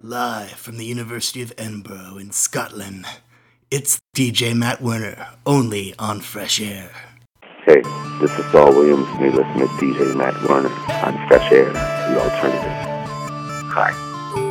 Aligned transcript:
Live 0.00 0.52
from 0.52 0.76
the 0.76 0.84
University 0.84 1.42
of 1.42 1.52
Edinburgh 1.58 2.18
in 2.18 2.30
Scotland, 2.30 3.04
it's 3.68 3.98
DJ 4.16 4.54
Matt 4.54 4.80
Werner, 4.80 5.26
only 5.44 5.92
on 5.98 6.20
Fresh 6.20 6.60
Air. 6.60 6.92
Hey, 7.66 7.82
this 8.20 8.30
is 8.38 8.44
Saul 8.52 8.70
Williams, 8.70 9.08
and 9.08 9.20
you're 9.22 9.32
listening 9.32 9.66
to 9.66 9.74
DJ 9.74 10.16
Matt 10.16 10.40
Werner 10.48 10.70
on 11.04 11.26
Fresh 11.26 11.50
Air, 11.50 11.72
the 11.72 12.22
alternative. 12.22 12.72
Hi, 13.74 13.90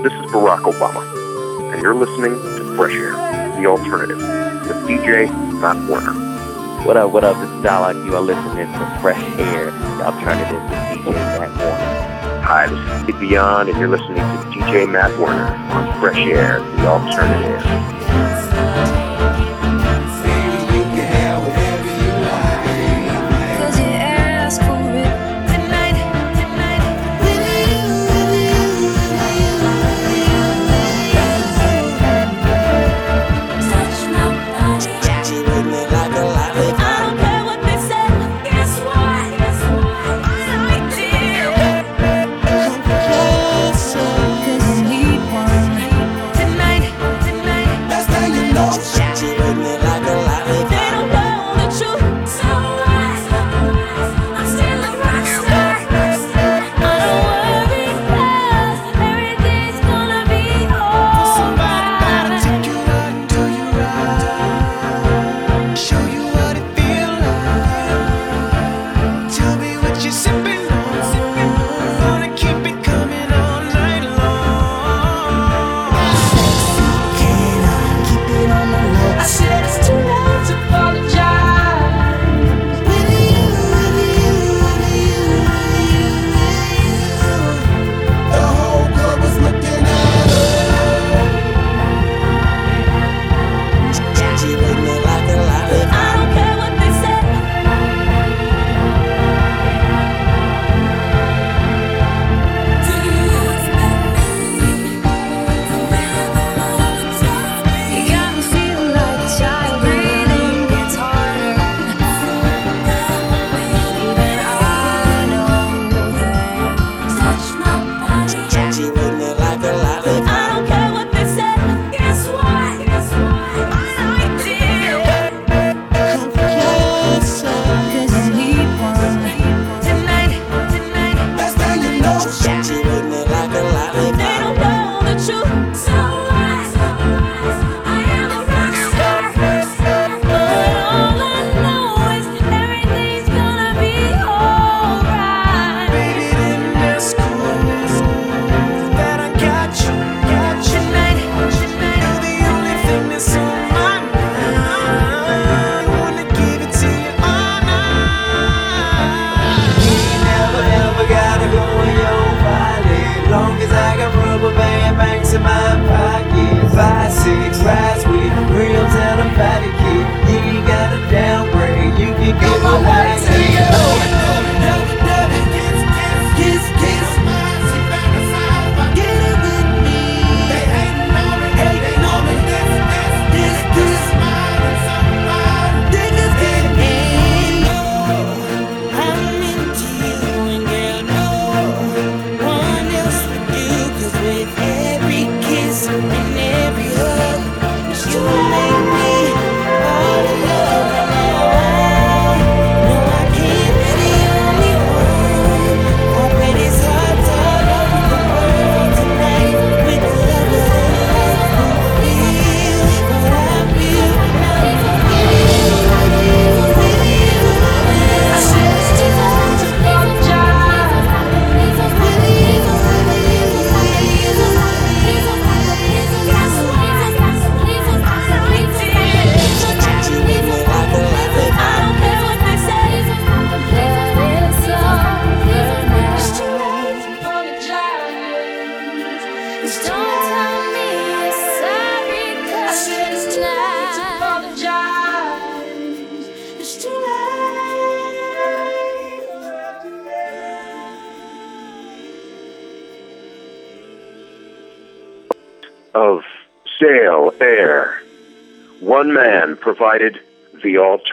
this 0.04 0.12
is 0.12 0.31
Barack 0.33 0.70
Obama, 0.70 1.72
and 1.72 1.82
you're 1.82 1.96
listening 1.96 2.34
to 2.34 2.76
Fresh 2.76 2.96
Air, 2.96 3.14
the 3.58 3.68
alternative, 3.68 4.20
with 4.20 4.86
DJ 4.86 5.32
Matt 5.62 5.78
Werner. 5.90 6.12
What 6.86 6.98
up, 6.98 7.12
what 7.14 7.24
up, 7.24 7.38
this 7.38 7.50
is 7.50 7.64
Dalek. 7.64 8.06
You 8.06 8.18
are 8.18 8.22
listening 8.22 8.68
to 8.68 9.00
Fresh 9.02 9.24
Air, 9.40 9.72
the 9.72 10.08
alternative 10.08 10.62
with 10.62 11.06
DJ 11.06 11.14
Matt 11.14 11.58
Werner. 11.58 12.17
Hi, 12.50 12.66
this 12.66 12.79
is 12.79 13.04
Steve 13.04 13.20
Beyond, 13.20 13.68
and 13.68 13.78
you're 13.78 13.90
listening 13.90 14.16
to 14.16 14.24
DJ 14.56 14.90
Matt 14.90 15.20
Warner 15.20 15.47
on 15.74 16.00
Fresh 16.00 16.16
Air, 16.16 16.62
the 16.77 16.88
alternative. 16.88 18.37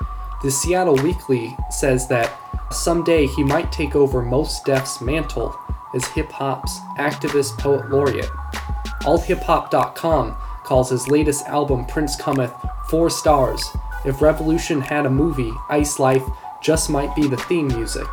The 0.44 0.52
Seattle 0.52 0.94
Weekly 0.94 1.56
says 1.70 2.06
that 2.06 2.32
someday 2.70 3.26
he 3.26 3.43
might 3.43 3.73
take 3.73 3.96
over 3.96 4.23
Mos 4.23 4.62
Def's 4.62 5.00
mantle 5.00 5.52
as 5.96 6.06
hip 6.06 6.31
hop's 6.31 6.78
activist 6.96 7.58
poet 7.58 7.90
laureate. 7.90 8.31
AllHipHop.com 9.02 10.37
calls 10.70 10.88
his 10.88 11.08
latest 11.08 11.44
album 11.46 11.84
Prince 11.84 12.14
Cometh 12.14 12.55
four 12.88 13.11
stars. 13.11 13.61
If 14.05 14.22
Revolution 14.22 14.81
had 14.81 15.05
a 15.05 15.11
movie, 15.11 15.52
Ice 15.69 15.99
Life 15.99 16.22
just 16.62 16.88
might 16.88 17.12
be 17.17 17.26
the 17.26 17.37
theme 17.37 17.67
music. 17.67 18.06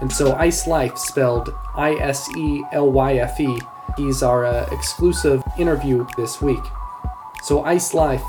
And 0.00 0.10
so 0.10 0.32
Ice 0.36 0.66
Life, 0.66 0.96
spelled 0.96 1.54
I 1.76 1.92
S 1.96 2.34
E 2.38 2.64
L 2.72 2.90
Y 2.90 3.16
F 3.16 3.38
E, 3.38 3.60
he's 3.98 4.22
our 4.22 4.46
uh, 4.46 4.66
exclusive 4.72 5.42
interview 5.58 6.06
this 6.16 6.40
week. 6.40 6.64
So 7.42 7.62
Ice 7.64 7.92
Life, 7.92 8.24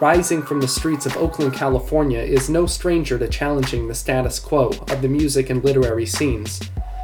rising 0.00 0.42
from 0.42 0.62
the 0.62 0.66
streets 0.66 1.04
of 1.04 1.14
Oakland, 1.18 1.52
California, 1.52 2.20
is 2.20 2.48
no 2.48 2.64
stranger 2.64 3.18
to 3.18 3.28
challenging 3.28 3.86
the 3.86 3.94
status 3.94 4.38
quo 4.38 4.68
of 4.88 5.02
the 5.02 5.08
music 5.08 5.50
and 5.50 5.62
literary 5.62 6.06
scenes. 6.06 6.58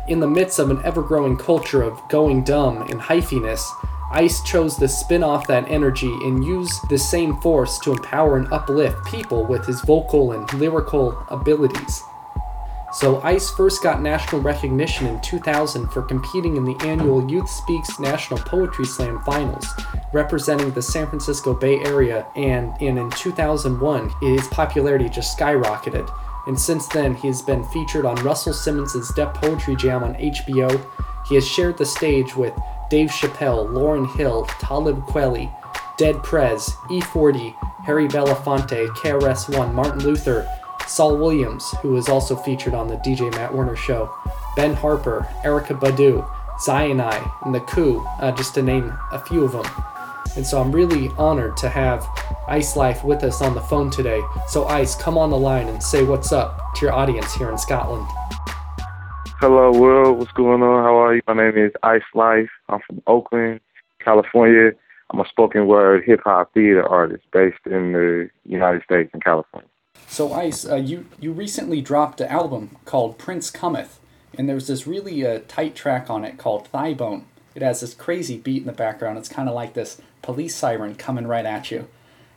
In 0.08 0.20
the 0.20 0.26
midst 0.26 0.58
of 0.58 0.70
an 0.70 0.80
ever 0.82 1.02
growing 1.02 1.36
culture 1.36 1.82
of 1.82 2.00
going 2.08 2.42
dumb 2.42 2.88
and 2.88 2.98
hyphiness, 3.02 3.62
Ice 4.12 4.42
chose 4.42 4.76
to 4.76 4.88
spin 4.88 5.22
off 5.22 5.46
that 5.46 5.70
energy 5.70 6.12
and 6.24 6.44
use 6.44 6.80
the 6.88 6.98
same 6.98 7.40
force 7.40 7.78
to 7.78 7.92
empower 7.92 8.36
and 8.36 8.52
uplift 8.52 9.04
people 9.06 9.44
with 9.46 9.64
his 9.64 9.80
vocal 9.82 10.32
and 10.32 10.52
lyrical 10.54 11.16
abilities. 11.28 12.02
So, 12.92 13.20
Ice 13.22 13.48
first 13.50 13.84
got 13.84 14.02
national 14.02 14.40
recognition 14.40 15.06
in 15.06 15.20
2000 15.20 15.86
for 15.90 16.02
competing 16.02 16.56
in 16.56 16.64
the 16.64 16.76
annual 16.80 17.30
Youth 17.30 17.48
Speaks 17.48 18.00
National 18.00 18.40
Poetry 18.40 18.84
Slam 18.84 19.22
Finals, 19.22 19.68
representing 20.12 20.72
the 20.72 20.82
San 20.82 21.06
Francisco 21.06 21.54
Bay 21.54 21.78
Area, 21.84 22.26
and, 22.34 22.72
and 22.80 22.98
in 22.98 23.10
2001, 23.10 24.10
his 24.20 24.48
popularity 24.48 25.08
just 25.08 25.38
skyrocketed. 25.38 26.12
And 26.48 26.58
since 26.58 26.88
then, 26.88 27.14
he 27.14 27.28
has 27.28 27.42
been 27.42 27.62
featured 27.62 28.04
on 28.04 28.16
Russell 28.24 28.54
Simmons' 28.54 29.14
Def 29.14 29.34
Poetry 29.34 29.76
Jam 29.76 30.02
on 30.02 30.16
HBO. 30.16 30.84
He 31.28 31.36
has 31.36 31.46
shared 31.46 31.78
the 31.78 31.86
stage 31.86 32.34
with 32.34 32.54
Dave 32.90 33.08
Chappelle, 33.08 33.68
Lauryn 33.72 34.12
Hill, 34.16 34.44
Talib 34.58 35.00
Kweli, 35.06 35.50
Dead 35.96 36.20
Prez, 36.22 36.70
E40, 36.90 37.54
Harry 37.84 38.08
Belafonte, 38.08 38.88
KRS-One, 38.88 39.72
Martin 39.74 40.02
Luther, 40.02 40.48
Saul 40.88 41.16
Williams, 41.16 41.70
who 41.82 41.90
was 41.92 42.08
also 42.08 42.34
featured 42.34 42.74
on 42.74 42.88
the 42.88 42.96
DJ 42.96 43.30
Matt 43.32 43.54
Werner 43.54 43.76
Show, 43.76 44.12
Ben 44.56 44.74
Harper, 44.74 45.26
Erykah 45.44 45.78
Badu, 45.78 46.28
Zion 46.60 47.00
I, 47.00 47.30
and 47.44 47.54
The 47.54 47.60
Coup, 47.60 48.04
uh, 48.18 48.32
just 48.32 48.54
to 48.54 48.62
name 48.62 48.92
a 49.12 49.20
few 49.20 49.44
of 49.44 49.52
them. 49.52 49.66
And 50.36 50.46
so 50.46 50.60
I'm 50.60 50.72
really 50.72 51.10
honored 51.16 51.56
to 51.58 51.68
have 51.68 52.06
Ice 52.48 52.76
Life 52.76 53.04
with 53.04 53.22
us 53.22 53.40
on 53.40 53.54
the 53.54 53.60
phone 53.60 53.90
today. 53.90 54.20
So, 54.48 54.66
Ice, 54.66 54.94
come 54.94 55.16
on 55.16 55.30
the 55.30 55.38
line 55.38 55.68
and 55.68 55.82
say 55.82 56.02
what's 56.02 56.32
up 56.32 56.74
to 56.76 56.86
your 56.86 56.92
audience 56.92 57.34
here 57.34 57.50
in 57.50 57.58
Scotland. 57.58 58.06
Hello, 59.40 59.72
world. 59.72 60.18
What's 60.18 60.32
going 60.32 60.62
on? 60.62 60.84
How 60.84 61.02
are 61.02 61.14
you? 61.14 61.22
My 61.26 61.32
name 61.32 61.56
is 61.56 61.72
Ice 61.82 62.02
Life. 62.12 62.50
I'm 62.68 62.80
from 62.86 63.00
Oakland, 63.06 63.60
California. 63.98 64.72
I'm 65.08 65.18
a 65.18 65.26
spoken 65.26 65.66
word 65.66 66.04
hip 66.04 66.20
hop 66.24 66.52
theater 66.52 66.86
artist 66.86 67.24
based 67.32 67.56
in 67.64 67.92
the 67.92 68.28
United 68.44 68.82
States 68.82 69.08
and 69.14 69.24
California. 69.24 69.66
So, 70.06 70.34
Ice, 70.34 70.68
uh, 70.68 70.74
you 70.74 71.06
you 71.18 71.32
recently 71.32 71.80
dropped 71.80 72.20
an 72.20 72.28
album 72.28 72.76
called 72.84 73.16
Prince 73.16 73.50
Cometh, 73.50 73.98
and 74.36 74.46
there's 74.46 74.66
this 74.66 74.86
really 74.86 75.26
uh, 75.26 75.40
tight 75.48 75.74
track 75.74 76.10
on 76.10 76.22
it 76.22 76.36
called 76.36 76.68
Thigh 76.68 76.92
Bone. 76.92 77.24
It 77.54 77.62
has 77.62 77.80
this 77.80 77.94
crazy 77.94 78.36
beat 78.36 78.60
in 78.60 78.66
the 78.66 78.74
background. 78.74 79.16
It's 79.16 79.30
kind 79.30 79.48
of 79.48 79.54
like 79.54 79.72
this 79.72 80.02
police 80.20 80.54
siren 80.54 80.96
coming 80.96 81.26
right 81.26 81.46
at 81.46 81.70
you. 81.70 81.88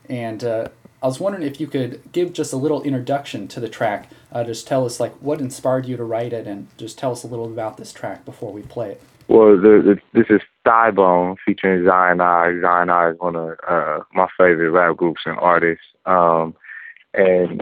And 0.07 0.41
uh, 0.41 0.69
I 1.03 1.07
was 1.07 1.19
wondering 1.19 1.43
if 1.43 1.59
you 1.59 1.67
could 1.67 2.01
give 2.13 2.31
just 2.31 2.53
a 2.53 2.55
little 2.55 2.81
introduction 2.81 3.49
to 3.49 3.59
the 3.59 3.67
track. 3.67 4.09
Uh, 4.31 4.45
just 4.45 4.65
tell 4.65 4.85
us 4.85 5.01
like 5.01 5.13
what 5.15 5.41
inspired 5.41 5.85
you 5.85 5.97
to 5.97 6.03
write 6.03 6.31
it, 6.31 6.47
and 6.47 6.67
just 6.77 6.97
tell 6.97 7.11
us 7.11 7.25
a 7.25 7.27
little 7.27 7.45
about 7.45 7.75
this 7.75 7.91
track 7.91 8.23
before 8.23 8.53
we 8.53 8.61
play 8.61 8.91
it. 8.91 9.01
Well, 9.27 9.57
the, 9.57 9.81
the, 9.83 9.99
this 10.13 10.27
is 10.29 10.41
Thigh 10.63 10.91
Bone 10.91 11.35
featuring 11.45 11.85
Zion 11.85 12.21
I. 12.21 12.57
Zion 12.61 12.89
I 12.89 13.09
is 13.11 13.19
one 13.19 13.35
of 13.35 13.57
uh, 13.67 13.99
my 14.13 14.27
favorite 14.37 14.71
rap 14.71 14.95
groups 14.95 15.21
and 15.25 15.37
artists. 15.39 15.83
Um, 16.05 16.55
and 17.13 17.61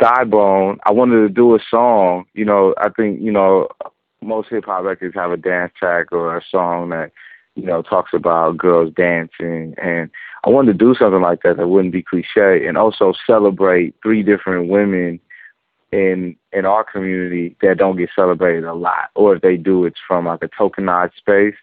Thigh 0.00 0.24
Bone, 0.24 0.78
I 0.86 0.92
wanted 0.92 1.26
to 1.26 1.28
do 1.28 1.56
a 1.56 1.60
song. 1.68 2.26
You 2.34 2.44
know, 2.44 2.74
I 2.78 2.90
think 2.90 3.20
you 3.20 3.32
know 3.32 3.66
most 4.22 4.50
hip 4.50 4.66
hop 4.66 4.84
records 4.84 5.16
have 5.16 5.32
a 5.32 5.36
dance 5.36 5.72
track 5.76 6.12
or 6.12 6.36
a 6.36 6.42
song 6.48 6.90
that 6.90 7.10
you 7.58 7.66
know 7.66 7.82
talks 7.82 8.12
about 8.14 8.56
girls 8.56 8.92
dancing, 8.94 9.74
and 9.82 10.08
I 10.44 10.50
wanted 10.50 10.78
to 10.78 10.84
do 10.84 10.94
something 10.94 11.20
like 11.20 11.42
that 11.42 11.56
that 11.56 11.68
wouldn't 11.68 11.92
be 11.92 12.04
cliche, 12.04 12.64
and 12.66 12.78
also 12.78 13.12
celebrate 13.26 13.96
three 14.00 14.22
different 14.22 14.68
women 14.68 15.18
in 15.90 16.36
in 16.52 16.64
our 16.64 16.84
community 16.84 17.56
that 17.60 17.78
don't 17.78 17.96
get 17.96 18.10
celebrated 18.14 18.64
a 18.64 18.74
lot, 18.74 19.10
or 19.16 19.34
if 19.34 19.42
they 19.42 19.56
do, 19.56 19.84
it's 19.84 19.98
from 20.06 20.26
like 20.26 20.42
a 20.42 20.48
tokenized 20.48 21.16
space, 21.16 21.56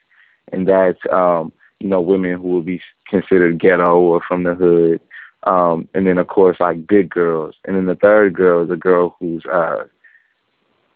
and 0.51 0.67
that's 0.67 0.99
um, 1.13 1.53
you 1.79 1.87
know 1.87 2.01
women 2.01 2.33
who 2.33 2.49
would 2.55 2.65
be 2.65 2.81
considered 3.07 3.57
ghetto 3.57 3.97
or 3.97 4.21
from 4.27 4.43
the 4.43 4.53
hood, 4.53 4.99
um, 5.43 5.87
and 5.93 6.05
then 6.05 6.17
of 6.17 6.27
course 6.27 6.57
like 6.59 6.85
big 6.85 7.09
girls, 7.09 7.55
and 7.63 7.77
then 7.77 7.85
the 7.85 7.95
third 7.95 8.33
girl 8.33 8.65
is 8.65 8.69
a 8.69 8.75
girl 8.75 9.15
who's 9.21 9.45
uh, 9.45 9.85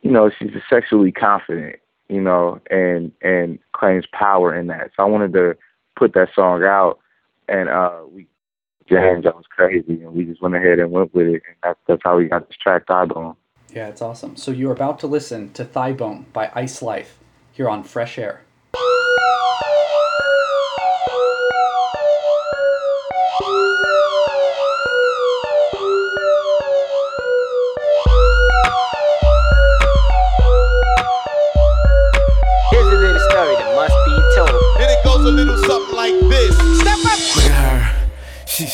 you 0.02 0.12
know 0.12 0.30
she's 0.38 0.52
sexually 0.70 1.14
confident, 1.14 1.78
you 2.10 2.22
know, 2.22 2.60
and 2.70 3.12
and 3.22 3.60
claims 3.74 4.06
power 4.12 4.54
in 4.54 4.68
that. 4.68 4.92
So 4.98 5.04
I 5.04 5.06
wanted 5.06 5.34
to 5.34 5.56
put 5.96 6.14
that 6.14 6.30
song 6.36 6.64
out, 6.64 7.00
and 7.48 7.70
uh, 7.70 8.02
we 8.12 8.28
James 8.90 9.24
that 9.24 9.36
was 9.36 9.46
crazy, 9.50 10.02
and 10.02 10.14
we 10.14 10.26
just 10.26 10.42
went 10.42 10.56
ahead 10.56 10.80
and 10.80 10.92
went 10.92 11.14
with 11.14 11.28
it, 11.28 11.44
and 11.48 11.56
that's 11.64 11.80
that's 11.88 12.02
how 12.04 12.18
we 12.18 12.26
got 12.26 12.48
this 12.48 12.58
track 12.58 12.88
Thigh 12.88 13.06
Bone. 13.06 13.36
Yeah, 13.74 13.88
it's 13.88 14.02
awesome. 14.02 14.36
So 14.36 14.52
you're 14.52 14.74
about 14.74 15.00
to 15.00 15.08
listen 15.08 15.54
to 15.54 15.64
Thigh 15.64 15.94
Bone 15.94 16.26
by 16.34 16.52
Ice 16.56 16.82
Life 16.82 17.20
here 17.52 17.70
on 17.70 17.84
Fresh 17.84 18.18
Air. 18.18 18.42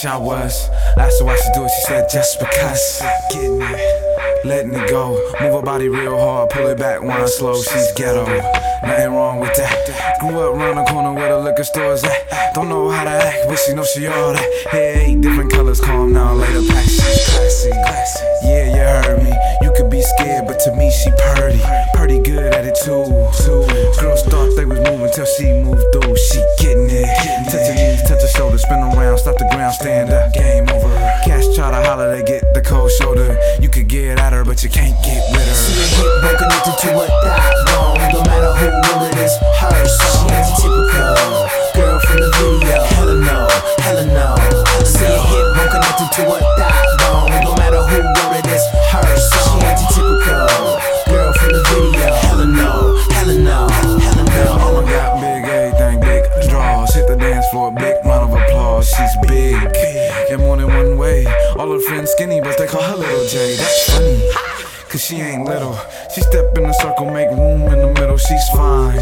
Shot 0.06 0.22
was. 0.22 0.70
Her 0.98 1.10
why 1.22 1.36
she 1.36 1.50
do 1.54 1.66
it, 1.66 1.70
she 1.70 1.82
said 1.88 2.08
just 2.12 2.38
because. 2.40 3.02
Getting 3.32 3.62
it, 3.62 4.46
letting 4.46 4.74
it 4.76 4.88
go. 4.88 5.14
Move 5.42 5.54
her 5.54 5.62
body 5.64 5.90
real 5.90 6.16
hard, 6.16 6.52
pull 6.52 6.68
it 6.68 6.78
back, 6.78 7.02
wind 7.02 7.28
slow. 7.28 7.60
She's 7.60 7.92
ghetto, 7.94 8.26
nothing 8.86 9.12
wrong 9.12 9.40
with 9.40 9.56
that. 9.56 10.20
Grew 10.20 10.40
up 10.40 10.56
round 10.56 10.78
the 10.78 10.84
corner 10.86 11.14
where 11.14 11.30
the 11.30 11.40
liquor 11.40 11.64
stores 11.64 12.04
at. 12.04 12.54
Don't 12.54 12.70
know 12.70 12.90
how 12.90 13.04
to 13.04 13.10
act, 13.10 13.48
but 13.48 13.58
she 13.58 13.74
know 13.74 13.84
she 13.84 14.08
all 14.08 14.34
that. 14.34 14.68
Hair 14.72 15.02
eight 15.08 15.22
different 15.22 15.52
colors, 15.52 15.82
calm 15.82 16.14
down 16.14 16.40
later. 16.40 16.62
Pack 16.68 16.84
she's 16.84 17.26
classy. 17.36 17.70
Yeah, 18.44 18.66
you 18.72 18.84
heard 19.04 19.24
me. 19.24 19.34
You 19.62 19.74
could 19.76 19.90
be 19.90 20.02
scared, 20.02 20.48
but 20.48 20.60
to 20.62 20.76
me 20.76 20.92
she 20.92 21.10
purty. 21.12 21.60
Pretty 21.94 22.22
good 22.22 22.54
at 22.54 22.66
it 22.66 22.78
too. 22.84 23.04
Too. 23.44 23.66
Girls 24.00 24.24
thought 24.24 24.54
they 24.56 24.66
was 24.66 24.80
moving 24.80 25.12
till 25.12 25.26
she 25.26 25.52
moved 25.64 25.84
through. 25.92 26.16
She 26.16 26.40
getting 26.60 26.90
it. 26.90 27.10
Touch 27.50 27.68
her 27.68 27.76
knees, 27.76 28.02
touch 28.08 28.22
her 28.22 28.28
shoulders, 28.28 28.62
spin 28.62 28.80
around, 28.80 29.18
stop 29.18 29.38
the 29.38 29.48
ground, 29.52 29.74
stand 29.74 30.12
up. 30.12 30.34
Game 30.34 30.70
over. 30.70 30.94
Cats 31.26 31.56
try 31.56 31.72
to 31.72 31.82
holler, 31.88 32.16
they 32.16 32.24
get 32.24 32.54
the 32.54 32.62
cold 32.62 32.92
shoulder. 32.92 33.38
You 33.60 33.70
could 33.70 33.88
get 33.88 34.20
at 34.20 34.34
her, 34.34 34.44
but 34.46 34.64
you 34.64 34.70
can't 34.70 34.96
get 35.04 35.24
with 35.32 35.48
her. 35.48 35.54
See 35.54 35.98
hip 35.98 36.22
bone 36.22 36.38
connected 36.38 36.76
to 36.86 36.90
a 37.00 37.08
thigh 37.08 37.54
bone. 37.66 37.98
No 38.14 38.22
matter 38.24 38.54
who 38.60 38.70
will 38.84 39.04
it 39.08 39.16
is, 39.18 39.34
her 39.60 39.86
song. 39.86 40.30
She 40.44 40.54
typical 40.62 41.48
girl 41.76 42.00
from 42.00 42.18
the 42.20 42.30
video. 42.36 42.84
Hella 42.96 43.16
no, 43.16 43.48
hella 43.80 44.06
no. 44.06 44.36
See 44.84 45.06
a 45.06 45.16
hip 45.16 45.46
bone 45.56 45.70
connected 45.72 46.10
to 46.18 46.24
a 46.28 46.40
thigh 46.58 46.86
bone. 47.00 47.32
No 47.44 47.52
matter 47.56 47.82
who 47.84 48.00
wrote 48.04 48.36
it 48.40 48.48
is, 48.48 48.64
her 48.92 49.06
song. 49.18 49.62
She 49.80 49.86
typical 49.96 50.48
girl 51.08 51.32
from 51.34 51.52
the 51.54 51.62
video. 51.70 52.14
Hella 52.26 52.46
no, 52.46 52.96
hella 53.12 53.36
no, 53.40 53.68
hella 53.70 54.24
no. 54.24 54.58
Mama 54.58 54.84
got 54.90 55.20
big 55.22 55.44
everything, 55.46 56.00
big 56.00 56.24
draws. 56.50 56.94
Hit 56.94 57.08
the 57.08 57.16
dance 57.16 57.48
floor, 57.50 57.72
big 57.72 57.96
round 58.06 58.32
of 58.32 58.40
applause. 58.40 58.90
She's 58.90 59.16
big 59.28 59.56
in 60.30 60.40
more 60.40 60.58
than 60.58 60.68
one 60.68 60.98
way. 60.98 61.26
All 61.58 61.72
her 61.72 61.80
friends 61.80 62.12
skinny, 62.12 62.42
but 62.42 62.58
they 62.58 62.68
call 62.68 62.82
her 62.82 62.96
Little 62.96 63.28
J. 63.28 63.56
That's 63.56 63.92
funny 63.92 64.25
cause 64.96 65.06
she 65.06 65.18
ain't 65.18 65.44
little. 65.44 65.78
She 66.14 66.22
step 66.22 66.58
in 66.58 66.64
the 66.64 66.74
circle, 66.74 67.12
make 67.12 67.30
room 67.30 67.64
in 67.64 67.80
the 67.80 67.92
middle, 68.00 68.18
she's 68.18 68.50
fine. 68.56 68.98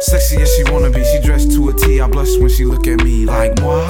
Sexy 0.00 0.36
as 0.42 0.54
she 0.54 0.64
wanna 0.70 0.90
be, 0.90 1.02
she 1.04 1.20
dressed 1.20 1.52
to 1.52 1.70
a 1.70 1.72
T. 1.72 2.00
I 2.02 2.06
blush 2.06 2.36
when 2.38 2.50
she 2.50 2.66
look 2.66 2.86
at 2.86 3.02
me 3.02 3.24
like, 3.24 3.52
what? 3.60 3.88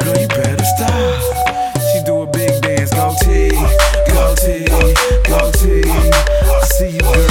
Girl, 0.00 0.16
you 0.20 0.28
better 0.28 0.64
stop. 0.76 1.72
She 1.90 2.04
do 2.04 2.22
a 2.22 2.26
big 2.26 2.62
dance, 2.62 2.90
go 2.90 3.12
T, 3.22 3.50
go 4.14 4.34
T, 4.36 4.66
go 5.26 5.50
T. 5.50 5.82
I 5.90 6.60
see 6.74 6.90
you, 6.90 7.00
girl. 7.00 7.29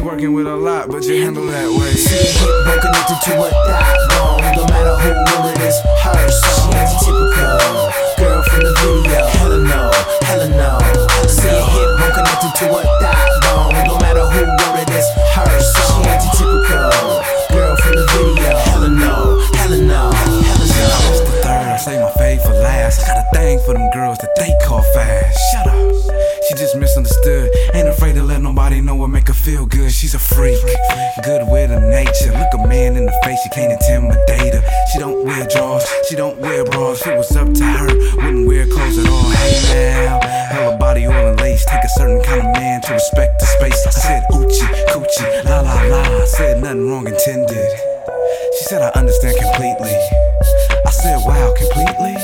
Working 0.00 0.32
with 0.32 0.46
a 0.46 0.56
lot, 0.56 0.88
but 0.88 1.04
you 1.04 1.22
handle 1.22 1.46
that 1.46 1.70
way. 1.70 1.92
See 1.94 2.36
connected 2.80 3.18
to 3.24 3.32
a 3.38 3.50
thigh 3.50 3.96
bone. 4.10 4.42
Don't 4.54 4.70
matter 4.70 4.96
who 4.98 5.10
will 5.14 5.46
it 5.52 5.60
is, 5.62 5.76
her 6.02 6.28
song. 6.28 6.72
Typical 7.00 7.30
girl 8.18 8.42
from 8.42 8.60
the 8.66 8.72
video. 8.82 9.26
Hella 9.38 9.58
no, 9.62 9.90
hella 10.26 10.48
no. 10.48 10.78
See 11.28 11.48
a 11.48 11.62
hip 11.62 11.90
connected 12.14 12.52
to 12.60 12.66
a 12.74 12.82
thigh 13.00 13.30
bone. 13.46 13.74
Don't 13.86 14.00
matter 14.02 14.26
who 14.26 14.42
wrote 14.44 14.80
it 14.82 14.90
is, 14.90 15.06
her 15.34 15.60
song. 15.60 16.04
Typical 16.34 17.22
girl 17.54 17.76
from 17.76 17.94
the 17.96 18.06
video. 18.12 18.56
Hella 18.68 18.88
no, 18.88 19.40
hella 19.54 19.78
no, 19.78 20.10
no. 20.10 20.15
Say 21.86 22.02
my 22.02 22.10
fave 22.18 22.42
for 22.42 22.52
last. 22.66 23.06
Got 23.06 23.22
a 23.22 23.26
thing 23.30 23.60
for 23.64 23.72
them 23.74 23.88
girls 23.94 24.18
that 24.18 24.34
they 24.34 24.50
call 24.66 24.82
fast. 24.92 25.38
Shut 25.52 25.66
up. 25.68 25.78
She 26.48 26.54
just 26.58 26.74
misunderstood. 26.74 27.48
Ain't 27.74 27.86
afraid 27.86 28.16
to 28.16 28.24
let 28.24 28.42
nobody 28.42 28.80
know 28.80 28.96
what 28.96 29.08
make 29.08 29.28
her 29.28 29.34
feel 29.34 29.66
good. 29.66 29.92
She's 29.92 30.14
a 30.14 30.18
freak, 30.18 30.58
good 31.22 31.46
with 31.46 31.70
her 31.70 31.84
nature. 31.88 32.32
Look 32.34 32.52
a 32.58 32.66
man 32.66 32.96
in 32.96 33.06
the 33.06 33.16
face, 33.22 33.38
you 33.44 33.50
can't 33.54 33.70
intimidate 33.70 34.54
her. 34.54 34.64
She 34.90 34.98
don't 34.98 35.24
wear 35.24 35.46
drawers, 35.46 35.86
she 36.08 36.16
don't 36.16 36.38
wear 36.38 36.64
bras. 36.64 37.06
It 37.06 37.16
was 37.16 37.30
up 37.36 37.54
to 37.54 37.64
her, 37.64 37.86
wouldn't 38.16 38.48
wear 38.48 38.66
clothes 38.66 38.98
at 38.98 39.06
all. 39.06 39.30
Hey 39.30 39.54
now, 39.70 40.20
hella 40.50 40.76
body 40.78 41.06
oil 41.06 41.30
and 41.30 41.40
lace. 41.40 41.64
Take 41.66 41.84
a 41.84 41.88
certain 41.90 42.20
kind 42.24 42.40
of 42.40 42.50
man 42.58 42.82
to 42.82 42.94
respect 42.94 43.38
the 43.38 43.46
space. 43.46 43.86
I 43.86 43.90
said 43.90 44.22
oochie, 44.32 44.68
coochie, 44.90 45.44
la 45.44 45.60
la 45.60 45.82
la. 45.86 46.02
I 46.02 46.24
said 46.26 46.62
nothing 46.62 46.90
wrong 46.90 47.06
intended. 47.06 47.70
She 48.58 48.64
said 48.64 48.82
I 48.82 48.90
understand 48.98 49.38
completely. 49.38 49.94
Said 51.06 51.22
wow, 51.22 51.54
completely. 51.54 52.18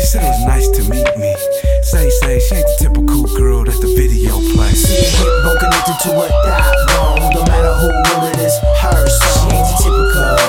She 0.00 0.04
said 0.08 0.24
it 0.24 0.32
was 0.32 0.44
nice 0.48 0.68
to 0.80 0.82
meet 0.88 1.12
me. 1.20 1.36
Say, 1.84 2.08
say, 2.24 2.40
she 2.40 2.54
ain't 2.56 2.64
the 2.64 2.88
typical 2.88 3.20
girl 3.36 3.68
that 3.68 3.76
the 3.84 3.92
video 3.92 4.32
plays. 4.56 4.80
See 4.80 4.96
a 4.96 5.04
hip 5.20 5.28
bone 5.44 5.60
connected 5.60 6.00
to 6.08 6.16
a 6.16 6.24
thigh 6.40 6.72
bone. 6.88 7.20
Don't 7.36 7.44
matter 7.52 7.74
who 7.84 7.92
will 7.92 8.32
it 8.32 8.40
is, 8.40 8.56
her 8.80 8.96
song. 8.96 9.44
She 9.44 9.60
ain't 9.60 9.68
the 9.68 9.76
typical 9.84 10.40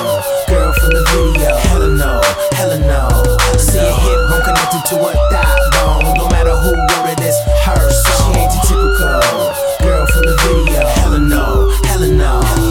girl 0.48 0.72
from 0.72 0.90
the 0.96 1.04
video. 1.12 1.52
Hella 1.68 1.92
no, 1.92 2.24
hella 2.56 2.80
no. 2.80 3.12
See 3.60 3.76
a 3.76 3.92
hip 3.92 4.20
bone 4.32 4.40
connected 4.48 4.82
to 4.88 5.04
a 5.04 5.12
thigh 5.28 5.68
bone. 5.76 6.16
Don't 6.16 6.32
matter 6.32 6.56
who 6.56 6.72
wrote 6.72 7.12
it 7.12 7.20
is, 7.28 7.36
her 7.68 7.84
song. 7.92 8.32
She 8.32 8.40
ain't 8.40 8.52
the 8.56 8.60
typical 8.72 9.20
girl 9.84 10.04
from 10.08 10.24
the 10.32 10.36
video. 10.48 10.80
No, 10.80 10.88
hella 10.96 11.20
no, 11.20 11.44
hella 11.84 12.08
no. 12.08 12.63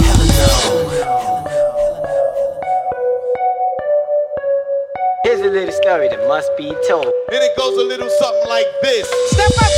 Here's 5.33 5.47
a 5.47 5.49
little 5.49 5.73
story 5.73 6.09
that 6.09 6.27
must 6.27 6.55
be 6.57 6.69
told. 6.87 7.11
Then 7.29 7.41
it 7.41 7.57
goes 7.57 7.75
a 7.75 7.81
little 7.81 8.07
something 8.07 8.49
like 8.49 8.67
this. 8.83 9.09
Step 9.31 9.49
up. 9.49 9.71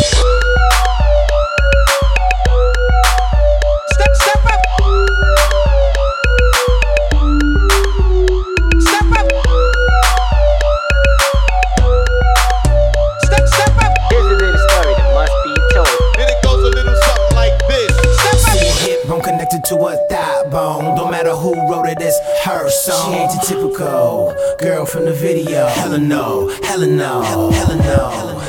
Step, 3.95 4.11
step 4.19 4.43
up. 4.51 4.59
Step 8.83 9.07
up. 9.15 9.31
Step, 13.23 13.47
step 13.47 13.79
up. 13.79 13.95
Here's 14.11 14.27
a 14.27 14.35
little 14.35 14.59
story 14.59 14.91
that 14.91 15.07
must 15.15 15.37
be 15.47 15.55
told. 15.71 15.95
Then 16.17 16.27
it 16.35 16.39
goes 16.43 16.67
a 16.67 16.71
little 16.75 16.97
something 17.07 17.31
like 17.37 17.55
this. 17.69 17.95
Step 17.95 18.43
up. 18.43 18.59
See 18.59 18.67
a 18.67 18.71
hip 18.83 19.07
bone 19.07 19.23
connected 19.23 19.63
to 19.63 19.75
a 19.77 19.95
thigh 20.09 20.43
bone. 20.51 20.84
Song. 22.75 23.13
She 23.13 23.19
ain't 23.19 23.31
the 23.31 23.45
typical 23.47 24.35
girl 24.59 24.85
from 24.85 25.05
the 25.05 25.13
video. 25.13 25.67
Hella 25.67 25.97
no, 25.97 26.49
hella 26.63 26.87
no, 26.87 27.21
hella 27.51 27.75
no. 27.77 28.41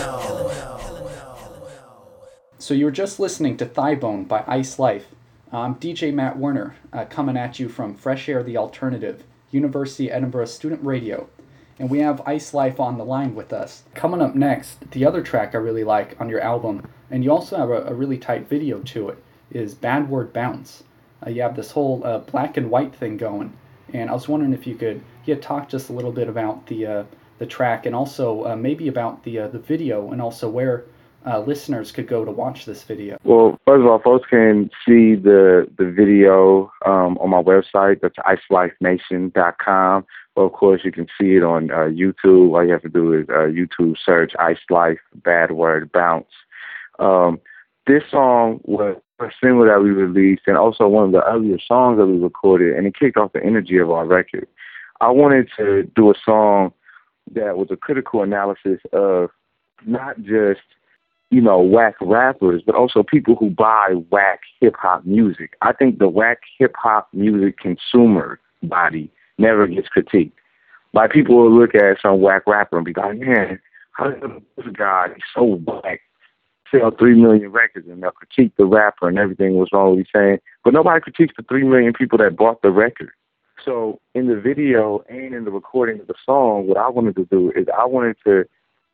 So 2.59 2.75
you 2.75 2.85
were 2.85 2.91
just 2.91 3.21
listening 3.21 3.57
to 3.59 3.67
Thigh 3.67 3.95
Bone 3.95 4.25
by 4.25 4.43
Ice 4.49 4.79
Life. 4.79 5.07
I'm 5.53 5.77
DJ 5.77 6.13
Matt 6.13 6.37
Werner, 6.37 6.75
uh, 6.93 7.05
coming 7.05 7.37
at 7.37 7.61
you 7.61 7.69
from 7.69 7.95
Fresh 7.95 8.29
Air 8.29 8.43
The 8.43 8.57
Alternative, 8.57 9.23
University 9.53 10.09
of 10.09 10.17
Edinburgh 10.17 10.47
Student 10.47 10.85
Radio. 10.85 11.29
And 11.79 11.89
we 11.89 12.01
have 12.01 12.27
Ice 12.27 12.53
Life 12.53 12.81
on 12.81 12.99
the 12.99 13.05
line 13.05 13.37
with 13.37 13.53
us. 13.53 13.85
Coming 13.95 14.21
up 14.21 14.35
next, 14.35 14.91
the 14.91 15.07
other 15.07 15.23
track 15.23 15.55
I 15.55 15.59
really 15.59 15.85
like 15.85 16.21
on 16.21 16.29
your 16.29 16.41
album, 16.41 16.89
and 17.11 17.23
you 17.23 17.31
also 17.31 17.57
have 17.57 17.71
a, 17.71 17.85
a 17.85 17.95
really 17.95 18.19
tight 18.19 18.49
video 18.49 18.81
to 18.81 19.11
it, 19.11 19.23
is 19.53 19.75
Bad 19.75 20.11
Word 20.11 20.33
Bounce. 20.33 20.83
Uh, 21.25 21.31
you 21.31 21.43
have 21.43 21.55
this 21.55 21.71
whole 21.71 22.03
uh, 22.05 22.19
black 22.19 22.57
and 22.57 22.69
white 22.69 22.95
thing 22.95 23.17
going, 23.17 23.53
and 23.97 24.11
I 24.11 24.13
was 24.13 24.29
wondering 24.29 24.53
if 24.53 24.67
you 24.67 24.75
could 24.75 25.03
yeah, 25.25 25.37
talk 25.37 25.69
just 25.69 25.91
a 25.91 25.93
little 25.93 26.13
bit 26.13 26.29
about 26.29 26.67
the 26.67 26.87
uh, 26.87 27.05
the 27.39 27.47
track 27.47 27.87
and 27.87 27.95
also 27.95 28.45
uh, 28.45 28.57
maybe 28.57 28.89
about 28.89 29.23
the 29.25 29.41
uh, 29.41 29.49
the 29.49 29.59
video 29.59 30.13
and 30.13 30.21
also 30.21 30.49
where 30.49 30.85
uh, 31.27 31.41
listeners 31.41 31.91
could 31.91 32.07
go 32.07 32.25
to 32.25 32.31
watch 32.31 32.65
this 32.67 32.83
video. 32.85 33.19
Well, 33.25 33.59
first 33.67 33.81
of 33.81 33.87
all, 33.87 33.99
folks 33.99 34.29
can 34.29 34.71
see 34.87 35.15
the 35.15 35.67
the 35.79 35.91
video 35.91 36.71
um, 36.85 37.19
on 37.19 37.31
my 37.31 37.43
website. 37.43 38.01
That's 38.01 38.17
icelifenation.com. 38.19 40.07
Well, 40.37 40.47
of 40.47 40.53
course, 40.53 40.83
you 40.85 40.93
can 40.93 41.07
see 41.19 41.37
it 41.37 41.43
on 41.43 41.71
uh, 41.71 41.89
YouTube. 41.89 42.55
All 42.55 42.65
you 42.65 42.73
have 42.73 42.83
to 42.83 42.89
do 42.91 43.15
is 43.15 43.27
uh, 43.31 43.49
YouTube 43.49 43.97
search 44.05 44.33
Ice 44.39 44.59
Life 44.69 45.01
Bad 45.15 45.53
Word 45.53 45.91
Bounce. 45.91 46.27
Um, 46.99 47.41
this 47.87 48.03
song 48.11 48.61
was 48.65 48.97
a 49.19 49.31
single 49.43 49.65
that 49.67 49.83
we 49.83 49.91
released 49.91 50.43
and 50.47 50.57
also 50.57 50.87
one 50.87 51.07
of 51.07 51.13
the 51.13 51.25
earlier 51.25 51.59
songs 51.67 51.99
that 51.99 52.07
we 52.07 52.19
recorded, 52.19 52.77
and 52.77 52.87
it 52.87 52.99
kicked 52.99 53.17
off 53.17 53.33
the 53.33 53.43
energy 53.43 53.79
of 53.79 53.91
our 53.91 54.07
record. 54.07 54.47
I 55.01 55.11
wanted 55.11 55.49
to 55.57 55.85
do 55.95 56.11
a 56.11 56.15
song 56.25 56.73
that 57.35 57.57
was 57.57 57.69
a 57.71 57.77
critical 57.77 58.23
analysis 58.23 58.81
of 58.93 59.31
not 59.85 60.21
just 60.23 60.61
you 61.31 61.41
know, 61.41 61.61
whack 61.61 61.95
rappers, 62.01 62.63
but 62.65 62.75
also 62.75 63.03
people 63.03 63.35
who 63.35 63.51
buy 63.51 63.95
whack 64.11 64.41
hip 64.61 64.77
hop 64.79 65.05
music. 65.05 65.55
I 65.63 65.73
think 65.73 65.99
the 65.99 66.09
whack 66.09 66.39
hip 66.59 66.75
hop 66.77 67.09
music 67.13 67.59
consumer 67.59 68.39
body 68.63 69.11
never 69.39 69.67
gets 69.67 69.89
critiqued. 69.95 70.33
Like 70.93 71.11
people 71.11 71.37
will 71.37 71.53
look 71.53 71.75
at 71.75 72.01
some 72.01 72.21
whack 72.21 72.43
rapper 72.47 72.77
and 72.77 72.85
be 72.85 72.95
like, 72.97 73.19
man, 73.19 73.59
how 73.93 74.11
does 74.11 74.41
this 74.57 74.67
guy 74.73 75.09
he's 75.15 75.23
so 75.35 75.61
whack 75.65 76.01
sell 76.71 76.91
three 76.91 77.15
million 77.15 77.51
records 77.51 77.89
and 77.89 78.03
they'll 78.03 78.11
critique 78.11 78.53
the 78.57 78.67
rapper 78.67 79.09
and 79.09 79.19
everything 79.19 79.55
was 79.57 79.69
wrong 79.73 80.03
saying. 80.15 80.39
But 80.65 80.75
nobody 80.75 81.01
critiques 81.01 81.35
the 81.37 81.45
three 81.45 81.65
million 81.65 81.93
people 81.93 82.19
that 82.19 82.37
bought 82.37 82.63
the 82.63 82.71
record. 82.71 83.11
So 83.65 84.01
in 84.15 84.29
the 84.29 84.41
video 84.41 85.05
and 85.09 85.35
in 85.35 85.45
the 85.45 85.51
recording 85.51 86.01
of 86.01 86.07
the 86.07 86.15
song, 86.25 86.67
what 86.69 86.77
I 86.77 86.89
wanted 86.89 87.17
to 87.17 87.25
do 87.25 87.53
is 87.57 87.67
I 87.77 87.85
wanted 87.85 88.17
to 88.25 88.45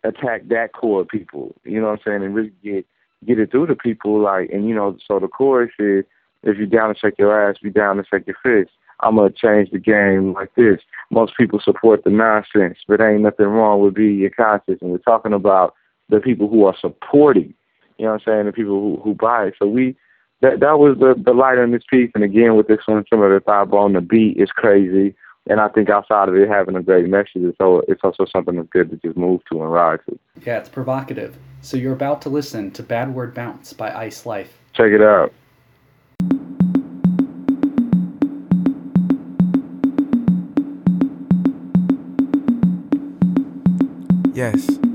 attack 0.05 0.49
that 0.49 0.73
core 0.73 1.02
of 1.02 1.09
people. 1.09 1.55
You 1.64 1.81
know 1.81 1.88
what 1.88 2.00
I'm 2.00 2.05
saying? 2.05 2.23
And 2.23 2.35
really 2.35 2.52
get 2.62 2.87
get 3.26 3.38
it 3.38 3.50
through 3.50 3.67
to 3.67 3.76
people. 3.76 4.21
Like, 4.21 4.50
and 4.50 4.69
you 4.69 4.75
know, 4.75 4.97
so 5.07 5.19
the 5.19 5.29
chorus 5.29 5.73
is, 5.79 6.05
if 6.43 6.57
you're 6.57 6.67
down 6.67 6.93
to 6.93 6.99
shake 6.99 7.19
your 7.19 7.49
ass, 7.49 7.57
be 7.62 7.71
down 7.71 7.97
to 7.97 8.05
shake 8.11 8.26
your 8.26 8.37
fist. 8.43 8.75
I'm 9.00 9.17
gonna 9.17 9.31
change 9.31 9.71
the 9.71 9.79
game 9.79 10.33
like 10.33 10.55
this. 10.55 10.81
Most 11.11 11.37
people 11.37 11.61
support 11.61 12.05
the 12.05 12.11
nonsense, 12.11 12.79
but 12.87 13.00
ain't 13.00 13.23
nothing 13.23 13.47
wrong 13.47 13.81
with 13.81 13.95
being 13.95 14.19
your 14.19 14.31
conscience. 14.31 14.79
And 14.81 14.93
we're 14.93 14.99
talking 14.99 15.33
about 15.33 15.75
the 16.09 16.21
people 16.21 16.49
who 16.49 16.64
are 16.64 16.76
supporting. 16.81 17.55
You 18.02 18.09
know 18.09 18.14
what 18.14 18.23
I'm 18.26 18.32
saying? 18.35 18.47
The 18.47 18.52
people 18.52 18.80
who 18.80 19.00
who 19.04 19.14
buy 19.14 19.47
it. 19.47 19.54
So 19.56 19.68
we. 19.68 19.97
That 20.40 20.59
that 20.59 20.80
was 20.80 20.99
the 20.99 21.14
the 21.16 21.32
light 21.32 21.59
on 21.59 21.71
this 21.71 21.85
piece, 21.88 22.11
and 22.16 22.25
again 22.25 22.56
with 22.56 22.66
this 22.66 22.80
one, 22.87 23.04
some 23.09 23.23
of 23.23 23.30
the 23.30 23.38
thigh 23.38 23.64
bone, 23.64 23.92
the 23.92 24.00
beat 24.00 24.38
is 24.38 24.50
crazy. 24.50 25.14
And 25.49 25.61
I 25.61 25.68
think 25.68 25.88
outside 25.88 26.28
of 26.28 26.35
it 26.35 26.49
having 26.49 26.75
a 26.75 26.82
great 26.82 27.09
message, 27.09 27.30
it's, 27.37 27.59
so, 27.59 27.82
it's 27.87 28.00
also 28.02 28.26
something 28.26 28.56
that's 28.56 28.68
good 28.68 28.90
to 28.90 28.97
just 28.97 29.16
move 29.16 29.40
to 29.52 29.62
and 29.62 29.73
ride 29.73 30.00
to. 30.09 30.18
Yeah, 30.44 30.59
it's 30.59 30.68
provocative. 30.68 31.37
So 31.61 31.76
you're 31.76 31.92
about 31.92 32.23
to 32.23 32.28
listen 32.28 32.73
to 32.73 32.82
Bad 32.82 33.14
Word 33.14 33.35
Bounce 33.35 33.73
by 33.73 33.92
Ice 33.92 34.26
Life. 34.26 34.59
Check 34.73 34.90
it 34.90 35.00
out. 35.00 35.32
Yes. 44.35 44.92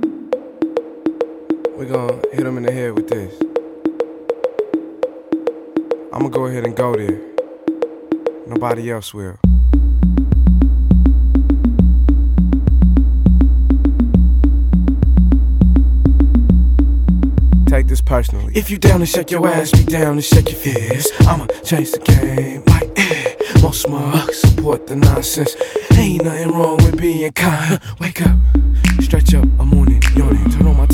We're 1.78 1.86
gonna 1.86 2.20
hit 2.34 2.40
him 2.40 2.58
in 2.58 2.64
the 2.64 2.72
head 2.72 2.96
with 2.96 3.08
this. 3.08 3.32
I'm 6.12 6.22
gonna 6.22 6.30
go 6.32 6.48
ahead 6.48 6.66
and 6.66 6.76
go 6.76 6.96
there. 6.96 7.22
Nobody 8.48 8.90
else 8.90 9.14
will. 9.14 9.38
Take 17.68 17.86
this 17.86 18.02
personally. 18.02 18.54
If 18.56 18.72
you 18.72 18.80
down 18.80 19.02
to 19.02 19.06
shake 19.06 19.30
your 19.30 19.48
ass, 19.48 19.70
be 19.70 19.84
down 19.84 20.16
to 20.16 20.24
shake 20.24 20.50
your 20.50 20.60
fist. 20.60 21.14
I'ma 21.28 21.46
change 21.64 21.92
the 21.92 22.00
game 22.00 22.64
like 22.66 22.90
eh. 22.98 23.36
Most 23.62 23.88
mugs 23.88 24.40
support 24.40 24.88
the 24.88 24.96
nonsense. 24.96 25.56
Ain't 25.92 26.24
nothing 26.24 26.50
wrong 26.54 26.78
with 26.78 26.98
being 27.00 27.32
kind. 27.34 27.80
Wake 28.00 28.24
up, 28.24 28.36
stretch 29.00 29.36
up, 29.36 29.44
I'm 29.60 29.72
on 29.76 29.92
it, 29.92 30.04
yawning. 30.16 30.50
Turn 30.50 30.66
on 30.66 30.76
my 30.76 30.87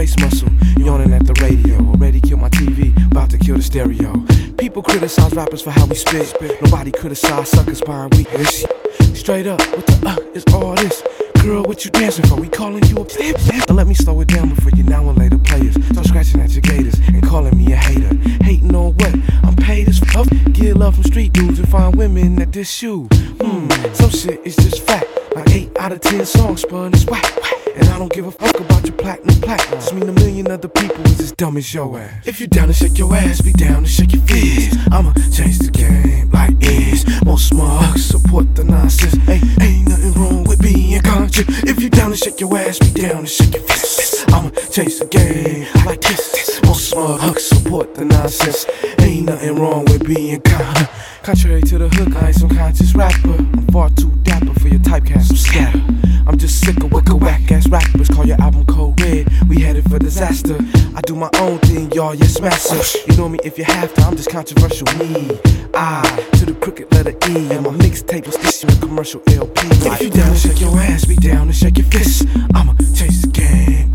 face 0.00 0.18
muscle. 0.18 0.48
Yawning 0.78 1.12
at 1.12 1.26
the 1.26 1.34
radio, 1.42 1.76
already 1.90 2.20
killed 2.22 2.40
my 2.40 2.48
TV, 2.48 2.88
about 3.10 3.28
to 3.28 3.36
kill 3.36 3.56
the 3.56 3.62
stereo. 3.62 4.12
People 4.56 4.82
criticize 4.82 5.34
rappers 5.34 5.60
for 5.60 5.72
how 5.72 5.84
we 5.84 5.94
spit. 5.94 6.34
Nobody 6.62 6.90
criticize 6.90 7.50
suckers 7.50 7.82
buying 7.82 8.08
weakness. 8.16 8.64
Straight 9.12 9.46
up, 9.46 9.60
what 9.76 9.86
the 9.86 9.96
uh 10.06 10.16
is 10.32 10.44
all 10.54 10.74
this? 10.76 11.02
Girl, 11.42 11.64
what 11.64 11.84
you 11.84 11.90
dancing 11.90 12.24
for? 12.26 12.36
We 12.40 12.48
calling 12.48 12.82
you 12.84 12.96
a 12.96 13.04
pimp. 13.04 13.36
Now 13.68 13.74
let 13.74 13.86
me 13.86 13.94
slow 13.94 14.18
it 14.22 14.28
down 14.28 14.54
before 14.54 14.72
you 14.74 14.84
now 14.84 15.06
and 15.06 15.18
later 15.18 15.38
players 15.38 15.74
start 15.92 16.06
scratching 16.06 16.40
at 16.40 16.50
your 16.52 16.62
gators 16.62 16.98
and 17.08 17.22
calling 17.22 17.56
me 17.58 17.70
a 17.72 17.76
hater. 17.76 18.14
Hating 18.42 18.74
on 18.74 18.94
what? 18.94 19.14
I'm 19.44 19.56
paid 19.56 19.86
as 19.88 19.98
fuck. 19.98 20.28
Get 20.52 20.78
love 20.78 20.94
from 20.94 21.04
street 21.04 21.34
dudes 21.34 21.58
and 21.58 21.68
find 21.68 21.94
women 21.94 22.36
that 22.36 22.52
diss 22.52 22.82
you. 22.82 23.06
Hmm, 23.40 23.68
some 23.92 24.10
shit 24.10 24.40
is 24.46 24.56
just 24.56 24.80
fact. 24.86 25.08
Like 25.34 25.50
eight 25.50 25.76
out 25.78 25.92
of 25.92 26.00
ten 26.00 26.24
songs 26.24 26.62
spun 26.62 26.94
is 26.94 27.04
whack, 27.04 27.36
whack. 27.42 27.59
And 27.76 27.88
I 27.88 27.98
don't 27.98 28.12
give 28.12 28.26
a 28.26 28.30
fuck 28.30 28.58
about 28.58 28.84
your 28.84 28.96
platinum 28.96 29.40
plaque. 29.40 29.68
Just 29.70 29.94
mean 29.94 30.08
a 30.08 30.12
million 30.12 30.50
other 30.50 30.68
people 30.68 31.04
is 31.06 31.20
as 31.20 31.32
dumb 31.32 31.56
as 31.56 31.72
your 31.72 31.98
ass. 31.98 32.26
If 32.26 32.40
you 32.40 32.46
down 32.46 32.68
to 32.68 32.74
shake 32.74 32.98
your 32.98 33.14
ass, 33.14 33.40
be 33.40 33.52
down 33.52 33.82
to 33.84 33.88
shake 33.88 34.12
your 34.12 34.22
fist. 34.22 34.76
I'ma 34.90 35.12
change 35.32 35.58
the 35.58 35.70
game 35.72 36.30
like 36.30 36.58
this. 36.58 37.04
Most 37.24 37.48
smart 37.48 37.98
support 37.98 38.54
the 38.54 38.64
nonsense. 38.64 39.16
Ain't, 39.28 39.62
ain't 39.62 39.88
nothing 39.88 40.12
wrong 40.14 40.44
with 40.44 40.60
being 40.60 41.00
conscious. 41.02 41.46
If 41.64 41.80
you 41.80 41.90
down 41.90 42.10
to 42.10 42.16
shake 42.16 42.40
your 42.40 42.56
ass, 42.56 42.78
be 42.78 43.02
down 43.02 43.22
to 43.22 43.26
shake 43.26 43.54
your 43.54 43.62
fist. 43.62 44.28
I'ma 44.30 44.50
change 44.70 44.98
the 44.98 45.06
game 45.06 45.66
like 45.84 46.00
this. 46.00 46.60
Most 46.64 46.90
smart 46.90 47.38
support 47.38 47.94
the 47.94 48.04
nonsense. 48.04 48.66
Ain't 49.00 49.26
nothing 49.26 49.56
wrong 49.56 49.84
with 49.84 50.06
being 50.06 50.40
conscious. 50.42 50.88
Contrary 51.22 51.62
to 51.62 51.78
the 51.78 51.88
hook, 51.88 52.16
I 52.16 52.28
ain't 52.28 52.36
some 52.36 52.48
conscious 52.48 52.94
rapper. 52.94 53.36
I'm 53.36 53.66
far 53.68 53.90
too 53.90 54.10
dapper 54.22 54.54
for 54.58 54.68
your 54.68 54.80
typecast. 54.80 55.30
I'm 55.30 55.36
scatter. 55.36 55.82
I'm 56.26 56.38
just 56.38 56.64
sick 56.64 56.82
of 56.82 56.92
wicked 56.92 57.14
whack 57.14 57.50
ass 57.52 57.59
rappers. 57.68 58.08
Call 58.08 58.26
your 58.26 58.40
album 58.40 58.64
Code 58.66 59.00
Red. 59.00 59.28
We 59.48 59.62
headed 59.62 59.88
for 59.88 59.98
disaster. 59.98 60.58
I 60.96 61.00
do 61.02 61.14
my 61.14 61.30
own 61.38 61.58
thing, 61.60 61.90
y'all. 61.92 62.14
Yes, 62.14 62.40
master. 62.40 62.80
You 63.10 63.16
know 63.16 63.28
me 63.28 63.38
if 63.44 63.58
you 63.58 63.64
have 63.64 63.92
to. 63.94 64.02
I'm 64.02 64.16
just 64.16 64.30
controversial. 64.30 64.86
Me, 64.98 65.38
I 65.74 66.02
to 66.34 66.46
the 66.46 66.54
crooked 66.54 66.92
letter 66.92 67.16
E. 67.28 67.50
And 67.50 67.64
my 67.64 67.70
mixtape 67.70 68.26
was 68.26 68.36
this 68.38 68.62
year 68.62 68.72
commercial 68.80 69.22
LP. 69.28 69.66
If 69.86 70.02
you 70.02 70.10
down 70.10 70.34
shake 70.36 70.60
your 70.60 70.76
ass, 70.78 71.04
be 71.04 71.16
down 71.16 71.46
to 71.46 71.52
shake 71.52 71.78
your 71.78 71.86
fist. 71.86 72.26
I'ma 72.54 72.74
change 72.94 73.22
the 73.22 73.30
game 73.32 73.89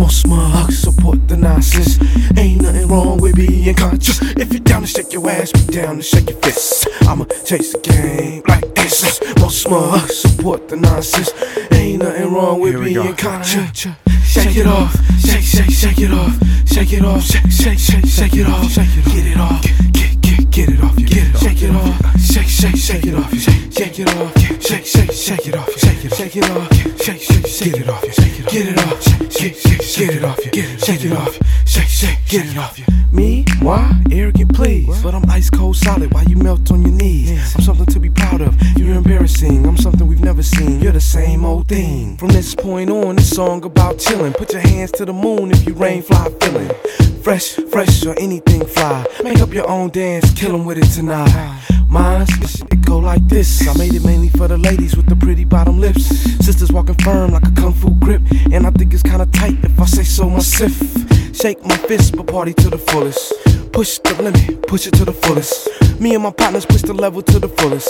like 0.00 0.66
this. 0.66 0.82
Support 0.82 1.28
the 1.28 1.36
nonsense. 1.36 1.98
Ain't 2.36 2.62
nothing 2.62 2.88
wrong 2.88 3.20
with 3.20 3.36
being 3.36 3.74
conscious. 3.74 4.20
If 4.36 4.52
you're 4.52 4.60
down 4.60 4.82
to 4.82 4.86
shake 4.86 5.12
your 5.12 5.28
ass, 5.28 5.52
be 5.52 5.72
down 5.72 5.96
to 5.96 6.02
shake 6.02 6.30
your 6.30 6.38
fist. 6.38 6.88
I'ma 7.02 7.24
chase 7.44 7.72
the 7.72 7.80
game 7.80 8.42
like 8.48 8.74
this. 8.74 9.20
More 9.38 9.50
smug 9.50 10.08
support 10.10 10.68
the 10.68 10.76
nonsense. 10.76 11.30
Ain't 11.72 12.02
nothing 12.02 12.32
wrong 12.32 12.60
with 12.60 12.82
being 12.82 13.14
conscious. 13.16 13.86
Shake 14.24 14.56
it 14.56 14.66
off, 14.66 14.94
shake, 15.18 15.42
shake, 15.42 15.70
shake 15.70 15.98
it 15.98 16.12
off, 16.12 16.32
shake 16.66 16.92
it 16.92 17.04
off, 17.04 17.22
shake, 17.22 17.50
shake, 17.50 17.78
shake, 17.78 18.06
shake 18.06 18.36
it 18.36 18.46
off, 18.46 18.70
shake 18.70 18.96
it, 18.96 19.04
get 19.06 19.26
it 19.26 19.36
off, 19.36 19.62
get, 19.92 20.09
get, 20.44 20.68
it 20.68 20.80
off, 20.82 20.98
you 20.98 21.06
get 21.06 21.34
it, 21.34 21.38
shake 21.38 21.62
it 21.62 21.70
off, 21.70 22.20
shake, 22.20 22.48
shake, 22.48 22.76
shake 22.76 23.06
it 23.06 23.14
off, 23.14 23.32
you 23.32 23.40
shake, 23.40 23.72
shake 23.72 23.98
it 23.98 24.16
off, 24.16 24.38
shake, 24.60 24.86
shake, 24.86 25.12
shake 25.12 25.46
it 25.48 25.56
off, 25.56 25.68
you 25.68 25.78
shake 25.78 26.04
it, 26.04 26.14
shake 26.14 26.36
it 26.36 26.50
off, 26.50 26.72
shake, 27.02 27.20
shake, 27.20 27.46
shake 27.46 27.76
it 27.76 27.88
off, 27.88 28.04
you 28.04 28.12
shake 28.12 28.40
it, 28.40 28.46
get 28.48 28.66
it 28.68 28.78
off, 28.78 29.32
shake, 29.32 29.56
shake, 29.56 29.82
shake 29.82 30.12
it 30.12 30.24
off, 30.24 30.44
you 30.44 30.50
get 30.50 30.70
it, 30.70 30.80
shake 30.80 31.04
it 31.04 31.12
off, 31.12 31.38
shake, 31.66 31.88
shake, 31.88 32.18
get 32.28 32.46
it 32.46 32.56
off, 32.56 32.78
you. 32.78 32.84
Me? 33.12 33.44
Why? 33.60 34.00
Arrogant, 34.12 34.54
please. 34.54 35.02
But 35.02 35.14
I'm 35.14 35.28
ice 35.28 35.50
cold 35.50 35.76
solid. 35.76 36.14
Why 36.14 36.22
you 36.22 36.36
melt 36.36 36.70
on 36.70 36.82
your 36.82 36.92
knees? 36.92 37.54
I'm 37.56 37.60
something 37.60 37.86
to 37.86 37.98
be 37.98 38.08
proud 38.08 38.40
of. 38.40 38.56
You're 38.78 38.94
embarrassing. 38.94 39.66
I'm 39.66 39.76
something 39.76 40.06
we've 40.06 40.22
never 40.22 40.42
seen. 40.42 40.80
You're 40.80 40.92
the 40.92 41.00
same 41.00 41.44
old 41.44 41.66
thing. 41.66 42.16
From 42.18 42.28
this 42.28 42.54
point 42.54 42.88
on, 42.88 43.16
this 43.16 43.30
song 43.30 43.64
about 43.64 43.96
chillin'. 43.96 44.36
Put 44.36 44.52
your 44.52 44.62
hands 44.62 44.92
to 44.92 45.04
the 45.04 45.12
moon 45.12 45.50
if 45.50 45.66
you 45.66 45.74
rain 45.74 46.02
fly 46.02 46.28
feeling. 46.40 46.70
Fresh, 47.22 47.56
fresh, 47.70 48.06
or 48.06 48.18
anything 48.18 48.64
fly. 48.64 49.04
Make 49.24 49.40
up 49.40 49.52
your 49.52 49.68
own 49.68 49.90
dance, 49.90 50.29
kill 50.34 50.54
'em 50.54 50.64
with 50.64 50.78
it 50.78 50.90
tonight. 50.94 51.32
Mine's 51.88 52.30
shit 52.30 52.80
go 52.84 52.98
like 52.98 53.26
this. 53.28 53.66
I 53.68 53.76
made 53.78 53.94
it 53.94 54.04
mainly 54.04 54.28
for 54.28 54.48
the 54.48 54.58
ladies 54.58 54.96
with 54.96 55.06
the 55.06 55.16
pretty 55.16 55.44
bottom 55.44 55.80
lips. 55.80 56.04
Sisters 56.44 56.70
walking 56.72 56.96
firm 56.96 57.32
like 57.32 57.46
a 57.46 57.50
kung 57.52 57.72
fu 57.72 57.90
grip. 57.90 58.22
And 58.52 58.66
I 58.66 58.70
think 58.70 58.92
it's 58.94 59.02
kinda 59.02 59.26
tight 59.26 59.58
if 59.62 59.78
I 59.80 59.86
say 59.86 60.04
so 60.04 60.28
myself. 60.28 60.72
Shake 61.32 61.64
my 61.64 61.76
fist, 61.88 62.16
but 62.16 62.26
party 62.26 62.54
to 62.54 62.70
the 62.70 62.78
fullest. 62.78 63.32
Push 63.72 63.98
the 64.04 64.14
limit, 64.22 64.66
push 64.66 64.86
it 64.86 64.94
to 64.94 65.04
the 65.04 65.12
fullest. 65.12 65.68
Me 66.00 66.14
and 66.14 66.22
my 66.22 66.30
partners 66.30 66.66
push 66.66 66.82
the 66.82 66.94
level 66.94 67.22
to 67.22 67.38
the 67.38 67.48
fullest. 67.48 67.88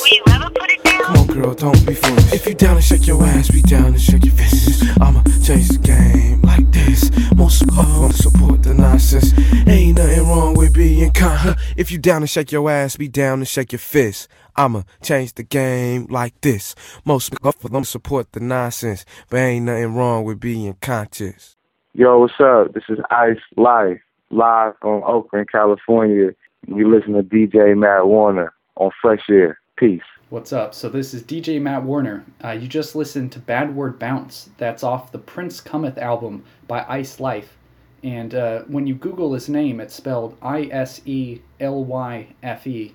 Come 1.10 1.18
on, 1.22 1.26
girl, 1.26 1.54
don't 1.54 1.86
be 1.86 1.94
foolish. 1.94 2.32
If 2.32 2.46
you 2.46 2.54
down 2.54 2.76
and 2.76 2.84
shake 2.84 3.04
your 3.08 3.20
ass, 3.24 3.50
be 3.50 3.62
down 3.62 3.86
and 3.86 4.00
shake 4.00 4.24
your 4.24 4.34
fists. 4.34 4.84
I'ma 5.00 5.24
change 5.42 5.66
the 5.66 5.78
game 5.82 6.40
like 6.42 6.70
this. 6.70 7.10
Most 7.34 7.62
of 7.62 7.74
them 7.74 8.12
support 8.12 8.62
the 8.62 8.74
nonsense. 8.74 9.32
Ain't 9.66 9.98
nothing 9.98 10.28
wrong 10.28 10.54
with 10.54 10.72
being 10.72 11.10
kind. 11.10 11.56
If 11.76 11.90
you 11.90 11.98
down 11.98 12.22
and 12.22 12.30
shake 12.30 12.52
your 12.52 12.70
ass, 12.70 12.96
be 12.96 13.08
down 13.08 13.40
and 13.40 13.48
shake 13.48 13.72
your 13.72 13.80
fist. 13.80 14.28
I'ma 14.54 14.82
change 15.02 15.34
the 15.34 15.42
game 15.42 16.06
like 16.10 16.40
this. 16.42 16.76
Most 17.04 17.34
of 17.42 17.72
them 17.72 17.82
support 17.82 18.30
the 18.30 18.38
nonsense, 18.38 19.04
but 19.30 19.38
ain't 19.38 19.64
nothing 19.66 19.96
wrong 19.96 20.22
with 20.22 20.38
being 20.38 20.76
conscious. 20.80 21.56
Yo, 21.92 22.20
what's 22.20 22.34
up? 22.38 22.72
This 22.72 22.84
is 22.88 22.98
Ice 23.10 23.40
Life, 23.56 24.00
live 24.30 24.74
from 24.80 25.02
Oakland, 25.02 25.48
California. 25.50 26.30
You 26.68 26.88
listen 26.88 27.14
to 27.14 27.24
DJ 27.24 27.76
Matt 27.76 28.06
Warner 28.06 28.52
on 28.76 28.92
Fresh 29.02 29.28
Air. 29.28 29.58
Peace. 29.76 30.02
What's 30.30 30.52
up? 30.52 30.76
So 30.76 30.88
this 30.88 31.12
is 31.12 31.24
DJ 31.24 31.60
Matt 31.60 31.82
Warner. 31.82 32.24
Uh, 32.44 32.52
you 32.52 32.68
just 32.68 32.94
listened 32.94 33.32
to 33.32 33.40
Bad 33.40 33.74
Word 33.74 33.98
Bounce. 33.98 34.50
That's 34.58 34.84
off 34.84 35.10
the 35.10 35.18
Prince 35.18 35.60
Cometh 35.60 35.98
album 35.98 36.44
by 36.68 36.86
Ice 36.88 37.18
Life. 37.18 37.56
And 38.04 38.32
uh, 38.32 38.60
when 38.68 38.86
you 38.86 38.94
Google 38.94 39.34
his 39.34 39.48
name, 39.48 39.80
it's 39.80 39.92
spelled 39.92 40.36
I 40.40 40.68
S 40.70 41.00
E 41.04 41.40
L 41.58 41.84
Y 41.84 42.28
F 42.44 42.64
E. 42.68 42.94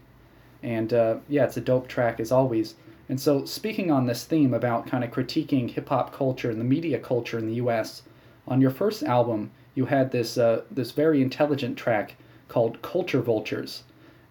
And 0.64 0.94
uh, 0.94 1.18
yeah, 1.28 1.44
it's 1.44 1.58
a 1.58 1.62
dope 1.62 1.90
track 1.90 2.22
as 2.22 2.32
always. 2.32 2.76
And 3.10 3.20
so, 3.20 3.44
speaking 3.44 3.92
on 3.92 4.06
this 4.06 4.24
theme 4.24 4.54
about 4.54 4.88
kind 4.88 5.04
of 5.04 5.12
critiquing 5.12 5.70
hip 5.70 5.90
hop 5.90 6.14
culture 6.14 6.50
and 6.50 6.60
the 6.62 6.64
media 6.64 7.00
culture 7.00 7.38
in 7.38 7.48
the 7.48 7.56
U.S., 7.56 8.04
on 8.48 8.62
your 8.62 8.72
first 8.72 9.04
album, 9.04 9.52
you 9.74 9.88
had 9.88 10.10
this 10.10 10.38
uh, 10.38 10.62
this 10.72 10.92
very 10.92 11.22
intelligent 11.22 11.78
track 11.78 12.16
called 12.48 12.82
Culture 12.82 13.20
Vultures. 13.20 13.84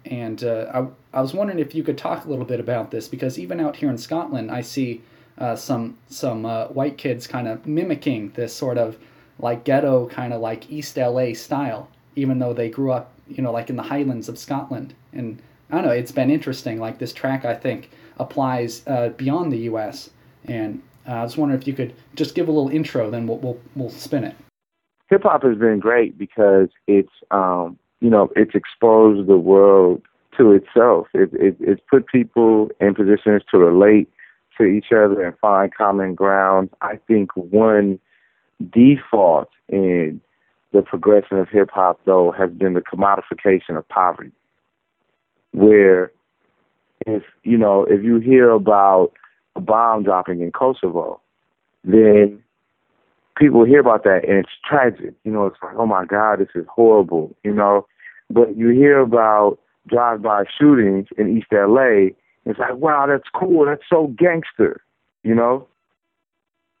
And 0.05 0.43
uh, 0.43 0.87
I, 1.13 1.17
I 1.17 1.21
was 1.21 1.33
wondering 1.33 1.59
if 1.59 1.73
you 1.73 1.83
could 1.83 1.97
talk 1.97 2.25
a 2.25 2.29
little 2.29 2.45
bit 2.45 2.59
about 2.59 2.91
this 2.91 3.07
because 3.07 3.39
even 3.39 3.59
out 3.59 3.75
here 3.75 3.89
in 3.89 3.97
Scotland, 3.97 4.51
I 4.51 4.61
see 4.61 5.01
uh, 5.37 5.55
some 5.55 5.97
some 6.07 6.45
uh, 6.45 6.67
white 6.67 6.97
kids 6.97 7.27
kind 7.27 7.47
of 7.47 7.65
mimicking 7.65 8.31
this 8.35 8.53
sort 8.53 8.77
of 8.77 8.97
like 9.39 9.65
ghetto 9.65 10.07
kind 10.07 10.33
of 10.33 10.41
like 10.41 10.71
East 10.71 10.97
LA 10.97 11.33
style, 11.33 11.89
even 12.15 12.39
though 12.39 12.53
they 12.53 12.69
grew 12.69 12.91
up, 12.91 13.11
you 13.27 13.41
know, 13.41 13.51
like 13.51 13.69
in 13.69 13.75
the 13.75 13.83
Highlands 13.83 14.29
of 14.29 14.37
Scotland. 14.37 14.93
And 15.11 15.41
I 15.69 15.75
don't 15.75 15.85
know, 15.85 15.91
it's 15.91 16.11
been 16.11 16.29
interesting. 16.29 16.79
Like 16.79 16.99
this 16.99 17.11
track, 17.11 17.43
I 17.43 17.55
think 17.55 17.89
applies 18.17 18.83
uh, 18.87 19.09
beyond 19.09 19.51
the 19.51 19.59
U.S. 19.59 20.11
And 20.45 20.81
uh, 21.07 21.13
I 21.13 21.23
was 21.23 21.35
wondering 21.35 21.59
if 21.59 21.67
you 21.67 21.73
could 21.73 21.93
just 22.15 22.35
give 22.35 22.47
a 22.47 22.51
little 22.51 22.69
intro, 22.69 23.09
then 23.09 23.27
we'll 23.27 23.39
we'll, 23.39 23.59
we'll 23.75 23.89
spin 23.89 24.23
it. 24.23 24.35
Hip 25.09 25.23
hop 25.23 25.43
has 25.43 25.57
been 25.57 25.79
great 25.79 26.17
because 26.17 26.69
it's 26.87 27.11
um, 27.29 27.77
you 28.05 28.11
know 28.11 28.29
it's 28.35 28.53
exposed 28.53 29.27
the 29.27 29.35
world 29.35 29.99
to 30.37 30.51
itself. 30.51 31.07
It, 31.15 31.31
it 31.33 31.57
it's 31.59 31.81
put 31.89 32.05
people 32.05 32.69
in 32.79 32.93
positions 32.93 33.41
to 33.49 33.57
relate 33.57 34.07
to 34.59 34.63
each 34.63 34.91
other 34.91 35.23
and 35.25 35.35
find 35.39 35.73
common 35.73 36.13
ground. 36.13 36.69
I 36.81 36.99
think 37.07 37.35
one 37.35 37.99
default 38.71 39.49
in 39.69 40.21
the 40.71 40.83
progression 40.83 41.39
of 41.39 41.49
hip 41.49 41.71
hop 41.73 41.99
though 42.05 42.31
has 42.37 42.51
been 42.51 42.75
the 42.75 42.81
commodification 42.81 43.75
of 43.75 43.89
poverty. 43.89 44.31
Where 45.51 46.11
if 47.07 47.23
you 47.41 47.57
know, 47.57 47.85
if 47.89 48.03
you 48.03 48.19
hear 48.19 48.51
about 48.51 49.13
a 49.55 49.61
bomb 49.61 50.03
dropping 50.03 50.41
in 50.41 50.51
Kosovo, 50.51 51.21
then 51.83 52.43
people 53.35 53.65
hear 53.65 53.79
about 53.79 54.03
that 54.03 54.21
and 54.27 54.37
it's 54.37 54.49
tragic. 54.63 55.15
You 55.23 55.31
know, 55.31 55.47
it's 55.47 55.57
like, 55.63 55.75
oh 55.75 55.87
my 55.87 56.05
God, 56.05 56.37
this 56.37 56.49
is 56.53 56.67
horrible, 56.69 57.35
you 57.43 57.51
know. 57.51 57.87
But 58.29 58.57
you 58.57 58.69
hear 58.69 58.99
about 58.99 59.59
drive 59.87 60.21
by 60.21 60.45
shootings 60.59 61.07
in 61.17 61.37
East 61.37 61.47
LA, 61.51 62.09
it's 62.45 62.59
like, 62.59 62.75
wow, 62.75 63.05
that's 63.07 63.29
cool, 63.33 63.65
that's 63.65 63.83
so 63.89 64.07
gangster, 64.17 64.81
you 65.23 65.35
know? 65.35 65.67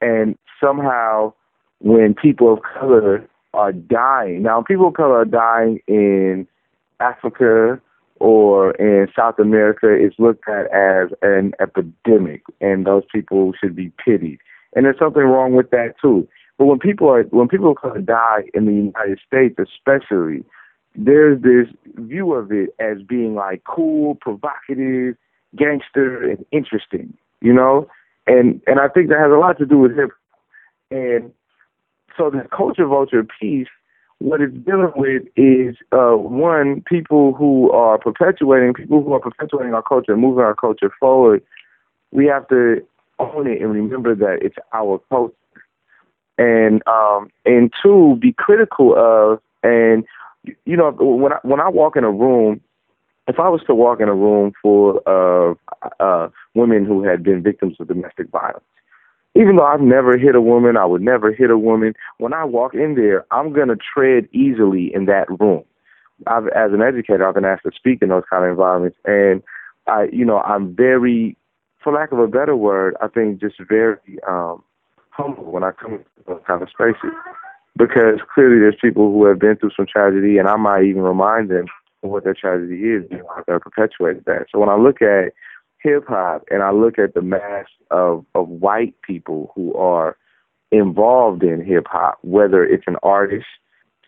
And 0.01 0.37
somehow 0.59 1.33
when 1.79 2.13
people 2.13 2.53
of 2.53 2.59
color 2.61 3.27
are 3.53 3.71
dying, 3.71 4.43
now 4.43 4.61
people 4.61 4.87
of 4.87 4.93
color 4.95 5.19
are 5.19 5.25
dying 5.25 5.79
in 5.87 6.47
Africa 6.99 7.79
or 8.19 8.71
in 8.71 9.07
South 9.15 9.39
America, 9.39 9.87
it's 9.89 10.17
looked 10.19 10.47
at 10.47 10.71
as 10.73 11.09
an 11.21 11.53
epidemic, 11.59 12.43
and 12.61 12.85
those 12.85 13.03
people 13.11 13.51
should 13.59 13.75
be 13.75 13.91
pitied. 14.03 14.39
And 14.73 14.85
there's 14.85 14.99
something 14.99 15.23
wrong 15.23 15.53
with 15.53 15.69
that 15.71 15.95
too. 16.01 16.27
But 16.57 16.65
when 16.65 16.79
people 16.79 17.09
are 17.09 17.23
when 17.23 17.49
people 17.49 17.71
of 17.71 17.77
color 17.77 17.99
die 17.99 18.43
in 18.53 18.65
the 18.65 18.73
United 18.73 19.19
States, 19.25 19.55
especially, 19.59 20.45
there's 20.97 21.41
this 21.41 21.67
view 21.95 22.33
of 22.33 22.51
it 22.51 22.69
as 22.79 23.01
being 23.01 23.35
like 23.35 23.63
cool, 23.63 24.15
provocative, 24.15 25.15
gangster, 25.55 26.29
and 26.29 26.45
interesting. 26.51 27.15
You 27.41 27.53
know, 27.53 27.87
and 28.27 28.61
and 28.67 28.79
I 28.79 28.87
think 28.87 29.09
that 29.09 29.19
has 29.19 29.31
a 29.31 29.37
lot 29.39 29.57
to 29.59 29.65
do 29.65 29.77
with 29.77 29.95
hip. 29.95 30.11
And 30.91 31.31
so 32.17 32.29
this 32.29 32.47
culture 32.51 32.85
vulture 32.85 33.25
piece 33.39 33.67
what 34.19 34.41
it's 34.41 34.53
dealing 34.65 34.91
with 34.95 35.23
is 35.35 35.75
uh, 35.91 36.13
one 36.13 36.81
people 36.87 37.33
who 37.33 37.71
are 37.71 37.97
perpetuating 37.97 38.73
people 38.73 39.03
who 39.03 39.13
are 39.13 39.19
perpetuating 39.19 39.73
our 39.73 39.83
culture, 39.83 40.15
moving 40.15 40.43
our 40.43 40.55
culture 40.55 40.91
forward. 40.99 41.43
We 42.11 42.25
have 42.27 42.47
to 42.47 42.81
own 43.19 43.47
it 43.47 43.61
and 43.61 43.71
remember 43.71 44.15
that 44.15 44.39
it's 44.41 44.55
our 44.73 44.99
culture, 45.09 45.35
and 46.37 46.81
um, 46.87 47.29
and 47.45 47.73
two, 47.83 48.17
be 48.21 48.33
critical 48.33 48.93
of 48.97 49.41
and 49.63 50.05
you 50.65 50.77
know 50.77 50.91
when 50.91 51.33
I 51.33 51.37
when 51.43 51.59
I 51.59 51.69
walk 51.69 51.95
in 51.95 52.03
a 52.03 52.11
room 52.11 52.61
if 53.27 53.39
I 53.39 53.49
was 53.49 53.61
to 53.67 53.75
walk 53.75 53.99
in 54.01 54.07
a 54.07 54.15
room 54.15 54.53
full 54.61 54.99
of 55.05 55.57
uh, 55.99 56.29
women 56.53 56.85
who 56.85 57.03
had 57.03 57.23
been 57.23 57.41
victims 57.41 57.75
of 57.79 57.87
domestic 57.87 58.29
violence, 58.29 58.63
even 59.35 59.55
though 59.55 59.65
I've 59.65 59.81
never 59.81 60.17
hit 60.17 60.35
a 60.35 60.41
woman, 60.41 60.77
I 60.77 60.85
would 60.85 61.01
never 61.01 61.33
hit 61.33 61.49
a 61.49 61.57
woman. 61.57 61.93
When 62.19 62.33
I 62.33 62.43
walk 62.45 62.73
in 62.73 62.95
there, 62.95 63.25
I'm 63.31 63.51
gonna 63.51 63.75
tread 63.75 64.29
easily 64.31 64.93
in 64.93 65.05
that 65.05 65.27
room. 65.39 65.63
I've, 66.27 66.47
as 66.47 66.71
an 66.71 66.81
educator, 66.81 67.27
I've 67.27 67.35
been 67.35 67.45
asked 67.45 67.63
to 67.63 67.71
speak 67.75 68.01
in 68.01 68.09
those 68.09 68.23
kind 68.29 68.45
of 68.45 68.51
environments, 68.51 68.97
and 69.05 69.41
I, 69.87 70.07
you 70.13 70.23
know, 70.23 70.39
I'm 70.39 70.75
very, 70.75 71.35
for 71.83 71.91
lack 71.91 72.11
of 72.11 72.19
a 72.19 72.27
better 72.27 72.55
word, 72.55 72.95
I 73.01 73.07
think 73.07 73.41
just 73.41 73.55
very 73.67 73.97
um, 74.27 74.63
humble 75.09 75.51
when 75.51 75.63
I 75.63 75.71
come 75.71 75.93
into 75.93 76.05
those 76.27 76.41
kind 76.47 76.61
of 76.61 76.69
spaces, 76.69 77.11
because 77.77 78.19
clearly 78.33 78.59
there's 78.59 78.77
people 78.79 79.11
who 79.11 79.25
have 79.25 79.39
been 79.39 79.57
through 79.57 79.71
some 79.75 79.85
tragedy, 79.85 80.37
and 80.37 80.47
I 80.47 80.55
might 80.55 80.83
even 80.83 81.01
remind 81.01 81.49
them 81.49 81.65
of 82.03 82.09
what 82.09 82.23
their 82.23 82.33
tragedy 82.33 82.81
is, 82.83 83.03
and 83.11 83.21
how 83.21 83.43
they're 83.45 83.59
perpetuating 83.59 84.23
that. 84.25 84.47
So 84.51 84.59
when 84.59 84.69
I 84.69 84.75
look 84.75 85.01
at 85.01 85.33
hip 85.79 86.05
hop 86.07 86.43
and 86.49 86.63
I 86.63 86.71
look 86.71 86.97
at 86.97 87.13
the 87.13 87.21
mass 87.21 87.67
of 87.91 88.25
of 88.33 88.49
white 88.49 88.95
people 89.01 89.51
who 89.55 89.73
are 89.75 90.17
involved 90.71 91.43
in 91.43 91.63
hip 91.63 91.87
hop, 91.87 92.17
whether 92.21 92.63
it's 92.63 92.85
an 92.87 92.97
artist 93.03 93.45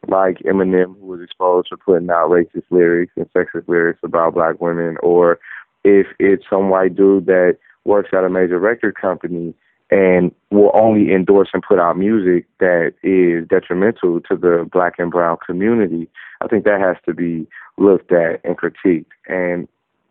like 0.08 0.38
Eminem 0.40 1.00
who 1.00 1.08
was 1.08 1.22
exposed 1.22 1.68
for 1.70 1.78
putting 1.78 2.10
out 2.10 2.30
racist 2.30 2.64
lyrics 2.70 3.14
and 3.16 3.28
sexist 3.34 3.68
lyrics 3.68 4.00
about 4.04 4.34
black 4.34 4.62
women, 4.62 4.98
or 5.04 5.40
if 5.84 6.08
it's 6.20 6.44
some 6.50 6.70
white 6.70 6.96
dude 6.96 7.26
that 7.26 7.58
works 7.86 8.10
at 8.14 8.24
a 8.24 8.30
major 8.30 8.60
record 8.60 8.96
company 8.96 9.54
and 9.90 10.32
will 10.52 10.72
only 10.74 11.14
endorse 11.14 11.50
and 11.54 11.64
put 11.64 11.80
out 11.80 11.98
music 11.98 12.46
that 12.60 12.94
is 13.04 13.48
detrimental 13.48 14.20
to 14.22 14.36
the 14.36 14.68
black 14.72 14.96
and 14.98 15.12
brown 15.12 15.38
community, 15.46 16.10
I 16.42 16.48
think 16.48 16.66
that 16.66 16.82
has 16.82 16.98
to 17.06 17.14
be 17.14 17.48
looked 17.78 18.12
at 18.12 18.42
and 18.44 18.58
critiqued. 18.58 19.06
And 19.28 19.68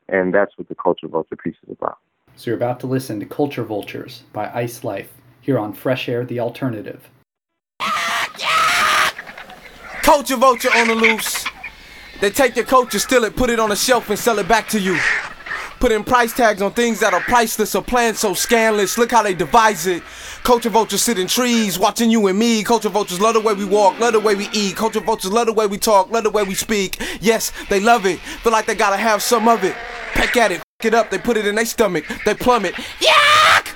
and 0.08 0.32
that's 0.32 0.56
what 0.56 0.68
the 0.68 0.74
Culture 0.76 1.08
Vulture 1.08 1.36
piece 1.36 1.56
is 1.66 1.76
about. 1.78 1.98
So 2.36 2.50
you're 2.50 2.56
about 2.56 2.80
to 2.80 2.86
listen 2.86 3.18
to 3.20 3.26
Culture 3.26 3.64
Vultures 3.64 4.22
by 4.32 4.50
Ice 4.54 4.84
Life 4.84 5.12
here 5.40 5.58
on 5.58 5.72
Fresh 5.72 6.08
Air 6.08 6.24
The 6.24 6.38
Alternative. 6.38 7.10
Culture 10.02 10.36
vulture 10.36 10.70
on 10.72 10.86
the 10.88 10.94
loose. 10.94 11.44
They 12.20 12.30
take 12.30 12.54
your 12.56 12.64
culture, 12.64 12.98
steal 12.98 13.24
it, 13.24 13.34
put 13.34 13.50
it 13.50 13.58
on 13.58 13.72
a 13.72 13.76
shelf, 13.76 14.08
and 14.08 14.18
sell 14.18 14.38
it 14.38 14.46
back 14.46 14.68
to 14.68 14.80
you. 14.80 14.98
Putting 15.86 16.02
price 16.02 16.32
tags 16.32 16.62
on 16.62 16.72
things 16.72 16.98
that 16.98 17.14
are 17.14 17.20
priceless 17.20 17.76
or 17.76 17.80
planned 17.80 18.16
so 18.16 18.34
scandalous. 18.34 18.98
Look 18.98 19.12
how 19.12 19.22
they 19.22 19.34
devise 19.34 19.86
it. 19.86 20.02
Culture 20.42 20.68
vultures 20.68 21.00
sit 21.00 21.16
in 21.16 21.28
trees, 21.28 21.78
watching 21.78 22.10
you 22.10 22.26
and 22.26 22.36
me. 22.36 22.64
Culture 22.64 22.88
vultures 22.88 23.20
love 23.20 23.34
the 23.34 23.40
way 23.40 23.54
we 23.54 23.64
walk, 23.64 23.96
love 24.00 24.14
the 24.14 24.18
way 24.18 24.34
we 24.34 24.48
eat. 24.52 24.74
Culture 24.74 24.98
vultures 24.98 25.30
love 25.30 25.46
the 25.46 25.52
way 25.52 25.68
we 25.68 25.78
talk, 25.78 26.10
love 26.10 26.24
the 26.24 26.30
way 26.30 26.42
we 26.42 26.54
speak. 26.54 27.00
Yes, 27.20 27.52
they 27.70 27.78
love 27.78 28.04
it. 28.04 28.18
Feel 28.18 28.50
like 28.50 28.66
they 28.66 28.74
gotta 28.74 28.96
have 28.96 29.22
some 29.22 29.46
of 29.46 29.62
it. 29.62 29.76
Peck 30.12 30.36
at 30.36 30.50
it, 30.50 30.56
f- 30.56 30.86
it 30.86 30.92
up, 30.92 31.08
they 31.10 31.18
put 31.18 31.36
it 31.36 31.46
in 31.46 31.54
their 31.54 31.64
stomach, 31.64 32.04
they 32.24 32.34
plummet. 32.34 32.74
Yuck! 32.98 33.68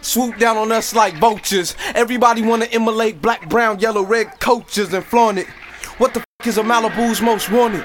Swoop 0.00 0.38
down 0.38 0.56
on 0.56 0.72
us 0.72 0.94
like 0.94 1.18
vultures. 1.18 1.76
Everybody 1.94 2.40
wanna 2.40 2.68
immolate 2.72 3.20
black, 3.20 3.50
brown, 3.50 3.80
yellow, 3.80 4.02
red 4.02 4.40
coaches 4.40 4.94
and 4.94 5.04
flaunt 5.04 5.36
it. 5.36 5.46
What 5.98 6.14
the 6.14 6.20
f 6.40 6.46
is 6.46 6.56
a 6.56 6.62
Malibu's 6.62 7.20
most 7.20 7.50
wanted? 7.50 7.84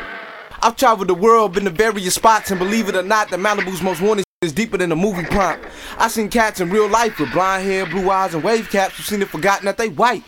I've 0.66 0.76
traveled 0.76 1.10
the 1.10 1.14
world, 1.14 1.54
been 1.54 1.66
to 1.66 1.70
various 1.70 2.16
spots, 2.16 2.50
and 2.50 2.58
believe 2.58 2.90
it 2.90 2.96
or 2.96 3.04
not, 3.04 3.30
the 3.30 3.38
Malibu's 3.38 3.84
most 3.84 4.02
wanted 4.02 4.26
is 4.42 4.52
deeper 4.52 4.80
than 4.80 4.92
a 4.92 4.96
movie 4.96 5.24
prompt. 5.26 5.64
I 6.00 6.08
seen 6.08 6.28
cats 6.28 6.60
in 6.60 6.72
real 6.72 6.90
life 6.90 7.20
with 7.20 7.32
blonde 7.34 7.64
hair, 7.64 7.86
blue 7.86 8.10
eyes, 8.10 8.34
and 8.34 8.44
wave 8.44 8.72
caps 8.72 8.98
who 8.98 9.04
seen 9.04 9.22
it 9.22 9.28
forgotten 9.28 9.66
that 9.66 9.78
they 9.78 9.90
white. 9.90 10.24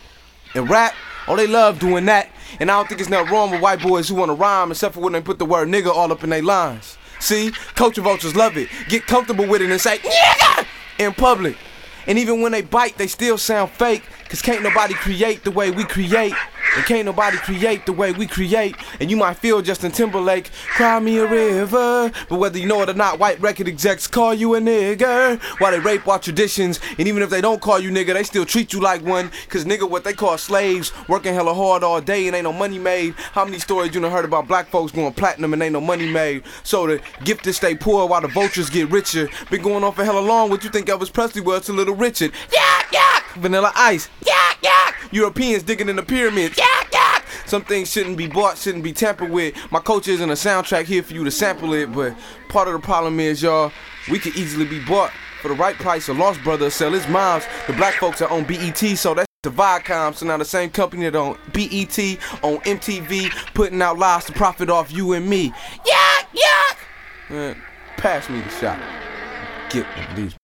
And 0.54 0.70
rap, 0.70 0.94
oh 1.28 1.36
they 1.36 1.48
love 1.48 1.80
doing 1.80 2.06
that. 2.06 2.30
And 2.60 2.70
I 2.70 2.76
don't 2.76 2.88
think 2.88 3.02
it's 3.02 3.10
nothing 3.10 3.34
wrong 3.34 3.50
with 3.50 3.62
white 3.62 3.82
boys 3.82 4.10
who 4.10 4.14
wanna 4.14 4.36
rhyme, 4.36 4.70
except 4.70 4.94
for 4.94 5.00
when 5.00 5.14
they 5.14 5.22
put 5.22 5.40
the 5.40 5.46
word 5.46 5.70
nigga 5.70 5.88
all 5.88 6.12
up 6.12 6.24
in 6.24 6.30
their 6.30 6.44
lines. 6.44 7.00
See, 7.20 7.50
culture 7.74 8.02
vultures 8.04 8.36
love 8.36 8.58
it. 8.58 8.70
Get 8.90 9.08
comfortable 9.08 9.48
with 9.48 9.64
it 9.64 9.72
and 9.72 9.82
say 9.82 9.98
nigga 9.98 10.68
in 11.00 11.14
public. 11.16 11.58
And 12.06 12.20
even 12.20 12.42
when 12.42 12.52
they 12.52 12.62
bite, 12.62 13.00
they 13.00 13.08
still 13.08 13.40
sound 13.40 13.72
fake. 13.72 14.04
Cause 14.30 14.44
can't 14.44 14.62
nobody 14.62 14.94
create 14.94 15.44
the 15.44 15.52
way 15.52 15.72
we 15.72 15.84
create. 15.84 16.36
And 16.78 16.86
can't 16.86 17.06
nobody 17.06 17.38
create 17.38 17.88
the 17.88 17.92
way 17.92 18.12
we 18.12 18.28
create. 18.28 18.76
And 19.00 19.10
you 19.10 19.18
might 19.18 19.38
feel 19.38 19.64
Justin 19.64 19.92
Timberlake, 19.92 20.52
cry 20.68 21.00
me 21.00 21.18
a 21.18 21.26
river. 21.26 22.12
But 22.30 22.38
whether 22.38 22.60
you 22.60 22.68
know 22.68 22.84
it 22.84 22.90
or 22.90 22.94
not, 22.94 23.18
white 23.18 23.42
record 23.42 23.68
execs 23.68 24.06
call 24.06 24.36
you 24.36 24.54
a 24.54 24.60
nigger. 24.60 25.42
While 25.60 25.72
they 25.72 25.80
rape 25.80 26.08
our 26.08 26.20
traditions. 26.20 26.80
And 27.00 27.08
even 27.08 27.24
if 27.24 27.32
they 27.32 27.42
don't 27.42 27.60
call 27.62 27.80
you 27.80 27.90
nigga, 27.90 28.14
they 28.14 28.22
still 28.22 28.46
treat 28.46 28.74
you 28.74 28.80
like 28.80 29.04
one. 29.04 29.32
Cause 29.50 29.66
nigga, 29.66 29.90
what 29.90 30.04
they 30.04 30.14
call 30.14 30.38
slaves, 30.38 30.92
working 31.10 31.34
hella 31.34 31.56
hard 31.56 31.84
all 31.84 32.00
day 32.00 32.28
and 32.28 32.36
ain't 32.36 32.44
no 32.44 32.54
money 32.54 32.78
made. 32.78 33.16
How 33.16 33.44
many 33.44 33.58
stories 33.58 33.96
you 33.96 34.00
done 34.00 34.12
heard 34.12 34.26
about 34.26 34.48
black 34.48 34.68
folks 34.68 34.92
going 34.92 35.14
platinum 35.14 35.54
and 35.54 35.64
ain't 35.64 35.74
no 35.74 35.82
money 35.82 36.08
made? 36.12 36.44
So 36.62 36.86
the 36.86 37.02
gifted 37.24 37.56
stay 37.56 37.74
poor 37.74 38.08
while 38.08 38.22
the 38.22 38.28
vultures 38.28 38.70
get 38.70 38.92
richer. 38.92 39.30
Been 39.50 39.64
going 39.64 39.84
on 39.84 39.94
for 39.94 40.06
hella 40.06 40.20
long. 40.20 40.52
What 40.52 40.64
you 40.64 40.70
think 40.70 40.90
Elvis 40.90 41.12
Presley 41.12 41.42
was 41.42 41.66
to 41.66 41.74
Little 41.74 41.96
Richard? 41.96 42.34
Yak, 42.54 42.92
yak! 42.94 43.24
Vanilla 43.38 43.72
Ice. 43.76 44.10
Yak, 44.24 44.58
yak! 44.62 44.96
Europeans 45.12 45.64
digging 45.64 45.90
in 45.90 45.96
the 45.96 46.04
pyramids. 46.04 46.58
Yak! 46.92 47.26
Some 47.46 47.64
things 47.64 47.92
shouldn't 47.92 48.18
be 48.18 48.28
bought, 48.28 48.58
shouldn't 48.58 48.84
be 48.84 48.94
tampered 48.94 49.30
with. 49.30 49.56
My 49.72 49.80
coach 49.80 50.08
isn't 50.08 50.30
a 50.30 50.34
soundtrack 50.34 50.86
here 50.86 51.04
for 51.04 51.14
you 51.14 51.24
to 51.24 51.32
sample 51.32 51.74
it, 51.74 51.92
but 51.94 52.16
part 52.50 52.68
of 52.68 52.74
the 52.74 52.80
problem 52.80 53.20
is, 53.20 53.42
y'all, 53.42 53.72
we 54.10 54.20
could 54.20 54.36
easily 54.36 54.66
be 54.66 54.84
bought 54.84 55.12
for 55.42 55.48
the 55.50 55.54
right 55.54 55.76
price. 55.76 56.10
A 56.10 56.14
lost 56.14 56.44
brother 56.44 56.70
sell 56.70 56.92
his 56.92 57.08
moms. 57.08 57.46
The 57.68 57.74
black 57.74 57.96
folks 57.96 58.22
are 58.22 58.30
on 58.30 58.44
BET, 58.44 58.78
so 58.78 59.14
that's 59.14 59.28
the 59.44 59.50
Viacom. 59.50 60.16
So 60.16 60.26
now 60.26 60.38
the 60.38 60.46
same 60.46 60.70
company 60.70 61.10
that 61.10 61.16
on 61.16 61.38
BET, 61.54 61.98
on 62.44 62.58
MTV, 62.60 63.54
putting 63.54 63.82
out 63.82 63.98
lies 63.98 64.26
to 64.26 64.34
profit 64.34 64.70
off 64.70 64.92
you 64.92 65.14
and 65.14 65.30
me. 65.30 65.54
Yak, 65.86 66.28
yak! 66.34 66.78
Man, 67.30 67.62
pass 67.98 68.30
me 68.30 68.42
the 68.42 68.50
shot. 68.50 68.80
Get 69.70 69.86
these. 70.16 70.36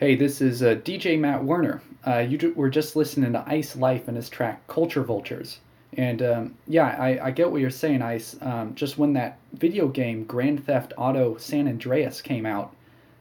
Hey, 0.00 0.16
this 0.16 0.40
is 0.40 0.62
uh, 0.62 0.76
DJ 0.76 1.20
Matt 1.20 1.44
Werner. 1.44 1.82
Uh, 2.06 2.20
you 2.20 2.38
ju- 2.38 2.54
were 2.56 2.70
just 2.70 2.96
listening 2.96 3.34
to 3.34 3.44
Ice 3.46 3.76
Life 3.76 4.08
and 4.08 4.16
his 4.16 4.30
track 4.30 4.66
Culture 4.66 5.02
Vultures. 5.02 5.58
And 5.92 6.22
um, 6.22 6.54
yeah, 6.66 6.96
I, 6.98 7.26
I 7.26 7.30
get 7.32 7.50
what 7.50 7.60
you're 7.60 7.68
saying, 7.68 8.00
Ice. 8.00 8.34
Um, 8.40 8.74
just 8.74 8.96
when 8.96 9.12
that 9.12 9.36
video 9.52 9.88
game 9.88 10.24
Grand 10.24 10.64
Theft 10.64 10.94
Auto 10.96 11.36
San 11.36 11.68
Andreas 11.68 12.22
came 12.22 12.46
out, 12.46 12.74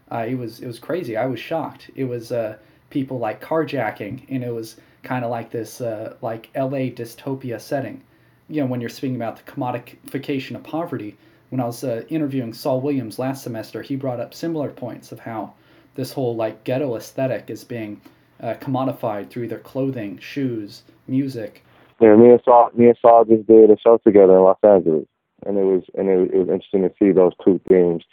uh, 0.09 0.25
it 0.25 0.35
was 0.35 0.61
it 0.61 0.67
was 0.67 0.79
crazy. 0.79 1.17
I 1.17 1.25
was 1.25 1.41
shocked. 1.41 1.91
It 1.95 2.05
was 2.05 2.31
uh, 2.31 2.55
people 2.91 3.19
like 3.19 3.43
carjacking, 3.43 4.23
and 4.29 4.41
it 4.41 4.53
was 4.53 4.77
kind 5.03 5.25
of 5.25 5.31
like 5.31 5.51
this 5.51 5.81
uh, 5.81 6.15
like 6.21 6.49
L.A. 6.55 6.91
dystopia 6.91 7.59
setting. 7.59 8.01
You 8.47 8.61
know, 8.61 8.67
when 8.67 8.79
you're 8.79 8.89
speaking 8.89 9.17
about 9.17 9.35
the 9.35 9.51
commodification 9.51 10.55
of 10.55 10.63
poverty. 10.63 11.17
When 11.49 11.59
I 11.59 11.65
was 11.65 11.83
uh, 11.83 12.05
interviewing 12.07 12.53
Saul 12.53 12.79
Williams 12.79 13.19
last 13.19 13.43
semester, 13.43 13.81
he 13.81 13.97
brought 13.97 14.21
up 14.21 14.33
similar 14.33 14.69
points 14.69 15.11
of 15.11 15.19
how 15.19 15.55
this 15.95 16.13
whole 16.13 16.35
like 16.35 16.63
ghetto 16.63 16.95
aesthetic 16.95 17.49
is 17.49 17.63
being 17.63 18.01
uh, 18.41 18.53
commodified 18.55 19.29
through 19.29 19.43
either 19.43 19.59
clothing, 19.59 20.17
shoes, 20.19 20.83
music. 21.07 21.63
Yeah, 21.99 22.15
me 22.15 22.29
and 22.29 22.39
Saul, 22.45 22.71
me 22.73 22.87
and 22.87 22.97
Saul 23.01 23.25
just 23.25 23.47
did 23.47 23.69
a 23.69 23.77
show 23.77 23.97
together 23.97 24.37
in 24.37 24.43
Los 24.43 24.57
Angeles, 24.63 25.05
and 25.45 25.57
it 25.57 25.63
was 25.63 25.83
and 25.95 26.07
it, 26.07 26.33
it 26.33 26.37
was 26.37 26.47
interesting 26.47 26.83
to 26.83 26.93
see 26.97 27.11
those 27.11 27.33
two 27.43 27.59
themes, 27.67 28.03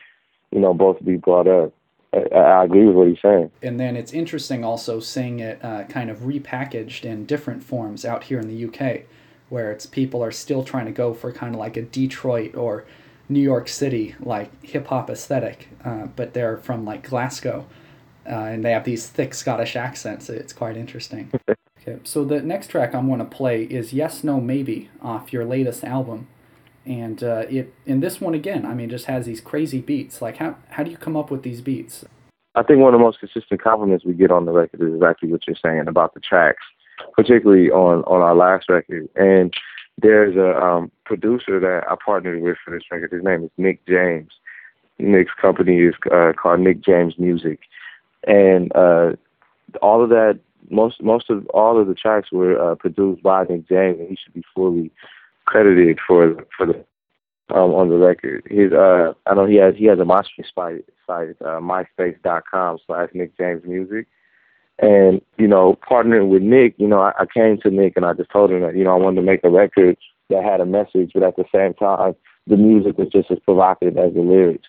you 0.50 0.58
know, 0.58 0.74
both 0.74 1.04
be 1.04 1.16
brought 1.16 1.46
up. 1.46 1.72
I, 2.12 2.36
I 2.36 2.64
agree 2.64 2.86
with 2.86 2.96
what 2.96 3.08
he's 3.08 3.20
saying. 3.22 3.50
And 3.62 3.78
then 3.78 3.96
it's 3.96 4.12
interesting 4.12 4.64
also 4.64 5.00
seeing 5.00 5.40
it 5.40 5.64
uh, 5.64 5.84
kind 5.84 6.10
of 6.10 6.20
repackaged 6.20 7.04
in 7.04 7.26
different 7.26 7.62
forms 7.62 8.04
out 8.04 8.24
here 8.24 8.40
in 8.40 8.48
the 8.48 8.64
UK, 8.66 9.02
where 9.48 9.70
it's 9.70 9.86
people 9.86 10.22
are 10.24 10.32
still 10.32 10.64
trying 10.64 10.86
to 10.86 10.92
go 10.92 11.14
for 11.14 11.30
kind 11.30 11.54
of 11.54 11.60
like 11.60 11.76
a 11.76 11.82
Detroit 11.82 12.56
or 12.56 12.84
New 13.28 13.40
York 13.40 13.68
City 13.68 14.14
like 14.20 14.50
hip 14.64 14.86
hop 14.86 15.10
aesthetic, 15.10 15.68
uh, 15.84 16.06
but 16.14 16.34
they're 16.34 16.58
from 16.58 16.84
like 16.84 17.08
Glasgow, 17.08 17.66
uh, 18.26 18.34
and 18.34 18.64
they 18.64 18.72
have 18.72 18.84
these 18.84 19.06
thick 19.08 19.34
Scottish 19.34 19.76
accents. 19.76 20.28
It's 20.28 20.52
quite 20.52 20.76
interesting. 20.76 21.30
okay, 21.80 21.98
so 22.04 22.24
the 22.24 22.40
next 22.40 22.68
track 22.68 22.94
I'm 22.94 23.08
going 23.08 23.18
to 23.18 23.24
play 23.24 23.64
is 23.64 23.92
"Yes 23.92 24.22
No 24.22 24.40
Maybe" 24.40 24.90
off 25.02 25.32
your 25.32 25.44
latest 25.44 25.82
album, 25.82 26.28
and 26.84 27.22
uh, 27.22 27.44
it 27.48 27.74
in 27.84 28.00
this 28.00 28.20
one 28.20 28.34
again, 28.34 28.64
I 28.64 28.74
mean, 28.74 28.88
just 28.88 29.06
has 29.06 29.26
these 29.26 29.40
crazy 29.40 29.80
beats. 29.80 30.22
Like 30.22 30.36
how 30.36 30.56
how 30.70 30.82
do 30.84 30.90
you 30.90 30.96
come 30.96 31.16
up 31.16 31.30
with 31.30 31.42
these 31.42 31.60
beats? 31.60 32.04
I 32.54 32.62
think 32.62 32.78
one 32.80 32.94
of 32.94 32.98
the 32.98 33.04
most 33.04 33.20
consistent 33.20 33.60
compliments 33.60 34.04
we 34.04 34.14
get 34.14 34.30
on 34.30 34.46
the 34.46 34.52
record 34.52 34.80
is 34.80 34.94
exactly 34.94 35.30
what 35.30 35.46
you're 35.46 35.56
saying 35.62 35.88
about 35.88 36.14
the 36.14 36.20
tracks, 36.20 36.62
particularly 37.14 37.70
on 37.70 38.04
on 38.04 38.22
our 38.22 38.34
last 38.34 38.68
record. 38.68 39.08
And 39.16 39.52
there's 39.98 40.36
a 40.36 40.56
um, 40.62 40.90
producer 41.04 41.58
that 41.60 41.84
I 41.88 41.94
partnered 42.04 42.42
with 42.42 42.56
for 42.64 42.70
this 42.70 42.84
record. 42.90 43.12
His 43.12 43.24
name 43.24 43.44
is 43.44 43.50
Nick 43.56 43.86
James. 43.86 44.32
Nick's 44.98 45.32
company 45.40 45.78
is 45.82 45.94
uh, 46.12 46.32
called 46.40 46.60
Nick 46.60 46.82
James 46.82 47.14
Music, 47.18 47.60
and 48.26 48.74
uh, 48.74 49.12
all 49.82 50.02
of 50.02 50.08
that, 50.10 50.38
most 50.70 51.02
most 51.02 51.28
of 51.28 51.46
all 51.48 51.80
of 51.80 51.86
the 51.86 51.94
tracks 51.94 52.32
were 52.32 52.58
uh, 52.58 52.74
produced 52.76 53.22
by 53.22 53.44
Nick 53.44 53.68
James, 53.68 53.98
and 54.00 54.08
he 54.08 54.16
should 54.16 54.32
be 54.32 54.42
fully 54.54 54.90
credited 55.44 55.98
for 56.06 56.46
for 56.56 56.66
the 56.66 56.84
um, 57.50 57.72
on 57.72 57.90
the 57.90 57.96
record. 57.96 58.46
His 58.50 58.72
uh, 58.72 59.12
I 59.26 59.34
know 59.34 59.46
he 59.46 59.56
has 59.56 59.74
he 59.76 59.84
has 59.86 59.98
a 59.98 60.02
MySpace 60.02 60.52
site, 60.54 60.84
site 61.06 61.36
uh, 61.40 61.60
myspace.com 61.60 62.78
slash 62.86 63.10
Nick 63.14 63.36
James 63.36 63.62
Music, 63.64 64.06
And, 64.78 65.22
you 65.38 65.48
know, 65.48 65.78
partnering 65.90 66.28
with 66.28 66.42
Nick, 66.42 66.74
you 66.76 66.86
know, 66.86 67.00
I, 67.00 67.12
I 67.18 67.26
came 67.26 67.58
to 67.62 67.70
Nick 67.70 67.94
and 67.96 68.04
I 68.04 68.12
just 68.12 68.30
told 68.30 68.50
him 68.50 68.60
that, 68.60 68.76
you 68.76 68.84
know, 68.84 68.92
I 68.92 68.98
wanted 68.98 69.16
to 69.16 69.26
make 69.26 69.40
a 69.42 69.50
record 69.50 69.96
that 70.28 70.44
had 70.44 70.60
a 70.60 70.66
message, 70.66 71.12
but 71.14 71.22
at 71.22 71.36
the 71.36 71.44
same 71.54 71.72
time, 71.74 72.14
the 72.46 72.56
music 72.56 72.98
was 72.98 73.08
just 73.08 73.30
as 73.30 73.38
provocative 73.40 73.96
as 73.96 74.12
the 74.12 74.20
lyrics. 74.20 74.68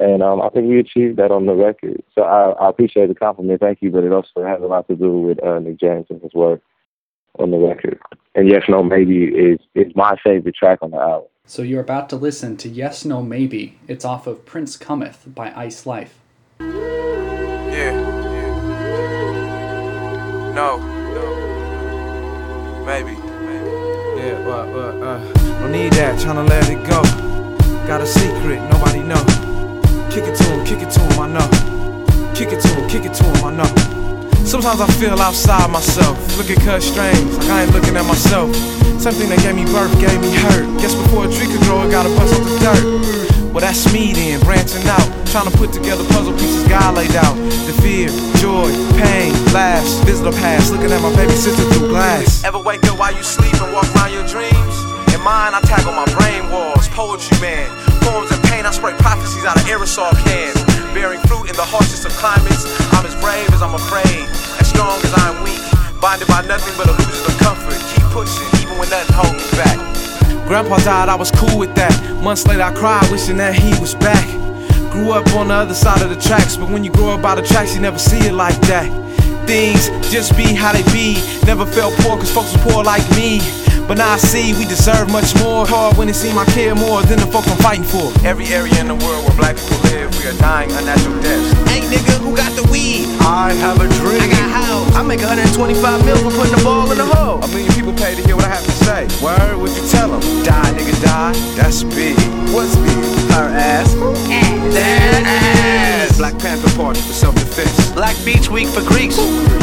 And 0.00 0.22
um, 0.22 0.42
I 0.42 0.48
think 0.48 0.68
we 0.68 0.80
achieved 0.80 1.18
that 1.18 1.30
on 1.30 1.46
the 1.46 1.54
record. 1.54 2.02
So 2.14 2.22
I, 2.22 2.50
I 2.50 2.68
appreciate 2.68 3.06
the 3.06 3.14
compliment. 3.14 3.60
Thank 3.60 3.80
you. 3.80 3.90
But 3.90 4.04
it 4.04 4.12
also 4.12 4.44
has 4.44 4.60
a 4.60 4.66
lot 4.66 4.88
to 4.88 4.96
do 4.96 5.18
with 5.18 5.42
uh, 5.42 5.60
Nick 5.60 5.78
James 5.78 6.06
and 6.10 6.20
his 6.20 6.34
work 6.34 6.60
on 7.38 7.50
the 7.50 7.58
record. 7.58 8.00
And 8.34 8.48
Yes, 8.48 8.64
No, 8.68 8.82
Maybe 8.82 9.26
is, 9.26 9.60
is 9.74 9.92
my 9.94 10.16
favorite 10.24 10.56
track 10.56 10.80
on 10.82 10.90
the 10.90 10.98
album. 10.98 11.28
So 11.46 11.62
you're 11.62 11.80
about 11.80 12.08
to 12.08 12.16
listen 12.16 12.56
to 12.58 12.68
Yes, 12.68 13.04
No, 13.04 13.22
Maybe. 13.22 13.78
It's 13.86 14.04
off 14.04 14.26
of 14.26 14.44
Prince 14.44 14.76
Cometh 14.76 15.32
by 15.32 15.52
Ice 15.54 15.86
Life. 15.86 16.18
No. 20.54 20.78
Maybe. 22.86 23.16
Maybe. 23.16 23.70
Yeah, 24.14 24.38
well, 24.46 24.70
well, 24.70 25.02
uh, 25.02 25.32
don't 25.58 25.72
need 25.72 25.92
that, 25.94 26.14
tryna 26.20 26.48
let 26.48 26.70
it 26.70 26.78
go. 26.86 27.02
Got 27.88 28.00
a 28.02 28.06
secret, 28.06 28.62
nobody 28.70 29.02
know. 29.02 29.18
Kick 30.14 30.30
it 30.30 30.36
to 30.36 30.44
him, 30.44 30.64
kick 30.64 30.80
it 30.80 30.90
to 30.92 31.00
him, 31.00 31.18
I 31.18 31.26
know. 31.26 32.34
Kick 32.36 32.52
it 32.52 32.60
to 32.60 32.68
him, 32.68 32.88
kick 32.88 33.04
it 33.04 33.14
to 33.14 33.24
him, 33.24 33.44
I 33.44 33.50
know. 33.50 33.66
Sometimes 34.46 34.80
I 34.80 34.86
feel 34.94 35.18
outside 35.18 35.68
myself. 35.72 36.14
Look 36.38 36.48
at 36.50 36.62
cuz 36.62 36.86
strange, 36.86 37.32
like 37.34 37.50
I 37.50 37.62
ain't 37.64 37.72
looking 37.72 37.96
at 37.96 38.06
myself. 38.06 38.54
Something 39.02 39.28
that 39.30 39.40
gave 39.42 39.56
me 39.56 39.64
birth 39.64 39.90
gave 39.98 40.20
me 40.20 40.30
hurt. 40.36 40.70
Guess 40.80 40.94
before 40.94 41.26
a 41.26 41.32
tree 41.34 41.50
could 41.50 41.66
grow, 41.66 41.82
it 41.82 41.90
gotta 41.90 42.10
bust 42.14 42.32
off 42.32 42.46
the 42.46 42.58
dirt. 42.62 43.33
Well, 43.54 43.62
that's 43.62 43.86
me 43.94 44.10
then, 44.10 44.42
branching 44.42 44.82
out, 44.90 45.06
trying 45.30 45.46
to 45.46 45.54
put 45.54 45.70
together 45.70 46.02
puzzle 46.10 46.34
pieces 46.34 46.66
God 46.66 46.98
laid 46.98 47.14
out. 47.14 47.38
The 47.38 47.74
fear, 47.78 48.10
joy, 48.42 48.66
pain, 48.98 49.30
laughs, 49.54 50.02
visit 50.02 50.26
the 50.26 50.34
past, 50.42 50.74
looking 50.74 50.90
at 50.90 50.98
my 50.98 51.14
baby 51.14 51.38
sister 51.38 51.62
through 51.70 51.86
glass. 51.86 52.42
Ever 52.42 52.58
wake 52.58 52.82
up 52.90 52.98
while 52.98 53.14
you 53.14 53.22
sleep 53.22 53.54
and 53.62 53.70
walk 53.70 53.86
around 53.94 54.10
your 54.10 54.26
dreams? 54.26 54.74
In 55.14 55.22
mine, 55.22 55.54
I 55.54 55.62
on 55.86 55.94
my 55.94 56.02
brain 56.18 56.50
walls, 56.50 56.90
poetry 56.90 57.38
man, 57.38 57.70
poems 58.02 58.34
and 58.34 58.42
pain. 58.50 58.66
I 58.66 58.74
spray 58.74 58.90
prophecies 58.98 59.46
out 59.46 59.54
of 59.54 59.62
aerosol 59.70 60.10
cans, 60.26 60.58
bearing 60.90 61.22
fruit 61.30 61.46
in 61.46 61.54
the 61.54 61.62
harshest 61.62 62.02
of 62.02 62.12
climates. 62.18 62.66
I'm 62.90 63.06
as 63.06 63.14
brave 63.22 63.46
as 63.54 63.62
I'm 63.62 63.78
afraid, 63.78 64.26
as 64.58 64.66
strong 64.66 64.98
as 64.98 65.14
I'm 65.22 65.46
weak, 65.46 65.62
bonded 66.02 66.26
by 66.26 66.42
nothing 66.50 66.74
but 66.74 66.90
illusions 66.90 67.22
of 67.22 67.38
comfort. 67.38 67.78
Keep 67.94 68.02
pushing, 68.10 68.50
even 68.66 68.82
when 68.82 68.90
nothing 68.90 69.14
holds 69.14 69.38
me 69.38 69.46
back. 69.54 69.78
Grandpa 70.46 70.76
died, 70.78 71.08
I 71.08 71.14
was 71.14 71.30
cool 71.30 71.58
with 71.58 71.74
that. 71.74 71.92
Months 72.22 72.46
later, 72.46 72.62
I 72.62 72.74
cried, 72.74 73.10
wishing 73.10 73.38
that 73.38 73.54
he 73.54 73.70
was 73.80 73.94
back. 73.94 74.28
Grew 74.92 75.10
up 75.12 75.26
on 75.34 75.48
the 75.48 75.54
other 75.54 75.74
side 75.74 76.02
of 76.02 76.10
the 76.10 76.20
tracks, 76.20 76.56
but 76.56 76.68
when 76.68 76.84
you 76.84 76.92
grow 76.92 77.10
up 77.10 77.22
by 77.22 77.34
the 77.34 77.42
tracks, 77.42 77.74
you 77.74 77.80
never 77.80 77.98
see 77.98 78.18
it 78.18 78.34
like 78.34 78.58
that. 78.68 78.88
Things 79.46 79.88
just 80.12 80.36
be 80.36 80.54
how 80.54 80.72
they 80.72 80.82
be. 80.92 81.20
Never 81.44 81.66
felt 81.66 81.94
poor, 82.00 82.16
cause 82.16 82.30
folks 82.30 82.52
was 82.52 82.62
poor 82.62 82.84
like 82.84 83.08
me. 83.16 83.40
But 83.86 83.98
now 83.98 84.14
I 84.14 84.16
see 84.16 84.54
we 84.56 84.64
deserve 84.64 85.12
much 85.12 85.36
more. 85.38 85.66
Hard 85.66 85.96
when 85.96 86.08
it 86.08 86.14
seem 86.14 86.38
I 86.38 86.44
care 86.46 86.74
more 86.74 87.02
than 87.02 87.20
the 87.20 87.26
folks 87.26 87.48
I'm 87.48 87.58
fighting 87.58 87.84
for. 87.84 88.12
Every 88.24 88.46
area 88.46 88.80
in 88.80 88.88
the 88.88 88.96
world 88.96 89.28
where 89.28 89.36
black 89.36 89.56
people 89.56 89.76
live, 89.92 90.08
we 90.18 90.24
are 90.26 90.38
dying 90.38 90.72
unnatural 90.72 91.20
deaths. 91.20 91.52
Hey 91.68 91.80
nigga, 91.92 92.16
who 92.24 92.34
got 92.34 92.52
the 92.56 92.64
weed? 92.72 93.04
I 93.20 93.52
have 93.60 93.80
a 93.80 93.88
dream. 94.00 94.22
I 94.22 94.28
got 94.28 94.50
house. 94.50 94.94
I 94.96 95.02
make 95.02 95.20
125 95.20 96.04
mil 96.04 96.16
for 96.16 96.32
putting 96.32 96.56
the 96.56 96.64
ball 96.64 96.90
in 96.90 96.98
the 96.98 97.04
hole. 97.04 97.44
A 97.44 97.48
million 97.48 97.72
people 97.74 97.92
pay 97.92 98.14
to 98.14 98.22
hear 98.24 98.36
what 98.36 98.46
I 98.46 98.56
have 98.56 98.64
to 98.64 98.76
say. 98.84 99.04
Word, 99.22 99.60
what 99.60 99.70
you 99.76 99.84
tell 99.88 100.08
them? 100.08 100.22
Die, 100.44 100.70
nigga, 100.72 100.96
die. 101.04 101.32
That's 101.54 101.84
big. 101.84 102.16
What's 102.56 102.76
big? 102.76 102.96
Her 103.36 103.52
ass. 103.52 103.92
That 104.72 105.22
ass. 105.26 106.16
Black 106.16 106.38
Panther 106.38 106.70
Party 106.76 107.00
for 107.00 107.12
self-defense. 107.12 107.92
Black 107.92 108.16
Beach 108.24 108.48
Week 108.48 108.68
for 108.68 108.82
Greeks. 108.82 109.18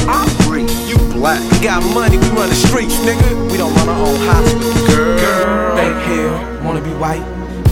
I'm 0.05 0.29
Greek. 0.45 0.69
You 0.85 0.97
black. 1.15 1.39
We 1.53 1.59
got 1.63 1.81
money, 1.93 2.17
we 2.17 2.27
run 2.35 2.49
the 2.49 2.55
streets, 2.55 2.95
nigga. 3.07 3.51
We 3.51 3.57
don't 3.57 3.73
run 3.75 3.89
our 3.89 4.07
own 4.07 4.10
hospital. 4.17 4.73
Girl. 4.87 5.19
Girl. 5.19 5.71
Here, 6.07 6.63
wanna 6.63 6.81
be 6.81 6.91
white. 6.91 7.23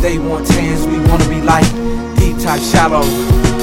They 0.01 0.17
want 0.17 0.47
tans, 0.47 0.85
we 0.87 0.99
wanna 1.09 1.27
be 1.27 1.41
light. 1.41 1.67
Deep 2.17 2.37
type 2.39 2.61
shallow. 2.61 3.03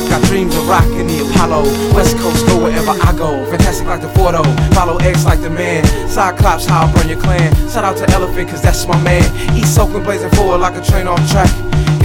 Got 0.09 0.23
dreams 0.25 0.55
of 0.55 0.69
rocking 0.69 1.07
the 1.07 1.27
Apollo. 1.27 1.65
West 1.95 2.17
Coast, 2.19 2.47
go 2.47 2.63
wherever 2.63 2.91
I 2.93 3.13
go. 3.17 3.45
Fantastic 3.51 3.87
like 3.87 4.01
the 4.01 4.09
Fordo. 4.09 4.45
Follow 4.75 4.99
X 4.99 5.25
like 5.25 5.41
the 5.41 5.51
man. 5.51 5.85
Cyclops, 6.09 6.67
how 6.67 6.87
I 6.87 6.93
burn 6.93 7.09
your 7.09 7.21
clan. 7.21 7.55
Shout 7.69 7.85
out 7.85 7.97
to 7.99 8.11
Elephant, 8.11 8.51
cause 8.51 8.63
that's 8.63 8.87
my 8.87 9.01
man. 9.03 9.25
East 9.57 9.79
Oakland 9.79 10.05
blazing 10.05 10.31
forward 10.31 10.59
like 10.59 10.77
a 10.77 10.85
train 10.85 11.09
off 11.09 11.19
track. 11.31 11.51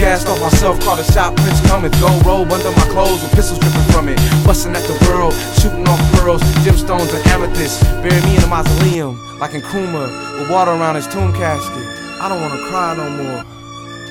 Gassed 0.02 0.26
off 0.26 0.40
myself, 0.40 0.80
caught 0.80 0.98
a 0.98 1.04
shot, 1.12 1.36
Prince 1.36 1.60
coming. 1.68 1.92
Gold 2.02 2.26
robe 2.26 2.50
under 2.50 2.72
my 2.72 2.88
clothes 2.90 3.22
with 3.22 3.32
pistols 3.36 3.60
dripping 3.60 3.86
from 3.92 4.08
it. 4.08 4.18
Busting 4.44 4.74
at 4.74 4.82
the 4.82 4.98
world, 5.06 5.32
shooting 5.62 5.86
off 5.86 6.00
pearls, 6.14 6.42
gemstones, 6.66 7.14
and 7.14 7.24
amethysts. 7.28 7.84
Bury 8.02 8.20
me 8.26 8.34
in 8.36 8.42
a 8.42 8.48
mausoleum, 8.48 9.14
like 9.38 9.54
in 9.54 9.62
Kuma, 9.70 10.10
with 10.40 10.50
water 10.50 10.72
around 10.72 10.96
his 10.96 11.06
tomb 11.06 11.32
casket. 11.32 11.86
I 12.20 12.28
don't 12.28 12.40
wanna 12.40 12.58
cry 12.66 12.96
no 12.96 13.10
more. 13.10 13.44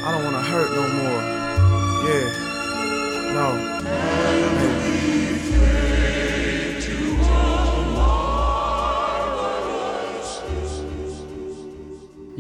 I 0.08 0.12
don't 0.14 0.24
wanna 0.24 0.42
hurt 0.42 0.72
no 0.72 0.88
more. 0.96 1.22
Yeah. 2.08 2.32
No. 3.36 4.41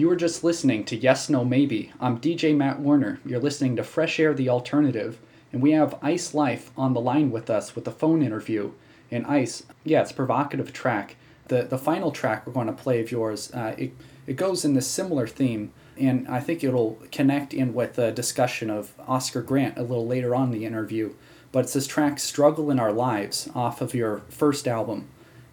You 0.02 0.08
were 0.08 0.16
just 0.16 0.44
listening 0.44 0.84
to 0.86 0.98
Yes, 0.98 1.30
No, 1.30 1.46
Maybe. 1.46 1.94
I'm 2.00 2.20
DJ 2.20 2.58
Matt 2.58 2.80
Warner. 2.80 3.20
You're 3.24 3.40
listening 3.40 3.76
to 3.76 3.84
Fresh 3.84 4.20
Air 4.20 4.34
the 4.34 4.50
Alternative, 4.50 5.20
and 5.54 5.62
we 5.62 5.74
have 5.74 6.00
Ice 6.02 6.34
Life 6.34 6.72
on 6.76 6.96
the 6.96 7.00
line 7.00 7.30
with 7.30 7.52
us 7.52 7.76
with 7.76 7.88
a 7.88 7.92
phone 7.92 8.24
interview. 8.24 8.72
And 9.12 9.28
Ice, 9.28 9.62
yeah, 9.84 10.02
it's 10.02 10.12
provocative 10.12 10.74
track. 10.74 11.18
The 11.50 11.66
the 11.66 11.78
final 11.78 12.10
track 12.10 12.48
we're 12.48 12.54
going 12.54 12.66
to 12.66 12.74
play 12.74 13.00
of 13.00 13.12
yours, 13.12 13.54
uh, 13.54 13.76
it 13.78 13.94
it 14.26 14.38
goes 14.38 14.66
in 14.66 14.74
this 14.74 14.88
similar 14.88 15.28
theme, 15.28 15.72
and 15.96 16.28
I 16.28 16.40
think 16.40 16.64
it'll 16.64 16.98
connect 17.12 17.54
in 17.54 17.76
with 17.76 17.94
the 17.94 18.12
discussion 18.12 18.72
of 18.72 18.96
Oscar 19.08 19.44
Grant 19.44 19.78
a 19.78 19.84
little 19.84 20.08
later 20.08 20.34
on 20.34 20.46
in 20.46 20.60
the 20.60 20.66
interview. 20.66 21.14
But 21.52 21.66
it's 21.66 21.74
this 21.74 21.86
track 21.86 22.18
"Struggle 22.18 22.72
in 22.72 22.80
Our 22.80 22.92
Lives" 22.92 23.50
off 23.54 23.82
of 23.82 23.94
your 23.94 24.24
first 24.30 24.68
album. 24.68 25.10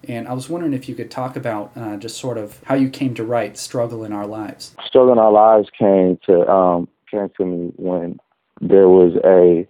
And 0.06 0.28
I 0.28 0.32
was 0.32 0.48
wondering 0.48 0.74
if 0.74 0.88
you 0.88 0.94
could 0.94 1.10
talk 1.10 1.36
about 1.36 1.72
uh, 1.76 1.96
just 1.96 2.18
sort 2.18 2.38
of 2.38 2.60
how 2.64 2.74
you 2.74 2.88
came 2.88 3.14
to 3.14 3.24
write 3.24 3.58
"Struggle 3.58 4.04
in 4.04 4.12
Our 4.12 4.26
Lives." 4.26 4.76
Struggle 4.86 5.12
in 5.12 5.18
Our 5.18 5.32
Lives 5.32 5.68
came 5.76 6.18
to 6.26 6.48
um, 6.48 6.88
came 7.10 7.28
to 7.36 7.44
me 7.44 7.72
when 7.76 8.18
there 8.60 8.88
was 8.88 9.14
a 9.24 9.66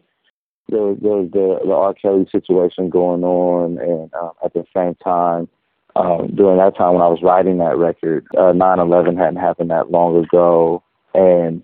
there 0.68 0.82
was, 0.82 0.98
there 1.00 1.12
was 1.12 1.30
the 1.32 1.66
the 1.66 1.72
R. 1.72 1.94
Kelly 1.94 2.26
situation 2.30 2.90
going 2.90 3.24
on, 3.24 3.78
and 3.78 4.12
um, 4.14 4.32
at 4.44 4.52
the 4.52 4.64
same 4.76 4.94
time, 4.96 5.48
um, 5.96 6.34
during 6.34 6.58
that 6.58 6.76
time 6.76 6.94
when 6.94 7.02
I 7.02 7.08
was 7.08 7.22
writing 7.22 7.58
that 7.58 7.76
record, 7.76 8.26
uh, 8.36 8.52
9/11 8.52 9.16
hadn't 9.16 9.36
happened 9.36 9.70
that 9.70 9.90
long 9.90 10.22
ago, 10.22 10.82
and 11.14 11.62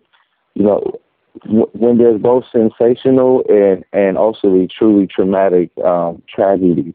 you 0.55 0.64
know 0.64 1.00
w- 1.42 1.70
when 1.74 1.98
there's 1.98 2.20
both 2.20 2.44
sensational 2.50 3.44
and 3.48 3.85
and 3.92 4.16
also 4.16 4.50
the 4.50 4.68
truly 4.68 5.07
traumatic 5.07 5.70
um, 5.85 6.22
tragedy. 6.29 6.94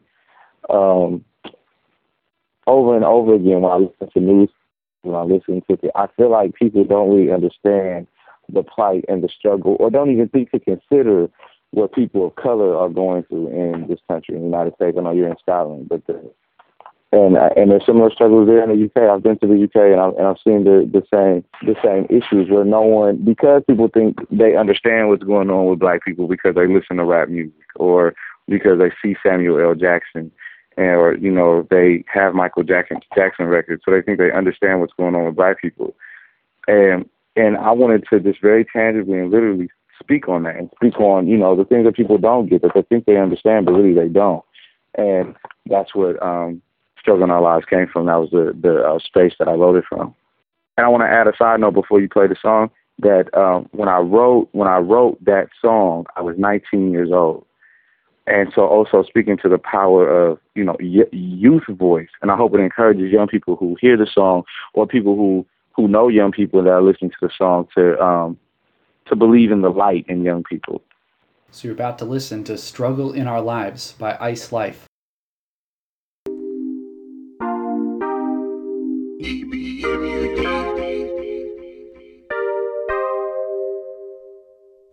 Um, 0.68 1.24
over 2.70 2.94
and 2.94 3.04
over 3.04 3.34
again 3.34 3.62
when 3.62 3.72
I 3.72 3.76
listen 3.76 4.10
to 4.12 4.20
news, 4.20 4.48
when 5.02 5.16
I 5.16 5.22
listen 5.22 5.62
to 5.68 5.78
it, 5.82 5.90
I 5.94 6.06
feel 6.16 6.30
like 6.30 6.54
people 6.54 6.84
don't 6.84 7.10
really 7.10 7.32
understand 7.32 8.06
the 8.48 8.62
plight 8.62 9.04
and 9.08 9.22
the 9.22 9.28
struggle, 9.28 9.76
or 9.80 9.90
don't 9.90 10.10
even 10.10 10.28
think 10.28 10.50
to 10.50 10.60
consider 10.60 11.28
what 11.72 11.92
people 11.92 12.26
of 12.26 12.34
color 12.36 12.76
are 12.76 12.88
going 12.88 13.22
through 13.24 13.48
in 13.48 13.86
this 13.88 14.00
country, 14.08 14.34
in 14.34 14.42
the 14.42 14.46
United 14.46 14.74
States. 14.74 14.96
I 14.98 15.02
know 15.02 15.12
you're 15.12 15.28
in 15.28 15.36
Scotland, 15.38 15.88
but 15.88 16.04
the, 16.06 16.32
and 17.12 17.36
uh, 17.36 17.50
and 17.56 17.70
there's 17.70 17.86
similar 17.86 18.10
struggles 18.10 18.46
there 18.46 18.62
in 18.62 18.70
the 18.70 18.84
UK. 18.84 19.10
I've 19.10 19.22
been 19.22 19.38
to 19.38 19.46
the 19.46 19.64
UK 19.64 19.92
and 19.92 20.00
I've 20.00 20.14
and 20.14 20.26
I've 20.26 20.38
seen 20.44 20.64
the 20.64 20.88
the 20.90 21.02
same 21.12 21.44
the 21.66 21.76
same 21.84 22.06
issues 22.08 22.50
where 22.50 22.64
no 22.64 22.82
one 22.82 23.24
because 23.24 23.62
people 23.66 23.88
think 23.88 24.16
they 24.30 24.56
understand 24.56 25.08
what's 25.08 25.24
going 25.24 25.50
on 25.50 25.66
with 25.66 25.80
black 25.80 26.04
people 26.04 26.28
because 26.28 26.54
they 26.54 26.68
listen 26.68 26.98
to 26.98 27.04
rap 27.04 27.28
music 27.28 27.66
or 27.76 28.14
because 28.46 28.78
they 28.78 28.90
see 29.02 29.16
Samuel 29.24 29.60
L. 29.60 29.74
Jackson 29.74 30.30
and 30.80 30.96
or 30.96 31.14
you 31.16 31.30
know 31.30 31.66
they 31.70 32.02
have 32.12 32.34
Michael 32.34 32.62
Jackson 32.62 33.00
Jackson 33.14 33.44
records, 33.44 33.82
so 33.84 33.90
they 33.90 34.00
think 34.00 34.18
they 34.18 34.32
understand 34.32 34.80
what's 34.80 34.94
going 34.94 35.14
on 35.14 35.26
with 35.26 35.36
black 35.36 35.60
people. 35.60 35.94
And 36.66 37.08
and 37.36 37.58
I 37.58 37.70
wanted 37.72 38.04
to 38.08 38.18
just 38.18 38.40
very 38.40 38.64
tangibly 38.64 39.18
and 39.18 39.30
literally 39.30 39.68
speak 40.00 40.26
on 40.26 40.44
that 40.44 40.56
and 40.56 40.70
speak 40.74 40.98
on 40.98 41.28
you 41.28 41.36
know 41.36 41.54
the 41.54 41.66
things 41.66 41.84
that 41.84 41.96
people 41.96 42.16
don't 42.16 42.48
get 42.48 42.62
that 42.62 42.72
they 42.74 42.82
think 42.82 43.04
they 43.04 43.18
understand, 43.18 43.66
but 43.66 43.72
really 43.72 43.92
they 43.92 44.08
don't. 44.08 44.42
And 44.96 45.36
that's 45.66 45.94
what 45.94 46.20
um, 46.22 46.62
"Struggle 46.98 47.24
in 47.24 47.30
Our 47.30 47.42
Lives" 47.42 47.66
came 47.66 47.86
from. 47.86 48.06
That 48.06 48.16
was 48.16 48.30
the 48.30 48.56
the 48.58 48.82
uh, 48.82 48.98
space 49.00 49.34
that 49.38 49.48
I 49.48 49.52
wrote 49.52 49.76
it 49.76 49.84
from. 49.86 50.14
And 50.78 50.86
I 50.86 50.88
want 50.88 51.02
to 51.02 51.10
add 51.10 51.28
a 51.28 51.36
side 51.36 51.60
note 51.60 51.74
before 51.74 52.00
you 52.00 52.08
play 52.08 52.26
the 52.26 52.36
song 52.40 52.70
that 53.00 53.26
um, 53.36 53.68
when 53.72 53.90
I 53.90 53.98
wrote 53.98 54.48
when 54.52 54.66
I 54.66 54.78
wrote 54.78 55.22
that 55.26 55.48
song, 55.60 56.06
I 56.16 56.22
was 56.22 56.36
19 56.38 56.90
years 56.90 57.10
old 57.12 57.44
and 58.26 58.52
so 58.54 58.66
also 58.66 59.02
speaking 59.02 59.36
to 59.38 59.48
the 59.48 59.58
power 59.58 60.08
of 60.08 60.38
you 60.54 60.64
know 60.64 60.76
youth 60.80 61.66
voice 61.68 62.08
and 62.22 62.30
i 62.30 62.36
hope 62.36 62.54
it 62.54 62.60
encourages 62.60 63.10
young 63.12 63.26
people 63.26 63.56
who 63.56 63.76
hear 63.80 63.96
the 63.96 64.06
song 64.06 64.42
or 64.74 64.86
people 64.86 65.16
who 65.16 65.46
who 65.74 65.88
know 65.88 66.08
young 66.08 66.32
people 66.32 66.62
that 66.62 66.70
are 66.70 66.82
listening 66.82 67.10
to 67.10 67.16
the 67.22 67.30
song 67.36 67.66
to 67.74 68.00
um 68.02 68.38
to 69.06 69.16
believe 69.16 69.50
in 69.50 69.62
the 69.62 69.70
light 69.70 70.04
in 70.08 70.22
young 70.22 70.42
people 70.42 70.82
So 71.50 71.66
you're 71.66 71.74
about 71.74 71.98
to 71.98 72.04
listen 72.04 72.44
to 72.44 72.56
Struggle 72.56 73.12
in 73.12 73.26
Our 73.26 73.42
Lives 73.42 73.92
by 73.98 74.16
Ice 74.20 74.52
Life. 74.52 74.89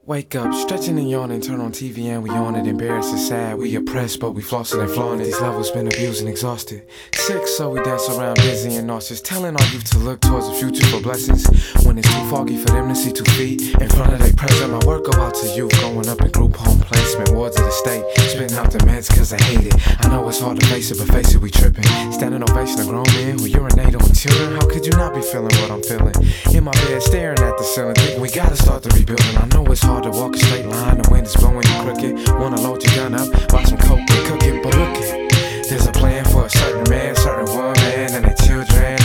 Wake 0.08 0.36
up, 0.36 0.54
stretching 0.54 0.98
and 0.98 1.10
yawning, 1.10 1.42
turn 1.42 1.60
on 1.60 1.74
TV 1.74 2.06
and 2.06 2.24
we 2.24 2.30
on 2.30 2.56
it. 2.56 2.66
Embarrassed 2.66 3.12
and 3.12 3.20
sad, 3.20 3.58
we 3.58 3.76
oppressed, 3.76 4.22
but 4.22 4.32
we 4.32 4.42
flossing 4.42 4.80
and 4.80 4.90
flaunting. 4.90 5.26
These 5.26 5.42
levels 5.42 5.70
been 5.70 5.86
abused 5.86 6.22
and 6.22 6.30
exhausted. 6.30 6.88
Sick, 7.14 7.46
so 7.46 7.72
we 7.72 7.84
dance 7.84 8.08
around 8.08 8.36
busy 8.36 8.78
and 8.78 8.88
nauseous. 8.88 9.20
Telling 9.20 9.58
our 9.58 9.68
youth 9.68 9.84
to 9.92 9.98
look 9.98 10.22
towards 10.22 10.48
the 10.48 10.54
future 10.54 10.88
for 10.88 11.02
blessings. 11.02 11.46
When 11.86 11.98
it's 11.98 12.08
too 12.08 12.30
foggy 12.30 12.56
for 12.56 12.68
them 12.68 12.88
to 12.88 12.96
see 12.96 13.12
two 13.12 13.26
feet 13.32 13.76
in 13.82 13.90
front 13.90 14.14
of 14.14 14.20
their 14.20 14.32
present, 14.32 14.72
my 14.72 14.80
work 14.88 15.12
go 15.12 15.22
out 15.22 15.36
to 15.36 15.48
youth. 15.50 15.78
Growing 15.82 16.08
up 16.08 16.22
in 16.22 16.32
group 16.32 16.56
home 16.56 16.80
placement, 16.80 17.32
wards 17.32 17.60
of 17.60 17.66
the 17.66 17.72
state. 17.72 18.06
Spitting 18.32 18.58
out 18.58 18.72
the 18.72 18.78
meds 18.88 19.14
cause 19.14 19.34
I 19.34 19.44
hate 19.44 19.68
it. 19.68 20.06
I 20.06 20.08
know 20.08 20.26
it's 20.30 20.40
hard 20.40 20.58
to 20.62 20.66
face 20.68 20.90
it, 20.90 21.00
but 21.00 21.14
face 21.14 21.36
it, 21.36 21.42
we 21.42 21.52
tripping. 21.52 21.84
Standing 22.14 22.44
ovation 22.50 22.80
of 22.80 22.88
grown 22.88 23.04
men 23.12 23.40
who 23.40 23.46
urinate 23.48 23.94
on 23.94 24.14
children. 24.14 24.56
How 24.56 24.70
could 24.70 24.86
you 24.86 24.94
not 24.94 25.14
be 25.14 25.22
feeling 25.22 25.54
what 25.60 25.70
I'm 25.70 25.84
feeling? 25.84 26.16
In 26.56 26.64
my 26.64 26.72
bed, 26.88 27.04
staring 27.04 27.40
at 27.40 27.58
the 27.58 27.64
ceiling, 27.66 27.96
thinking 27.96 28.22
we 28.22 28.30
gotta 28.32 28.56
start 28.56 28.84
the 28.84 28.90
rebuilding. 28.96 29.36
I 29.36 29.46
know 29.48 29.66
it's 29.66 29.84
hard 29.84 29.97
to 30.02 30.12
walk 30.12 30.36
a 30.36 30.40
straight 30.40 30.66
line, 30.66 30.98
the 30.98 31.10
wind 31.10 31.28
is 31.28 31.36
blowing 31.36 31.66
you 31.66 31.82
crooked. 31.82 32.30
Wanna 32.40 32.62
load 32.62 32.84
your 32.84 32.94
gun 32.96 33.16
up, 33.16 33.30
buy 33.48 33.64
some 33.64 33.78
coke 33.78 34.00
and 34.00 34.28
cook 34.28 34.44
it, 34.44 34.62
but 34.64 34.76
look 34.76 34.98
it. 34.98 35.70
There's 35.70 35.86
a 35.88 35.92
plan 35.92 36.26
for 36.26 36.46
a 36.46 36.50
certain 36.50 36.90
man, 36.90 37.16
certain 37.16 37.46
woman, 37.56 37.78
and 38.14 38.26
their 38.26 38.36
children. 38.36 38.97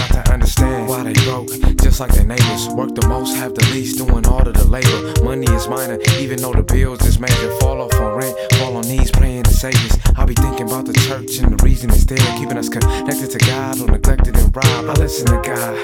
Why 1.03 1.13
they 1.13 1.75
just 1.83 1.99
like 1.99 2.13
their 2.13 2.25
neighbors. 2.25 2.69
Work 2.69 2.95
the 2.95 3.07
most, 3.09 3.35
have 3.35 3.55
the 3.55 3.65
least, 3.73 3.99
doing 3.99 4.25
all 4.27 4.47
of 4.47 4.55
the 4.55 4.65
labor. 4.65 5.25
Money 5.25 5.51
is 5.51 5.67
minor, 5.67 5.99
even 6.19 6.39
though 6.39 6.53
the 6.53 6.63
bills 6.63 7.05
is 7.05 7.19
major. 7.19 7.51
Fall 7.59 7.83
off 7.83 7.93
on 7.95 8.17
rent, 8.17 8.37
fall 8.55 8.77
on 8.77 8.83
knees, 8.83 9.11
praying 9.11 9.43
to 9.43 9.53
save 9.53 9.75
us. 9.75 9.99
I 10.17 10.25
be 10.25 10.35
thinking 10.35 10.69
about 10.69 10.87
the 10.87 10.93
church 10.93 11.39
and 11.39 11.59
the 11.59 11.65
reason 11.65 11.91
it's 11.91 12.05
there, 12.05 12.23
keeping 12.39 12.57
us 12.57 12.69
connected 12.69 13.31
to 13.31 13.39
God 13.39 13.81
or 13.81 13.89
neglected 13.89 14.37
and 14.37 14.55
robbed. 14.55 14.89
I 14.89 14.95
listen 15.03 15.27
to 15.27 15.43
God, 15.43 15.75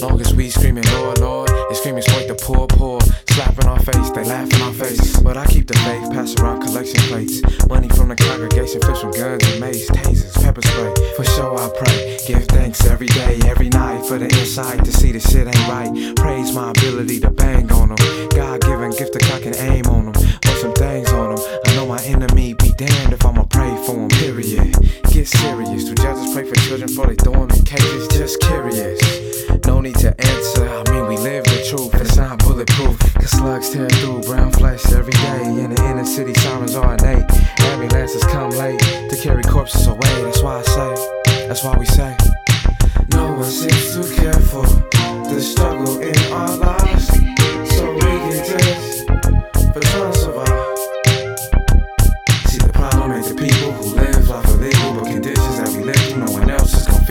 long 0.00 0.20
as 0.20 0.32
we 0.32 0.48
screaming, 0.48 0.84
Lord, 0.94 1.18
Lord, 1.18 1.48
they 1.48 1.74
screaming, 1.74 2.04
exploit 2.04 2.28
the 2.28 2.36
poor, 2.36 2.68
poor. 2.68 3.00
Slapping 3.34 3.66
our 3.66 3.78
face, 3.78 4.10
they 4.10 4.24
laugh 4.24 4.52
in 4.52 4.62
our 4.62 4.72
face. 4.72 5.18
But 5.20 5.36
I 5.36 5.46
keep 5.46 5.66
the 5.66 5.74
faith, 5.74 6.10
pass 6.10 6.34
around 6.40 6.62
collection 6.62 7.00
plates. 7.10 7.42
Money 7.68 7.88
from 7.88 8.08
the 8.08 8.16
congregation, 8.16 8.80
flips 8.80 9.00
from 9.00 9.10
guns 9.10 9.42
and 9.46 9.60
mace, 9.60 9.90
tasers, 9.90 10.34
pepper 10.42 10.62
spray. 10.62 10.94
For 11.16 11.24
sure 11.24 11.58
I 11.58 11.68
pray, 11.78 12.18
give 12.26 12.44
thanks 12.46 12.84
every 12.86 13.06
day, 13.06 13.40
every 13.46 13.68
night 13.68 14.04
for 14.06 14.18
the 14.18 14.26
insight 14.68 14.84
to 14.84 14.92
see 14.92 15.12
the 15.12 15.20
shit 15.20 15.46
ain't 15.46 15.68
right. 15.68 16.16
Praise 16.16 16.54
my 16.54 16.70
ability 16.70 17.20
to 17.20 17.30
bang 17.30 17.70
on 17.72 17.88
them. 17.88 18.28
God 18.30 18.60
given 18.60 18.90
gift 18.90 19.12
to 19.14 19.18
cock 19.18 19.44
and 19.44 19.56
aim 19.56 19.86
on 19.86 20.06
them. 20.06 20.14
Put 20.42 20.56
some 20.58 20.74
things 20.74 21.10
on 21.12 21.34
them. 21.34 21.60
I 21.66 21.74
know 21.74 21.86
my 21.86 22.02
enemy 22.02 22.54
be 22.54 22.72
damned 22.76 23.12
if 23.12 23.24
I'ma 23.24 23.44
pray 23.44 23.74
for 23.86 23.94
him, 23.94 24.08
period. 24.08 24.74
Get 25.10 25.28
serious, 25.28 25.84
do 25.84 25.94
judges 25.94 26.32
pray 26.34 26.44
for 26.44 26.54
children 26.66 26.88
before 26.88 27.06
they 27.06 27.16
throw 27.16 27.32
them 27.32 27.50
in 27.50 27.64
cages? 27.64 28.08
Just 28.08 28.40
curious. 28.40 29.00
No 29.66 29.80
need 29.80 29.96
to 29.96 30.14
answer, 30.20 30.68
I 30.68 30.90
mean 30.90 31.08
we 31.08 31.16
live 31.18 31.44
the 31.44 31.64
truth, 31.68 31.94
it's 32.00 32.16
not 32.16 32.38
bulletproof. 32.38 32.98
Cause 33.14 33.30
slugs 33.30 33.70
tear 33.70 33.88
through 33.88 34.22
brown 34.22 34.52
flesh 34.52 34.84
every 34.92 35.12
day. 35.12 35.42
In 35.44 35.74
the 35.74 35.84
inner 35.90 36.04
city, 36.04 36.34
sirens 36.34 36.74
are 36.74 36.94
innate. 36.94 37.24
Ambulances 37.60 38.24
come 38.24 38.50
late 38.50 38.80
to 38.80 39.18
carry 39.22 39.42
corpses 39.42 39.86
away. 39.86 40.22
That's 40.22 40.42
why 40.42 40.58
I 40.58 40.62
say, 40.62 41.46
that's 41.48 41.64
why 41.64 41.76
we 41.76 41.86
say. 41.86 42.16
No 43.10 43.32
one 43.32 43.44
seems 43.44 43.94
to 43.94 44.14
care 44.14 44.32
for 44.32 44.66
the 45.28 45.40
struggle 45.40 46.00
in 46.00 46.32
our 46.32 46.56
lives. 46.56 47.06
So 47.76 47.92
we 47.94 48.00
can 48.00 48.44
just 48.44 49.06
to 49.06 50.12
survive. 50.18 50.78
See, 52.48 52.58
the 52.58 52.70
problem 52.72 53.12
ain't 53.12 53.26
the 53.26 53.34
people 53.34 53.72
who 53.72 53.94
live 53.94 54.28
life 54.28 54.48
illegal, 54.48 54.94
but 54.94 55.06
conditions 55.06 55.58
that 55.58 55.68
we 55.68 55.84
live 55.84 55.96
through, 55.96 56.24
no 56.24 56.32
one 56.32 56.50
else 56.50 56.74
is 56.74 56.86
gonna 56.86 57.04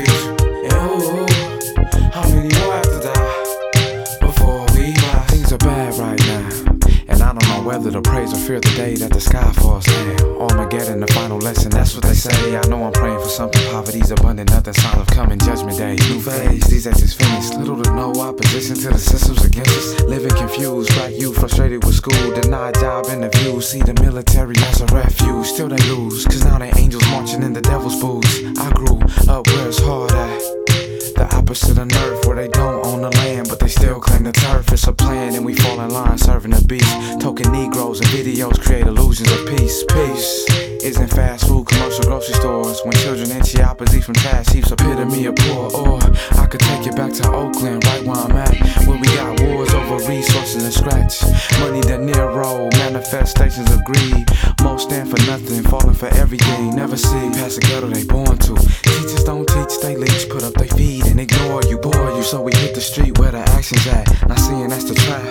whether 7.67 7.91
to 7.91 8.01
praise 8.01 8.32
or 8.32 8.38
fear 8.38 8.62
the 8.62 8.73
day 8.77 8.95
that 8.95 9.12
the 9.12 9.19
sky 9.19 9.51
falls 9.60 9.84
down. 9.84 10.15
Armageddon, 10.39 11.01
the 11.01 11.08
final 11.08 11.38
lesson, 11.38 11.69
that's 11.69 11.93
what 11.95 12.03
they 12.06 12.13
say. 12.13 12.56
I 12.56 12.65
know 12.67 12.86
I'm 12.86 12.93
praying 12.93 13.19
for 13.19 13.27
something. 13.27 13.62
Poverty's 13.69 14.10
abundant, 14.10 14.51
nothing 14.51 14.73
of 14.97 15.06
coming 15.08 15.38
judgment 15.38 15.77
day. 15.77 15.95
New 16.08 16.21
phase, 16.21 16.63
these 16.67 16.88
actions 16.88 17.13
finished. 17.13 17.56
Little 17.56 17.75
to 17.84 17.93
no 17.93 18.13
opposition 18.21 18.77
to 18.77 18.89
the 18.89 18.97
systems 18.97 19.43
against 19.43 19.69
us. 19.69 20.01
Living 20.03 20.32
confused, 20.32 20.95
black 20.95 21.12
you 21.12 21.34
frustrated 21.34 21.84
with 21.84 21.95
school, 21.95 22.32
denied 22.39 22.75
job 22.75 23.08
interviews. 23.08 23.67
See 23.67 23.82
the 23.82 23.93
military 23.95 24.56
as 24.71 24.80
a 24.80 24.86
refuge, 24.86 25.47
still 25.47 25.67
they 25.67 25.84
lose. 25.91 26.23
Cause 26.23 26.45
now 26.45 26.58
they 26.60 26.71
angels 26.77 27.06
marching 27.10 27.43
in 27.43 27.51
the 27.51 27.62
devil's 27.62 27.99
boots. 27.99 28.39
I 28.60 28.71
grew 28.71 28.97
up 29.27 29.45
where 29.45 29.67
it's 29.67 29.80
hard 29.80 30.13
at. 30.13 30.87
The 31.17 31.25
opposite 31.36 31.80
of 31.80 31.88
nerf, 31.88 32.27
where 32.27 32.36
they 32.36 32.47
don't 32.47 32.86
own 32.86 33.01
the 33.01 33.10
land, 33.10 33.49
but 33.49 33.60
they 33.60 33.67
still 33.67 33.99
claim 33.99 34.23
the 34.23 34.32
turf. 34.32 34.71
It's 34.71 34.86
a 34.86 34.93
plan, 34.93 35.34
and 35.34 35.43
we 35.43 35.56
fall 35.56 35.82
in 35.82 35.89
line, 35.89 36.15
serving 36.19 36.51
the 36.51 36.63
beast. 36.63 36.93
Token 37.19 37.51
Negroes 37.51 37.99
and 37.99 38.10
videos 38.10 38.62
create 38.62 38.86
illusions 38.86 39.32
of 39.32 39.47
peace. 39.47 39.84
Peace 39.89 40.45
isn't 40.84 41.08
fast 41.08 41.47
food, 41.47 41.65
commercial 41.65 42.03
grocery 42.03 42.36
stores. 42.36 42.82
When 42.84 42.93
children 42.97 43.32
in 43.32 43.41
Chiapas 43.43 43.95
eat 43.95 44.03
from 44.03 44.13
trash 44.13 44.49
heaps, 44.49 44.71
epitome 44.71 45.25
of 45.25 45.36
poor. 45.36 45.71
Or 45.73 45.99
I 46.38 46.45
could 46.45 46.62
take 46.62 46.86
you 46.86 46.91
back 46.91 47.13
to 47.13 47.32
Oakland, 47.32 47.84
right 47.86 48.03
where 48.06 48.17
I'm 48.17 48.38
at, 48.38 48.53
where 48.86 48.99
we 48.99 49.08
got 49.08 49.41
wars 49.41 49.73
over 49.73 49.97
resources 50.08 50.63
and 50.63 50.73
scratch. 50.73 51.25
Money 51.60 51.82
that 51.89 51.99
near 51.99 52.30
roll, 52.30 52.69
manifestations 52.77 53.71
of 53.73 53.84
greed. 53.86 54.30
Most 54.62 54.89
stand 54.89 55.10
for 55.10 55.17
nothing, 55.25 55.63
falling 55.63 55.95
for 55.95 56.13
everything. 56.13 56.75
Never 56.75 56.95
see 56.95 57.25
past 57.34 57.60
the 57.60 57.62
ghetto 57.62 57.88
they 57.88 58.06
born 58.06 58.38
to. 58.38 58.53
Teachers 58.86 59.23
don't 59.23 59.47
teach, 59.47 59.82
they 59.82 59.97
leech, 59.97 60.30
put 60.30 60.43
up 60.43 60.53
their 60.53 60.67
feet 60.67 61.07
and 61.08 61.20
ignore 61.20 61.62
you, 61.63 61.78
bore 61.78 62.12
you. 62.15 62.24
So 62.24 62.41
we 62.41 62.54
hit 62.54 62.76
the 62.76 62.82
street 62.82 63.17
where 63.17 63.32
the 63.32 63.39
action's 63.39 63.88
at. 63.88 64.06
Not 64.28 64.39
seeing 64.39 64.70
that's 64.70 64.84
the 64.86 64.96
trap. 64.96 65.24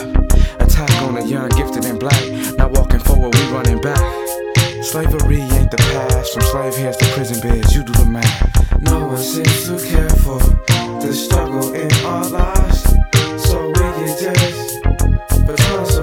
Attack 0.60 0.90
on 1.02 1.14
the 1.14 1.24
young, 1.24 1.48
gifted 1.50 1.84
and 1.84 1.98
black. 1.98 2.22
Not 2.58 2.72
walking 2.72 3.00
forward, 3.00 3.34
we 3.34 3.42
running 3.52 3.80
back. 3.80 4.00
Slavery 4.82 5.40
ain't 5.40 5.70
the 5.70 5.76
past. 5.76 6.34
From 6.34 6.42
slave 6.42 6.76
hands 6.76 6.96
to 6.98 7.06
prison 7.14 7.40
beds, 7.40 7.74
you 7.74 7.84
do 7.84 7.92
the 7.92 8.06
math. 8.06 8.82
No 8.82 9.06
one 9.06 9.18
seems 9.18 9.66
to 9.66 9.76
care 9.86 10.10
for 10.10 10.38
the 11.00 11.12
struggle 11.12 11.74
in 11.74 11.92
our 12.04 12.28
lives. 12.28 12.82
So 13.48 13.68
we 13.68 13.74
can 13.74 14.18
just 14.18 14.66
for 15.46 15.95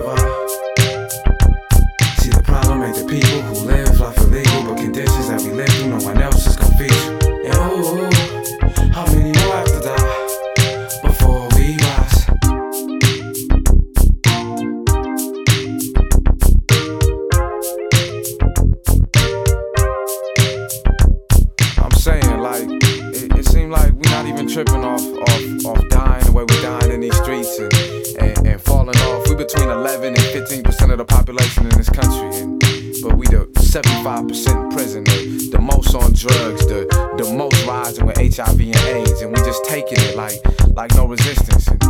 between 29.53 29.69
11 29.69 30.15
and 30.15 30.21
15 30.21 30.63
percent 30.63 30.91
of 30.91 30.97
the 30.97 31.05
population 31.05 31.63
in 31.63 31.77
this 31.77 31.89
country, 31.89 32.41
and, 32.41 32.59
but 33.03 33.17
we 33.17 33.27
the 33.27 33.47
75 33.59 34.27
percent 34.27 34.57
in 34.57 34.69
prison, 34.71 35.03
the, 35.03 35.49
the 35.51 35.59
most 35.59 35.93
on 35.93 36.13
drugs, 36.13 36.65
the 36.65 36.87
the 37.17 37.33
most 37.33 37.65
rising 37.65 38.05
with 38.05 38.17
HIV 38.17 38.59
and 38.59 38.75
AIDS, 38.75 39.21
and 39.21 39.29
we 39.31 39.37
just 39.43 39.63
taking 39.65 39.99
it 39.99 40.15
like 40.15 40.41
like 40.73 40.93
no 40.95 41.05
resistance. 41.05 41.67
And, 41.67 41.81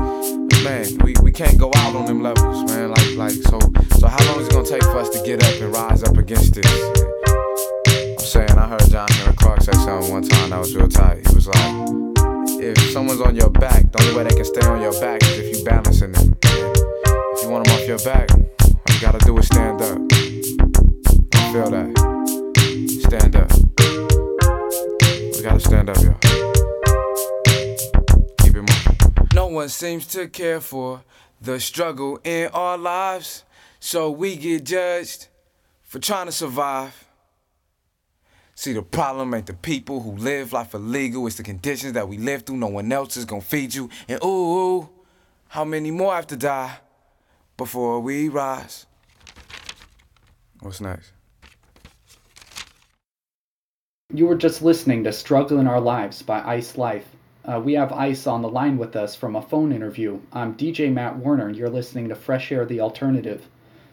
man, 0.64 0.97
we, 1.03 1.14
we 1.22 1.32
can't 1.32 1.57
go 1.57 1.72
out 1.76 1.95
on 1.95 2.05
them 2.05 2.22
levels, 2.22 2.64
man. 2.72 2.91
Like 2.91 3.16
like 3.16 3.32
so 3.32 3.59
so 3.99 4.07
how 4.07 4.20
long 4.28 4.41
is 4.41 4.47
it 4.47 4.51
gonna 4.51 4.68
take 4.68 4.84
for 4.84 4.99
us 4.99 5.09
to 5.09 5.24
get 5.24 5.43
up 5.43 5.55
and 5.61 5.74
rise 5.74 6.03
up 6.03 6.18
against 6.18 6.55
this? 6.55 6.68
I'm 6.68 8.20
saying 8.20 8.57
I 8.57 8.68
heard 8.68 8.89
John 8.89 9.07
Henrik 9.09 9.38
Clarke 9.38 9.61
say 9.61 9.74
something 9.74 10.11
one 10.11 10.24
time 10.24 10.49
that 10.49 10.59
was 10.59 10.76
real 10.76 10.89
tight. 10.89 11.26
He 11.28 11.36
was 11.36 11.47
like, 11.47 11.74
if 12.59 12.91
someone's 12.91 13.22
on 13.22 13.36
your 13.36 13.49
back, 13.49 13.91
the 13.91 14.01
only 14.03 14.16
way 14.16 14.24
they 14.24 14.36
can 14.36 14.45
stay 14.45 14.66
on 14.68 14.82
your 14.82 14.99
back 14.99 15.24
is 15.24 15.39
if 15.39 15.57
you 15.57 15.64
balancing 15.64 16.11
them. 16.11 16.72
Want 17.53 17.67
them 17.67 17.75
off 17.75 17.87
your 17.87 17.99
back, 17.99 18.31
all 18.31 18.95
you 18.95 18.99
gotta 18.99 19.19
do 19.19 19.37
is 19.37 19.45
stand 19.45 19.79
up. 19.79 19.99
Feel 21.51 21.69
that. 21.69 21.93
Stand 23.05 23.35
up. 23.35 23.51
We 25.35 25.43
gotta 25.43 25.59
stand 25.59 25.87
up, 25.87 25.97
y'all. 25.97 26.17
Keep 28.39 28.55
it 28.55 28.61
moving. 28.61 29.35
No 29.35 29.45
one 29.45 29.69
seems 29.69 30.07
to 30.07 30.27
care 30.29 30.61
for 30.61 31.03
the 31.41 31.59
struggle 31.59 32.19
in 32.23 32.47
our 32.55 32.75
lives, 32.75 33.43
so 33.79 34.09
we 34.09 34.35
get 34.35 34.63
judged 34.63 35.27
for 35.83 35.99
trying 35.99 36.25
to 36.25 36.31
survive. 36.31 37.07
See, 38.55 38.73
the 38.73 38.81
problem 38.81 39.31
ain't 39.35 39.45
the 39.45 39.53
people 39.53 40.01
who 40.01 40.13
live 40.13 40.53
life 40.53 40.73
illegal, 40.73 41.27
it's 41.27 41.35
the 41.35 41.43
conditions 41.43 41.93
that 41.93 42.09
we 42.09 42.17
live 42.17 42.47
through. 42.47 42.57
No 42.57 42.65
one 42.69 42.91
else 42.91 43.15
is 43.15 43.25
gonna 43.25 43.41
feed 43.41 43.75
you. 43.75 43.91
And 44.07 44.19
ooh 44.23 44.89
how 45.49 45.63
many 45.63 45.91
more 45.91 46.15
have 46.15 46.25
to 46.25 46.35
die 46.35 46.79
before 47.57 47.99
we 47.99 48.29
rise? 48.29 48.85
What's 50.59 50.81
next? 50.81 51.11
You 54.13 54.27
were 54.27 54.35
just 54.35 54.61
listening 54.61 55.03
to 55.05 55.11
Struggle 55.11 55.59
in 55.59 55.67
Our 55.67 55.81
Lives 55.81 56.21
by 56.21 56.39
Iselyfe. 56.41 57.03
Uh, 57.45 57.59
we 57.59 57.73
have 57.73 57.91
Ice 57.91 58.27
on 58.27 58.41
the 58.41 58.49
line 58.49 58.77
with 58.77 58.95
us 58.95 59.15
from 59.15 59.35
a 59.35 59.41
phone 59.41 59.73
interview. 59.73 60.19
I'm 60.31 60.55
DJ 60.55 60.93
Matt 60.93 61.17
Warner, 61.17 61.47
and 61.47 61.57
you're 61.57 61.69
listening 61.69 62.09
to 62.09 62.15
Fresh 62.15 62.51
Air 62.51 62.65
the 62.65 62.79
Alternative. 62.79 63.45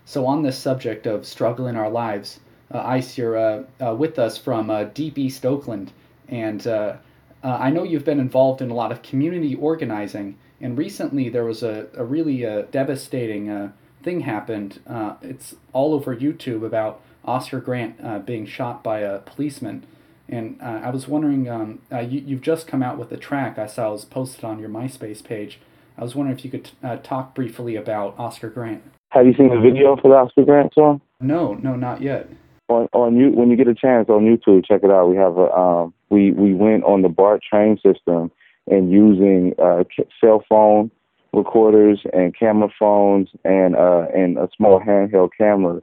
So, 0.05 0.27
on 0.27 0.43
this 0.43 0.59
subject 0.59 1.07
of 1.07 1.27
struggle 1.27 1.67
in 1.67 1.75
our 1.75 1.91
lives, 1.91 2.39
uh, 2.73 2.79
Ice, 2.85 3.19
you're 3.19 3.37
uh, 3.37 3.63
uh, 3.85 3.95
with 3.95 4.19
us 4.19 4.39
from 4.39 4.71
uh, 4.71 4.85
Deep 4.85 5.19
East 5.19 5.45
Oakland, 5.45 5.93
and 6.29 6.65
uh, 6.67 6.97
I 7.43 7.71
know 7.71 7.83
you've 7.83 8.05
been 8.05 8.21
involved 8.21 8.63
in 8.63 8.71
a 8.71 8.75
lot 8.75 8.93
of 8.93 9.03
community 9.03 9.55
organizing. 9.57 10.37
And 10.61 10.77
recently, 10.77 11.29
there 11.29 11.45
was 11.45 11.63
a, 11.63 11.87
a 11.95 12.05
really 12.05 12.45
uh, 12.45 12.63
devastating 12.71 13.49
uh, 13.49 13.73
thing 14.03 14.21
happened. 14.21 14.81
Uh, 14.87 15.15
it's 15.23 15.55
all 15.73 15.95
over 15.95 16.15
YouTube 16.15 16.65
about 16.65 17.01
Oscar 17.25 17.61
Grant 17.61 17.97
uh, 18.03 18.19
being 18.19 18.47
shot 18.47 18.83
by 18.83 19.01
a 19.01 19.19
policeman. 19.21 19.87
And 20.29 20.61
uh, 20.63 20.81
I 20.85 20.91
was 20.91 21.09
wondering, 21.09 21.49
um, 21.49 21.81
uh, 21.91 22.01
you, 22.01 22.21
you've 22.21 22.41
just 22.41 22.67
come 22.67 22.83
out 22.83 22.99
with 22.99 23.11
a 23.11 23.17
track 23.17 23.59
I 23.59 23.67
saw 23.67 23.91
was 23.93 24.05
posted 24.05 24.45
on 24.45 24.59
your 24.61 24.69
MySpace 24.69 25.25
page. 25.25 25.59
I 25.99 26.03
was 26.03 26.15
wondering 26.15 26.39
if 26.39 26.45
you 26.45 26.51
could 26.51 26.71
uh, 26.83 26.97
talk 26.97 27.35
briefly 27.35 27.77
about 27.77 28.15
Oscar 28.19 28.49
Grant. 28.49 28.83
Have 29.11 29.27
you 29.27 29.35
seen 29.35 29.49
the 29.49 29.61
video 29.61 29.97
for 29.97 30.09
the 30.09 30.15
Oscar 30.15 30.45
Grant 30.45 30.73
song? 30.73 31.01
No, 31.21 31.55
no, 31.55 31.75
not 31.75 32.01
yet. 32.01 32.29
On 32.69 32.89
on 32.93 33.17
you 33.17 33.31
when 33.31 33.51
you 33.51 33.57
get 33.57 33.67
a 33.67 33.75
chance 33.75 34.09
on 34.09 34.25
YouTube, 34.25 34.65
check 34.65 34.85
it 34.85 34.91
out. 34.93 35.11
We 35.11 35.17
have 35.17 35.37
a 35.37 35.53
um 35.53 35.93
we 36.09 36.31
we 36.31 36.55
went 36.55 36.85
on 36.85 37.03
the 37.03 37.09
BART 37.09 37.43
train 37.43 37.77
system 37.85 38.31
and 38.67 38.91
using 38.91 39.55
uh 39.59 39.85
cell 40.21 40.45
phone 40.49 40.91
recorders 41.33 42.01
and 42.13 42.37
camera 42.37 42.69
phones 42.79 43.29
and 43.45 43.77
uh 43.77 44.07
and 44.15 44.39
a 44.39 44.49
small 44.57 44.81
handheld 44.81 45.31
camera 45.37 45.81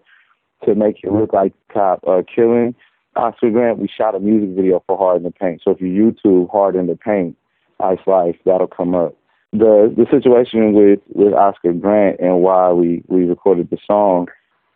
to 0.65 0.75
make 0.75 0.97
it 1.03 1.11
look 1.11 1.33
like 1.33 1.53
cop 1.73 2.03
uh 2.07 2.21
killing 2.33 2.75
Oscar 3.15 3.49
Grant. 3.49 3.79
We 3.79 3.87
shot 3.87 4.13
a 4.13 4.19
music 4.19 4.55
video 4.55 4.83
for 4.85 4.95
Hard 4.95 5.17
in 5.17 5.23
the 5.23 5.31
Paint. 5.31 5.61
So 5.63 5.71
if 5.71 5.81
you 5.81 5.87
YouTube 5.87 6.51
Hard 6.51 6.75
in 6.75 6.85
the 6.85 6.95
Paint, 6.95 7.35
Iselyfe, 7.81 8.37
that'll 8.45 8.67
come 8.67 8.93
up. 8.93 9.15
The 9.53 9.91
the 9.95 10.05
situation 10.11 10.73
with 10.73 10.99
with 11.09 11.33
Oscar 11.33 11.73
Grant 11.73 12.19
and 12.19 12.41
why 12.41 12.71
we 12.71 13.03
we 13.07 13.23
recorded 13.23 13.69
the 13.69 13.77
song 13.85 14.27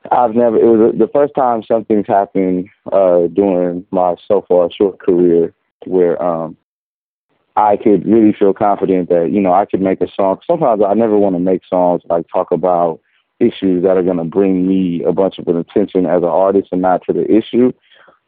I've 0.10 0.34
never. 0.34 0.58
It 0.58 0.66
was 0.66 0.96
the 0.98 1.10
first 1.14 1.34
time 1.36 1.64
something's 1.64 2.08
happened 2.08 2.70
uh, 2.92 3.28
during 3.28 3.86
my 3.92 4.16
so 4.28 4.44
far 4.48 4.70
short 4.72 5.00
career 5.00 5.54
where 5.86 6.22
um, 6.22 6.58
I 7.56 7.78
could 7.78 8.06
really 8.06 8.34
feel 8.34 8.54
confident 8.54 9.10
that 9.10 9.30
you 9.32 9.42
know 9.42 9.54
I 9.54 9.66
could 9.66 9.82
make 9.82 10.02
a 10.02 10.08
song. 10.12 10.40
Sometimes 10.46 10.82
I 10.86 10.94
never 10.94 11.18
want 11.18 11.36
to 11.36 11.40
make 11.40 11.62
songs 11.70 12.02
like 12.10 12.26
talk 12.32 12.52
about 12.52 13.00
issues 13.40 13.84
that 13.84 13.98
are 13.98 14.04
going 14.04 14.18
to 14.18 14.24
bring 14.24 14.68
me 14.68 15.04
a 15.04 15.12
bunch 15.12 15.40
of 15.40 15.48
attention 15.48 16.06
as 16.06 16.22
an 16.22 16.30
artist 16.30 16.70
and 16.72 16.82
not 16.82 17.04
to 17.06 17.14
the 17.14 17.30
issue. 17.30 17.72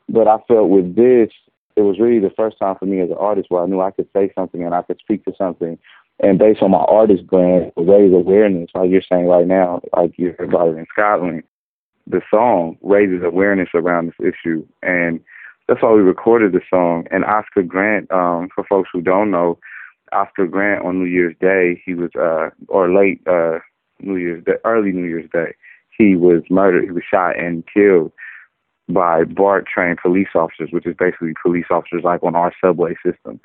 But 0.10 0.28
I 0.28 0.38
felt 0.48 0.70
with 0.70 0.96
this, 0.96 1.30
it 1.76 1.82
was 1.82 2.00
really 2.00 2.20
the 2.20 2.34
first 2.36 2.58
time 2.58 2.76
for 2.78 2.86
me 2.86 3.00
as 3.00 3.10
an 3.10 3.18
artist 3.20 3.50
where 3.50 3.64
I 3.64 3.68
knew 3.68 3.80
I 3.80 3.92
could 3.92 4.08
say 4.14 4.32
something 4.36 4.64
and 4.64 4.74
I 4.74 4.82
could 4.82 5.00
speak 5.00 5.24
to 5.26 5.34
something. 5.38 5.78
And 6.20 6.40
based 6.40 6.62
on 6.62 6.72
my 6.72 6.80
artist 6.80 7.28
brand, 7.28 7.72
raise 7.78 8.14
awareness, 8.14 8.72
like 8.74 8.90
you're 8.90 9.02
saying 9.08 9.28
right 9.28 9.48
now, 9.48 9.82
like 9.96 10.14
you're 10.18 10.36
about 10.40 10.70
it 10.70 10.78
in 10.78 10.86
Scotland 10.92 11.44
the 12.08 12.22
song 12.30 12.78
raises 12.82 13.24
awareness 13.24 13.70
around 13.74 14.08
this 14.08 14.34
issue 14.34 14.66
and 14.82 15.20
that's 15.74 15.82
why 15.82 15.92
we 15.92 16.02
recorded 16.02 16.52
the 16.52 16.62
song. 16.70 17.08
And 17.10 17.26
oscar 17.26 17.64
grant 17.64 18.12
um 18.12 18.50
for 18.54 18.64
folks 18.64 18.90
who 18.94 19.02
don't 19.02 19.32
know 19.32 19.58
oscar 20.12 20.46
grant 20.46 20.86
on 20.86 21.00
new 21.00 21.10
year's 21.10 21.36
day 21.42 21.82
he 21.84 21.96
was 21.96 22.12
uh 22.16 22.50
or 22.68 22.94
late 22.94 23.22
uh 23.28 23.58
new 24.00 24.18
year's 24.18 24.44
day 24.44 24.54
early 24.66 24.92
new 24.92 25.06
year's 25.06 25.30
day 25.32 25.56
he 25.98 26.16
was 26.16 26.44
murdered 26.52 26.84
he 26.84 26.92
was 26.92 27.04
shot 27.10 27.40
and 27.40 27.64
killed 27.74 28.12
by 28.88 29.24
bart 29.24 29.66
trained 29.66 29.98
police 30.00 30.28
officers 30.36 30.70
which 30.72 30.86
is 30.86 30.96
basically 30.96 31.34
police 31.42 31.66
officers 31.72 32.04
like 32.04 32.22
on 32.22 32.36
our 32.36 32.54
subway 32.64 32.94
system. 33.04 33.40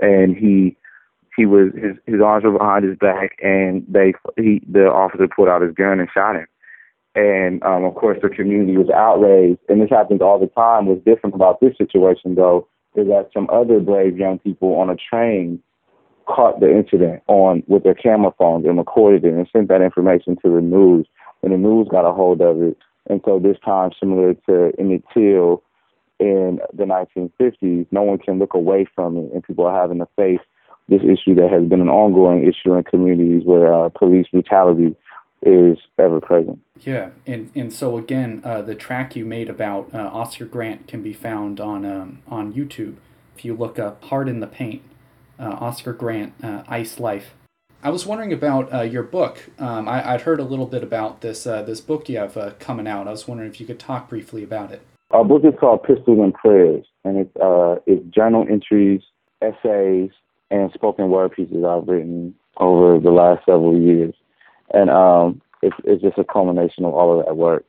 And 0.00 0.34
he 0.34 0.76
he 1.36 1.44
was 1.44 1.68
his 1.74 1.96
his 2.06 2.22
arms 2.22 2.44
were 2.44 2.52
behind 2.52 2.86
his 2.86 2.96
back 2.96 3.36
and 3.42 3.84
they 3.86 4.14
he 4.36 4.62
the 4.66 4.86
officer 4.86 5.28
pulled 5.28 5.48
out 5.48 5.60
his 5.60 5.74
gun 5.74 6.00
and 6.00 6.08
shot 6.14 6.36
him 6.36 6.46
and 7.14 7.62
um, 7.62 7.84
of 7.84 7.94
course 7.94 8.18
the 8.22 8.28
community 8.28 8.76
was 8.76 8.90
outraged. 8.90 9.60
And 9.68 9.80
this 9.80 9.90
happens 9.90 10.20
all 10.20 10.38
the 10.38 10.48
time. 10.48 10.86
What's 10.86 11.04
different 11.04 11.34
about 11.34 11.60
this 11.60 11.76
situation, 11.78 12.34
though, 12.34 12.66
is 12.94 13.06
that 13.08 13.30
some 13.32 13.48
other 13.52 13.80
brave 13.80 14.18
young 14.18 14.38
people 14.38 14.74
on 14.76 14.90
a 14.90 14.96
train 14.96 15.62
caught 16.26 16.60
the 16.60 16.70
incident 16.70 17.22
on 17.26 17.62
with 17.66 17.84
their 17.84 17.94
camera 17.94 18.32
phones 18.38 18.64
and 18.64 18.78
recorded 18.78 19.24
it 19.24 19.34
and 19.34 19.48
sent 19.52 19.68
that 19.68 19.82
information 19.82 20.36
to 20.36 20.50
the 20.50 20.60
news. 20.60 21.06
And 21.42 21.52
the 21.52 21.58
news 21.58 21.88
got 21.90 22.08
a 22.08 22.12
hold 22.12 22.40
of 22.40 22.62
it. 22.62 22.78
And 23.08 23.20
so 23.24 23.38
this 23.38 23.58
time, 23.64 23.90
similar 24.00 24.34
to 24.48 24.72
Emmett 24.78 25.04
Till 25.12 25.62
in 26.18 26.60
the 26.72 26.84
1950s, 26.84 27.86
no 27.90 28.02
one 28.02 28.18
can 28.18 28.38
look 28.38 28.54
away 28.54 28.86
from 28.94 29.16
it, 29.18 29.32
and 29.32 29.44
people 29.44 29.66
are 29.66 29.78
having 29.78 29.98
to 29.98 30.08
face 30.16 30.40
this 30.88 31.02
issue 31.02 31.34
that 31.34 31.50
has 31.50 31.68
been 31.68 31.80
an 31.80 31.88
ongoing 31.88 32.46
issue 32.46 32.74
in 32.74 32.84
communities 32.84 33.42
where 33.44 33.72
uh, 33.72 33.88
police 33.88 34.26
brutality 34.30 34.94
is 35.44 35.78
ever 35.98 36.20
present. 36.20 36.60
Yeah, 36.80 37.10
and 37.26 37.50
and 37.54 37.72
so 37.72 37.98
again, 37.98 38.40
uh, 38.44 38.62
the 38.62 38.74
track 38.74 39.14
you 39.14 39.24
made 39.24 39.48
about 39.48 39.90
uh, 39.94 40.10
Oscar 40.12 40.44
Grant 40.44 40.88
can 40.88 41.02
be 41.02 41.12
found 41.12 41.60
on 41.60 41.84
um, 41.84 42.22
on 42.28 42.52
YouTube. 42.52 42.96
If 43.36 43.44
you 43.44 43.54
look 43.54 43.78
up 43.78 44.02
"Hard 44.04 44.28
in 44.28 44.40
the 44.40 44.46
Paint," 44.46 44.82
uh, 45.38 45.56
Oscar 45.60 45.92
Grant, 45.92 46.34
uh, 46.42 46.62
Iselyfe. 46.64 47.24
I 47.82 47.90
was 47.90 48.06
wondering 48.06 48.32
about 48.32 48.72
uh, 48.72 48.80
your 48.80 49.02
book. 49.02 49.50
Um, 49.58 49.88
I, 49.88 50.14
I'd 50.14 50.22
heard 50.22 50.40
a 50.40 50.44
little 50.44 50.66
bit 50.66 50.82
about 50.82 51.20
this 51.20 51.46
uh, 51.46 51.62
this 51.62 51.80
book 51.80 52.08
you 52.08 52.18
have 52.18 52.36
uh, 52.36 52.52
coming 52.58 52.86
out. 52.86 53.06
I 53.06 53.10
was 53.10 53.28
wondering 53.28 53.50
if 53.50 53.60
you 53.60 53.66
could 53.66 53.78
talk 53.78 54.08
briefly 54.08 54.42
about 54.42 54.72
it. 54.72 54.82
Our 55.10 55.24
book 55.24 55.44
is 55.44 55.52
called 55.60 55.82
Pistols 55.82 56.18
and 56.18 56.34
Prayers, 56.34 56.86
and 57.04 57.18
it's 57.18 57.36
uh, 57.36 57.76
it's 57.86 58.02
journal 58.14 58.46
entries, 58.50 59.02
essays, 59.42 60.10
and 60.50 60.72
spoken 60.72 61.10
word 61.10 61.32
pieces 61.32 61.62
I've 61.64 61.86
written 61.86 62.34
over 62.56 62.98
the 62.98 63.10
last 63.10 63.44
several 63.44 63.78
years 63.78 64.14
and 64.72 64.90
um, 64.90 65.40
it's 65.62 65.76
it's 65.84 66.02
just 66.02 66.18
a 66.18 66.24
culmination 66.24 66.84
of 66.84 66.94
all 66.94 67.18
of 67.18 67.26
that 67.26 67.36
work. 67.36 67.64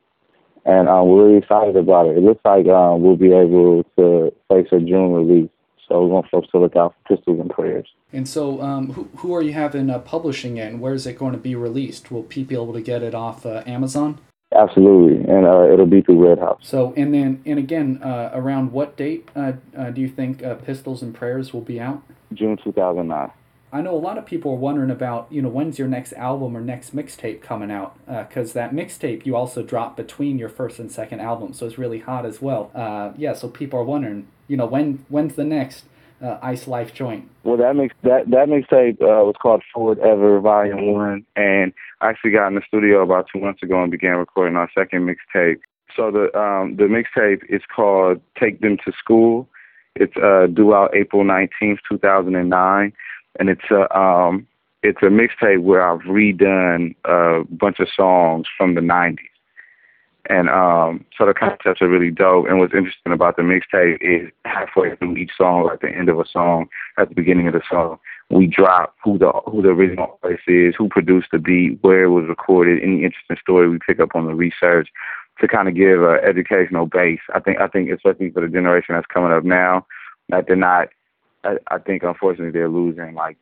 And 0.65 0.89
um, 0.89 1.07
we're 1.07 1.25
really 1.25 1.37
excited 1.37 1.75
about 1.75 2.07
it. 2.07 2.17
It 2.17 2.23
looks 2.23 2.43
like 2.43 2.67
um, 2.67 3.01
we'll 3.01 3.15
be 3.15 3.31
able 3.31 3.83
to 3.97 4.33
face 4.49 4.67
a 4.71 4.79
June 4.79 5.13
release. 5.13 5.49
So 5.87 6.01
we 6.03 6.09
want 6.09 6.27
folks 6.31 6.49
to 6.49 6.57
look 6.57 6.75
out 6.75 6.95
for 6.95 7.15
Pistols 7.15 7.39
and 7.39 7.49
Prayers. 7.51 7.87
And 8.11 8.27
so, 8.27 8.59
um, 8.61 8.93
who, 8.93 9.07
who 9.17 9.35
are 9.35 9.43
you 9.43 9.53
having 9.53 9.91
uh, 9.91 9.99
publishing 9.99 10.57
it, 10.57 10.71
and 10.71 10.81
where 10.81 10.95
is 10.95 11.05
it 11.05 11.19
going 11.19 11.33
to 11.33 11.37
be 11.37 11.53
released? 11.53 12.09
Will 12.09 12.23
people 12.23 12.49
be 12.49 12.55
able 12.55 12.73
to 12.73 12.81
get 12.81 13.03
it 13.03 13.13
off 13.13 13.45
uh, 13.45 13.61
Amazon? 13.67 14.17
Absolutely, 14.55 15.29
and 15.31 15.45
uh, 15.45 15.71
it'll 15.71 15.85
be 15.85 16.01
through 16.01 16.27
Red 16.27 16.39
House. 16.39 16.61
So, 16.63 16.93
and 16.95 17.13
then, 17.13 17.41
and 17.45 17.59
again, 17.59 18.01
uh, 18.01 18.31
around 18.33 18.71
what 18.71 18.95
date 18.95 19.29
uh, 19.35 19.53
uh, 19.77 19.91
do 19.91 20.01
you 20.01 20.07
think 20.07 20.43
uh, 20.43 20.55
Pistols 20.55 21.01
and 21.01 21.13
Prayers 21.13 21.53
will 21.53 21.61
be 21.61 21.79
out? 21.79 22.01
June 22.33 22.57
2009. 22.63 23.31
I 23.73 23.81
know 23.81 23.93
a 23.93 23.97
lot 23.97 24.17
of 24.17 24.25
people 24.25 24.51
are 24.53 24.57
wondering 24.57 24.91
about, 24.91 25.27
you 25.29 25.41
know, 25.41 25.49
when's 25.49 25.77
your 25.77 25.87
next 25.87 26.13
album 26.13 26.55
or 26.55 26.61
next 26.61 26.95
mixtape 26.95 27.41
coming 27.41 27.71
out? 27.71 27.97
Because 28.07 28.53
that 28.53 28.71
mixtape 28.71 29.25
you 29.25 29.35
also 29.35 29.63
dropped 29.63 29.97
between 29.97 30.39
your 30.39 30.49
first 30.49 30.79
and 30.79 30.91
second 30.91 31.19
album, 31.19 31.51
so 31.53 31.65
it's 31.65 31.77
really 31.77 31.99
hot 31.99 32.25
as 32.25 32.41
well. 32.41 32.71
Uh, 32.73 33.11
yeah, 33.17 33.33
so 33.33 33.49
people 33.49 33.79
are 33.79 33.83
wondering, 33.83 34.27
you 34.47 34.55
know, 34.55 34.65
when 34.65 35.05
when's 35.09 35.35
the 35.35 35.43
next 35.43 35.83
uh, 36.21 36.37
Iselyfe 36.39 36.93
joint? 36.93 37.29
Well, 37.43 37.57
that 37.57 37.75
makes 37.75 37.95
that 38.03 38.29
that 38.29 38.47
mixtape 38.47 39.01
uh, 39.01 39.25
was 39.25 39.35
called 39.41 39.61
Forward 39.73 39.99
Ever 39.99 40.39
Volume 40.39 40.93
One, 40.93 41.25
and 41.35 41.73
I 41.99 42.09
actually 42.09 42.31
got 42.31 42.47
in 42.47 42.55
the 42.55 42.61
studio 42.67 43.01
about 43.01 43.27
two 43.33 43.41
months 43.41 43.61
ago 43.61 43.81
and 43.81 43.91
began 43.91 44.15
recording 44.15 44.55
our 44.55 44.69
second 44.73 45.05
mixtape. 45.05 45.59
So 45.95 46.11
the 46.11 46.37
um, 46.39 46.77
the 46.77 46.83
mixtape 46.83 47.41
is 47.49 47.61
called 47.75 48.21
Take 48.39 48.61
Them 48.61 48.77
to 48.85 48.93
School. 48.97 49.49
It's 49.95 50.15
uh, 50.17 50.47
due 50.47 50.73
out 50.73 50.95
April 50.95 51.23
nineteenth, 51.23 51.79
two 51.89 51.97
thousand 51.97 52.35
and 52.35 52.49
nine 52.49 52.93
and 53.39 53.49
it's 53.49 53.69
a 53.71 53.97
um 53.97 54.47
it's 54.83 55.01
a 55.01 55.05
mixtape 55.05 55.61
where 55.63 55.81
I've 55.81 56.01
redone 56.01 56.95
a 57.05 57.43
bunch 57.49 57.79
of 57.79 57.87
songs 57.95 58.45
from 58.57 58.75
the 58.75 58.81
'90s, 58.81 59.17
and 60.29 60.49
um 60.49 61.05
so 61.17 61.25
the 61.25 61.33
concepts 61.33 61.81
are 61.81 61.89
really 61.89 62.11
dope. 62.11 62.47
And 62.47 62.59
what's 62.59 62.73
interesting 62.73 63.11
about 63.11 63.35
the 63.35 63.43
mixtape 63.43 63.97
is 64.01 64.31
halfway 64.45 64.95
through 64.95 65.17
each 65.17 65.31
song, 65.37 65.69
at 65.71 65.81
the 65.81 65.89
end 65.89 66.09
of 66.09 66.19
a 66.19 66.25
song, 66.27 66.67
at 66.97 67.09
the 67.09 67.15
beginning 67.15 67.47
of 67.47 67.53
the 67.53 67.63
song, 67.69 67.99
we 68.29 68.47
drop 68.47 68.95
who 69.03 69.17
the 69.17 69.31
who 69.45 69.61
the 69.61 69.69
original 69.69 70.19
artist 70.23 70.43
is, 70.47 70.75
who 70.77 70.89
produced 70.89 71.27
the 71.31 71.39
beat, 71.39 71.79
where 71.81 72.03
it 72.03 72.09
was 72.09 72.25
recorded, 72.27 72.81
any 72.81 73.03
interesting 73.03 73.37
story 73.41 73.69
we 73.69 73.79
pick 73.79 73.99
up 73.99 74.15
on 74.15 74.25
the 74.25 74.35
research 74.35 74.89
to 75.39 75.47
kind 75.47 75.67
of 75.67 75.75
give 75.75 76.01
an 76.01 76.19
educational 76.23 76.85
base. 76.85 77.19
I 77.33 77.39
think 77.39 77.59
I 77.59 77.67
think 77.67 77.89
especially 77.91 78.31
for 78.31 78.41
the 78.41 78.47
generation 78.47 78.95
that's 78.95 79.07
coming 79.07 79.31
up 79.31 79.43
now, 79.43 79.85
that 80.29 80.47
they're 80.47 80.55
not 80.55 80.89
I, 81.45 81.75
I 81.75 81.77
think 81.79 82.03
unfortunately 82.03 82.51
they're 82.51 82.69
losing 82.69 83.13
like 83.13 83.37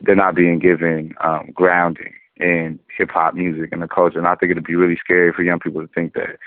they're 0.00 0.16
not 0.16 0.34
being 0.34 0.58
given 0.58 1.14
um, 1.20 1.50
grounding 1.54 2.12
in 2.36 2.78
hip 2.96 3.10
hop 3.10 3.34
music 3.34 3.70
and 3.72 3.82
the 3.82 3.88
culture. 3.88 4.18
And 4.18 4.26
I 4.26 4.34
think 4.34 4.50
it'd 4.50 4.64
be 4.64 4.76
really 4.76 4.96
scary 4.96 5.32
for 5.32 5.42
young 5.42 5.60
people 5.60 5.80
to 5.80 5.88
think 5.88 6.14
that, 6.14 6.38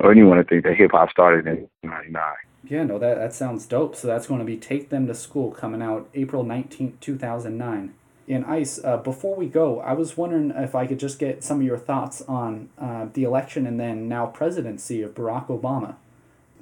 or 0.00 0.12
anyone 0.12 0.36
to 0.36 0.44
think 0.44 0.64
that 0.64 0.76
hip 0.76 0.92
hop 0.92 1.10
started 1.10 1.46
in 1.46 1.68
'99. 1.82 2.22
Yeah, 2.64 2.84
no, 2.84 2.98
that 2.98 3.16
that 3.16 3.34
sounds 3.34 3.66
dope. 3.66 3.96
So 3.96 4.06
that's 4.06 4.26
going 4.26 4.40
to 4.40 4.46
be 4.46 4.56
Take 4.56 4.90
Them 4.90 5.06
to 5.06 5.14
School 5.14 5.50
coming 5.50 5.82
out 5.82 6.08
April 6.14 6.44
nineteenth, 6.44 7.00
two 7.00 7.16
thousand 7.16 7.56
nine. 7.56 7.94
In 8.26 8.44
Ice, 8.44 8.78
uh, 8.84 8.98
before 8.98 9.34
we 9.36 9.46
go, 9.46 9.80
I 9.80 9.94
was 9.94 10.18
wondering 10.18 10.50
if 10.50 10.74
I 10.74 10.86
could 10.86 10.98
just 10.98 11.18
get 11.18 11.42
some 11.42 11.60
of 11.60 11.66
your 11.66 11.78
thoughts 11.78 12.20
on 12.28 12.68
uh, 12.78 13.06
the 13.14 13.24
election 13.24 13.66
and 13.66 13.80
then 13.80 14.06
now 14.06 14.26
presidency 14.26 15.00
of 15.00 15.14
Barack 15.14 15.46
Obama 15.46 15.96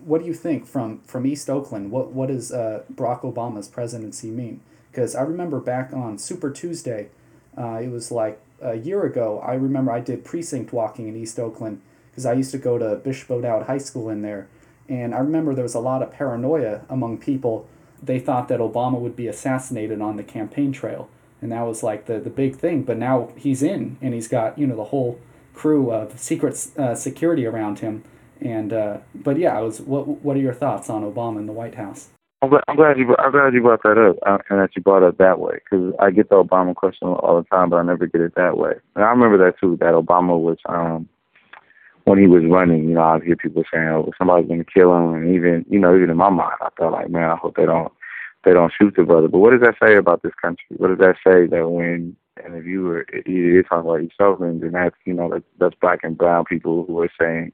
what 0.07 0.21
do 0.21 0.27
you 0.27 0.35
think 0.35 0.67
from 0.67 1.01
from 1.01 1.27
East 1.27 1.51
Oakland? 1.51 1.91
What 1.91 2.13
what 2.13 2.29
does 2.29 2.53
uh, 2.53 2.85
Barack 2.95 3.23
Obama's 3.23 3.69
presidency 3.69 4.31
mean? 4.31 4.61
Because 4.91 5.17
I 5.17 5.23
remember 5.23 5.61
back 5.61 5.93
on 5.93 6.17
Super 6.17 6.51
Tuesday, 6.51 7.09
uh, 7.59 7.81
it 7.83 7.91
was 7.91 8.13
like 8.13 8.41
a 8.63 8.77
year 8.77 9.05
ago. 9.05 9.43
I 9.45 9.55
remember 9.55 9.91
I 9.91 10.01
did 10.01 10.25
precinct 10.25 10.73
walking 10.73 11.09
in 11.09 11.17
East 11.17 11.39
Oakland 11.39 11.83
because 12.11 12.25
I 12.25 12.35
used 12.35 12.53
to 12.53 12.59
go 12.59 12.79
to 12.79 12.95
Bishop 12.95 13.31
O'Dowd 13.31 13.67
High 13.67 13.79
School 13.79 14.09
in 14.09 14.23
there, 14.23 14.47
and 14.89 15.13
I 15.13 15.19
remember 15.19 15.55
there 15.55 15.65
was 15.65 15.75
a 15.75 15.81
lot 15.81 16.03
of 16.03 16.13
paranoia 16.13 16.83
among 16.89 17.19
people. 17.19 17.69
They 18.01 18.21
thought 18.21 18.47
that 18.49 18.61
Obama 18.61 19.01
would 19.01 19.17
be 19.17 19.27
assassinated 19.27 20.01
on 20.01 20.17
the 20.17 20.23
campaign 20.23 20.71
trail, 20.71 21.09
and 21.43 21.51
that 21.51 21.63
was 21.63 21.83
like 21.83 22.07
the 22.07 22.21
the 22.21 22.31
big 22.31 22.57
thing. 22.57 22.85
But 22.85 22.97
now 22.97 23.31
he's 23.37 23.61
in, 23.61 23.99
and 24.01 24.15
he's 24.15 24.29
got 24.29 24.57
you 24.57 24.69
know 24.69 24.77
the 24.77 24.85
whole 24.85 25.19
crew 25.53 25.91
of 25.91 26.17
secret 26.21 26.65
uh, 26.79 26.95
security 26.95 27.45
around 27.45 27.81
him. 27.81 28.05
And 28.41 28.73
uh, 28.73 28.99
but 29.15 29.39
yeah, 29.39 29.57
I 29.59 29.63
was. 29.63 29.81
What 29.81 30.07
what 30.07 30.37
are 30.37 30.41
your 30.41 30.55
thoughts 30.55 30.91
on 30.91 31.03
Obama 31.03 31.39
in 31.39 31.47
the 31.47 31.53
White 31.53 31.75
House? 31.75 32.09
I'm 32.43 32.51
glad, 32.51 32.99
you 32.99 33.17
I'm 33.19 33.33
glad 33.33 33.55
you 33.55 33.63
brought 33.63 33.83
that 33.83 33.99
up 33.99 34.17
uh, 34.27 34.39
and 34.51 34.61
that 34.61 34.77
you 34.77 34.83
brought 34.83 35.03
it 35.03 35.19
that 35.19 35.41
way 35.41 35.59
because 35.65 35.95
I 35.99 36.11
get 36.11 36.29
the 36.29 36.37
Obama 36.37 36.75
question 36.75 37.09
all 37.09 37.37
the 37.43 37.49
time, 37.49 37.71
but 37.71 37.77
I 37.77 37.83
never 37.83 38.07
get 38.07 38.21
it 38.21 38.35
that 38.37 38.59
way. 38.59 38.75
And 38.95 39.05
I 39.05 39.09
remember 39.09 39.39
that 39.39 39.59
too. 39.59 39.79
That 39.81 39.95
Obama 39.95 40.39
was 40.39 40.59
um 40.67 41.09
when 42.05 42.19
he 42.19 42.29
was 42.29 42.45
running, 42.45 42.89
you 42.89 42.95
know, 42.95 43.03
I'd 43.03 43.25
hear 43.25 43.37
people 43.37 43.65
saying, 43.73 43.89
"Oh, 43.89 44.13
somebody's 44.17 44.47
going 44.47 44.65
to 44.65 44.71
kill 44.71 44.95
him," 44.97 45.15
and 45.15 45.35
even 45.35 45.65
you 45.69 45.79
know, 45.79 45.97
even 45.97 46.11
in 46.11 46.17
my 46.17 46.29
mind, 46.29 46.59
I 46.61 46.69
felt 46.77 46.93
like, 46.93 47.11
man, 47.11 47.31
I 47.31 47.37
hope 47.37 47.57
they 47.57 47.67
don't 47.67 47.93
they 48.45 48.53
don't 48.53 48.73
shoot 48.79 48.95
the 48.97 49.03
brother. 49.03 49.29
But 49.29 49.39
what 49.39 49.51
does 49.51 49.63
that 49.63 49.75
say 49.83 49.97
about 49.97 50.23
this 50.23 50.35
country? 50.41 50.77
What 50.77 50.89
does 50.89 50.99
that 50.99 51.17
say 51.27 51.47
that 51.47 51.69
when 51.69 52.17
and 52.45 52.55
if 52.55 52.65
you 52.65 52.83
were 52.85 53.07
you're 53.25 53.63
talking 53.63 53.89
about 53.89 54.03
yourself, 54.03 54.41
and 54.41 54.61
then 54.61 54.73
that's 54.73 54.97
you 55.05 55.15
know 55.15 55.31
that's, 55.31 55.45
that's 55.59 55.75
black 55.81 56.01
and 56.03 56.17
brown 56.17 56.45
people 56.45 56.85
who 56.87 57.01
are 57.01 57.11
saying, 57.19 57.53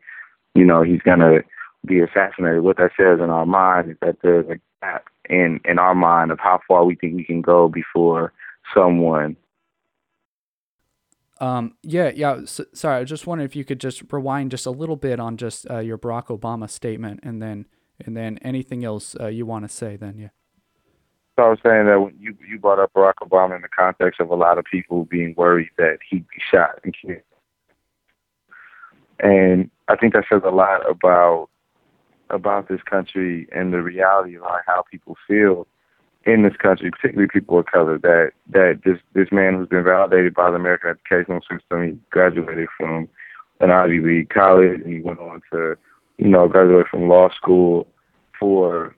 you 0.55 0.64
know, 0.64 0.82
he's 0.82 1.03
gonna 1.03 1.40
be 1.84 2.00
assassinated. 2.00 2.62
What 2.62 2.76
that 2.76 2.92
says 2.96 3.20
in 3.20 3.30
our 3.30 3.46
mind 3.46 3.90
is 3.90 3.96
that 4.03 4.18
there's 4.22 4.46
a 4.48 4.61
gap 4.80 5.07
in 5.28 5.61
in 5.64 5.78
our 5.78 5.94
mind 5.94 6.30
of 6.30 6.38
how 6.38 6.61
far 6.66 6.84
we 6.84 6.94
think 6.94 7.16
we 7.16 7.24
can 7.24 7.42
go 7.42 7.68
before 7.68 8.32
someone. 8.74 9.36
Um, 11.40 11.74
yeah, 11.82 12.12
yeah. 12.14 12.36
S 12.42 12.61
sorry, 12.72 13.00
I 13.00 13.05
just 13.05 13.26
wondering 13.26 13.46
if 13.46 13.57
you 13.57 13.64
could 13.64 13.80
just 13.80 14.03
rewind 14.12 14.53
just 14.53 14.66
a 14.66 14.70
little 14.70 14.96
bit 14.96 15.18
on 15.18 15.36
just 15.36 15.68
uh, 15.68 15.78
your 15.78 15.98
Barack 15.98 16.26
Obama 16.26 16.70
statement, 16.70 17.20
and 17.24 17.42
then 17.42 17.66
and 18.05 18.16
then 18.16 18.38
anything 18.42 18.84
else 18.84 19.16
uh, 19.20 19.26
you 19.26 19.44
want 19.44 19.64
to 19.64 19.68
say. 19.68 19.96
Then, 19.96 20.18
yeah. 20.18 20.28
So 21.36 21.44
I 21.44 21.48
was 21.48 21.59
saying 21.64 21.86
that 21.86 22.00
when 22.00 22.14
you 22.18 22.36
you 22.48 22.59
brought 22.59 22.78
up 22.78 22.92
Barack 22.92 23.14
Obama 23.22 23.57
in 23.57 23.62
the 23.62 23.68
context 23.68 24.20
of 24.20 24.30
a 24.30 24.34
lot 24.34 24.59
of 24.59 24.64
people 24.64 25.05
being 25.05 25.34
worried 25.36 25.70
that 25.78 25.98
he'd 26.09 26.28
be 26.28 26.42
shot 26.50 26.78
and 26.84 26.94
killed, 26.94 27.22
and 29.20 29.70
I 29.88 29.96
think 29.96 30.14
that 30.14 30.24
says 30.30 30.42
a 30.44 30.50
lot 30.50 30.88
about 30.88 31.48
about 32.30 32.68
this 32.68 32.82
country 32.82 33.46
and 33.52 33.72
the 33.72 33.82
reality 33.82 34.36
of 34.36 34.42
how 34.66 34.84
people 34.90 35.16
feel 35.28 35.66
in 36.24 36.42
this 36.42 36.56
country, 36.56 36.90
particularly 36.90 37.28
people 37.28 37.58
of 37.58 37.66
color, 37.66 37.98
that 37.98 38.32
that 38.50 38.80
this 38.84 38.98
this 39.14 39.32
man 39.32 39.54
who's 39.54 39.68
been 39.68 39.84
validated 39.84 40.34
by 40.34 40.50
the 40.50 40.56
American 40.56 40.90
educational 40.90 41.40
system, 41.40 41.82
he 41.82 41.98
graduated 42.10 42.68
from 42.78 43.08
an 43.60 43.70
Ivy 43.70 44.00
League 44.00 44.30
college 44.30 44.80
and 44.80 44.92
he 44.92 45.00
went 45.00 45.20
on 45.20 45.40
to, 45.52 45.76
you 46.18 46.28
know, 46.28 46.48
graduate 46.48 46.88
from 46.88 47.08
law 47.08 47.28
school 47.30 47.86
for 48.38 48.94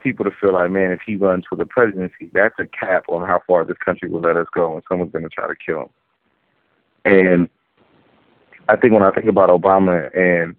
people 0.00 0.24
to 0.24 0.30
feel 0.38 0.52
like, 0.52 0.70
man, 0.70 0.92
if 0.92 1.00
he 1.04 1.16
runs 1.16 1.44
for 1.48 1.56
the 1.56 1.64
presidency, 1.64 2.30
that's 2.32 2.54
a 2.58 2.66
cap 2.66 3.04
on 3.08 3.26
how 3.26 3.40
far 3.46 3.64
this 3.64 3.78
country 3.82 4.08
will 4.08 4.20
let 4.20 4.36
us 4.36 4.46
go 4.54 4.74
and 4.74 4.82
someone's 4.88 5.12
gonna 5.12 5.28
try 5.28 5.46
to 5.46 5.54
kill 5.54 5.82
him. 5.82 5.88
And 7.06 7.48
I 8.68 8.76
think 8.76 8.92
when 8.92 9.02
I 9.02 9.10
think 9.10 9.26
about 9.26 9.50
Obama 9.50 10.10
and, 10.16 10.56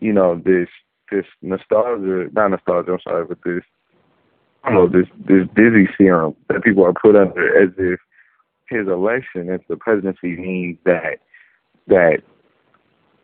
you 0.00 0.12
know, 0.12 0.40
this 0.44 0.68
this 1.10 1.26
nostalgia, 1.42 2.28
not 2.32 2.48
nostalgia, 2.48 2.92
I'm 2.92 3.00
sorry, 3.00 3.26
but 3.26 3.38
this, 3.44 3.62
I 4.64 4.72
don't 4.72 4.92
know, 4.92 5.00
this 5.00 5.08
this 5.26 5.46
dizzy 5.54 5.88
serum 5.98 6.34
that 6.48 6.62
people 6.62 6.84
are 6.84 6.94
put 6.94 7.16
under 7.16 7.62
as 7.62 7.70
if 7.78 8.00
his 8.68 8.88
election 8.88 9.50
into 9.50 9.64
the 9.68 9.76
presidency 9.76 10.36
means 10.36 10.78
that 10.84 11.18
that 11.86 12.22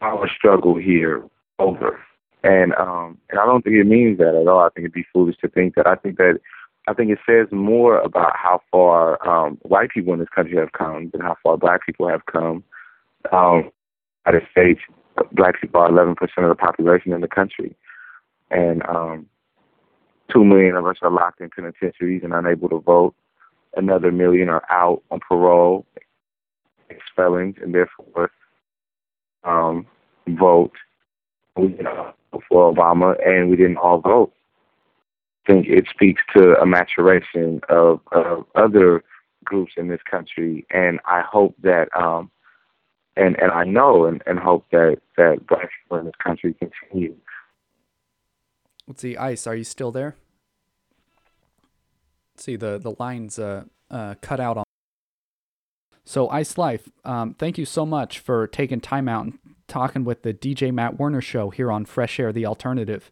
our 0.00 0.28
struggle 0.28 0.76
here 0.76 1.24
over. 1.58 1.98
And 2.44 2.74
um 2.74 3.18
and 3.30 3.40
I 3.40 3.46
don't 3.46 3.62
think 3.62 3.76
it 3.76 3.86
means 3.86 4.18
that 4.18 4.34
at 4.34 4.46
all. 4.46 4.60
I 4.60 4.68
think 4.70 4.84
it'd 4.84 4.92
be 4.92 5.06
foolish 5.12 5.36
to 5.38 5.48
think 5.48 5.74
that. 5.74 5.86
I 5.86 5.96
think 5.96 6.18
that 6.18 6.38
I 6.86 6.94
think 6.94 7.10
it 7.10 7.18
says 7.26 7.48
more 7.50 8.00
about 8.00 8.36
how 8.36 8.60
far 8.70 9.26
um 9.28 9.58
white 9.62 9.90
people 9.90 10.12
in 10.12 10.20
this 10.20 10.28
country 10.34 10.56
have 10.56 10.72
come 10.72 11.10
than 11.10 11.20
how 11.20 11.36
far 11.42 11.56
black 11.56 11.84
people 11.84 12.08
have 12.08 12.26
come. 12.26 12.62
Um 13.32 13.70
United 14.28 14.48
States, 14.50 14.80
black 15.32 15.60
people 15.60 15.80
are 15.80 15.90
11% 15.90 16.16
of 16.20 16.48
the 16.48 16.54
population 16.54 17.12
in 17.12 17.20
the 17.20 17.28
country. 17.28 17.74
And 18.50 18.82
um, 18.86 19.26
two 20.32 20.44
million 20.44 20.76
of 20.76 20.86
us 20.86 20.96
are 21.02 21.10
locked 21.10 21.40
in 21.40 21.50
penitentiaries 21.50 22.22
and 22.24 22.32
unable 22.32 22.68
to 22.68 22.80
vote. 22.80 23.14
Another 23.76 24.10
million 24.10 24.48
are 24.48 24.64
out 24.70 25.02
on 25.10 25.20
parole, 25.20 25.86
ex-felons, 26.90 27.56
and 27.60 27.74
therefore 27.74 28.30
um, 29.44 29.86
vote. 30.28 30.72
We 31.56 31.68
vote 31.68 32.14
for 32.48 32.72
Obama, 32.72 33.16
and 33.26 33.50
we 33.50 33.56
didn't 33.56 33.78
all 33.78 34.00
vote. 34.00 34.32
I 35.44 35.52
think 35.52 35.66
it 35.66 35.86
speaks 35.90 36.22
to 36.36 36.58
a 36.60 36.66
maturation 36.66 37.60
of, 37.68 38.00
of 38.12 38.44
other 38.54 39.02
groups 39.44 39.72
in 39.76 39.88
this 39.88 40.00
country, 40.08 40.66
and 40.70 41.00
I 41.04 41.22
hope 41.22 41.54
that 41.62 41.88
um, 41.96 42.30
and 43.18 43.36
and 43.40 43.50
I 43.50 43.64
know 43.64 44.06
and, 44.06 44.22
and 44.26 44.38
hope 44.38 44.64
that 44.70 44.98
that 45.16 45.46
black 45.46 45.68
people 45.82 45.98
in 45.98 46.06
this 46.06 46.14
country 46.22 46.54
continue. 46.54 47.16
Let's 48.86 49.02
see, 49.02 49.16
Ice, 49.16 49.46
are 49.46 49.56
you 49.56 49.64
still 49.64 49.92
there? 49.92 50.16
Let's 52.34 52.44
see, 52.44 52.56
the 52.56 52.78
the 52.78 52.94
lines 52.98 53.38
uh, 53.38 53.64
uh, 53.90 54.14
cut 54.20 54.40
out 54.40 54.58
on. 54.58 54.64
So 56.04 56.28
Iselyfe, 56.28 56.88
um, 57.04 57.34
thank 57.34 57.58
you 57.58 57.66
so 57.66 57.84
much 57.84 58.18
for 58.18 58.46
taking 58.46 58.80
time 58.80 59.08
out 59.08 59.26
and 59.26 59.38
talking 59.66 60.04
with 60.04 60.22
the 60.22 60.32
DJ 60.32 60.72
Matt 60.72 60.98
Werner 60.98 61.20
show 61.20 61.50
here 61.50 61.70
on 61.70 61.84
Fresh 61.84 62.18
Air, 62.18 62.32
the 62.32 62.46
alternative. 62.46 63.10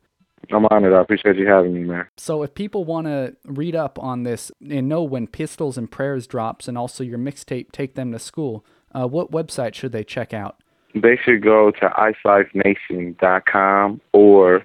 I'm 0.51 0.67
honored. 0.71 0.95
I 0.95 1.01
appreciate 1.01 1.37
you 1.37 1.47
having 1.47 1.75
me, 1.75 1.81
man. 1.81 2.07
So 2.17 2.43
if 2.43 2.55
people 2.55 2.85
want 2.85 3.07
to 3.07 3.37
read 3.45 3.75
up 3.75 3.99
on 3.99 4.23
this 4.23 4.53
and 4.67 4.89
know 4.89 5.03
when 5.03 5.27
Pistols 5.27 5.77
and 5.77 5.91
Prayers 5.91 6.27
drops 6.27 6.69
and 6.69 6.79
also 6.79 7.03
your 7.03 7.19
mixtape 7.19 7.73
Take 7.73 7.95
Them 7.95 8.13
to 8.13 8.19
School, 8.19 8.65
uh, 8.97 9.07
what 9.07 9.31
website 9.31 9.75
should 9.75 9.93
they 9.93 10.05
check 10.05 10.33
out? 10.33 10.57
They 10.95 11.19
should 11.23 11.43
go 11.43 11.71
to 11.73 11.89
iselyfenation.com 12.25 14.01
or 14.13 14.65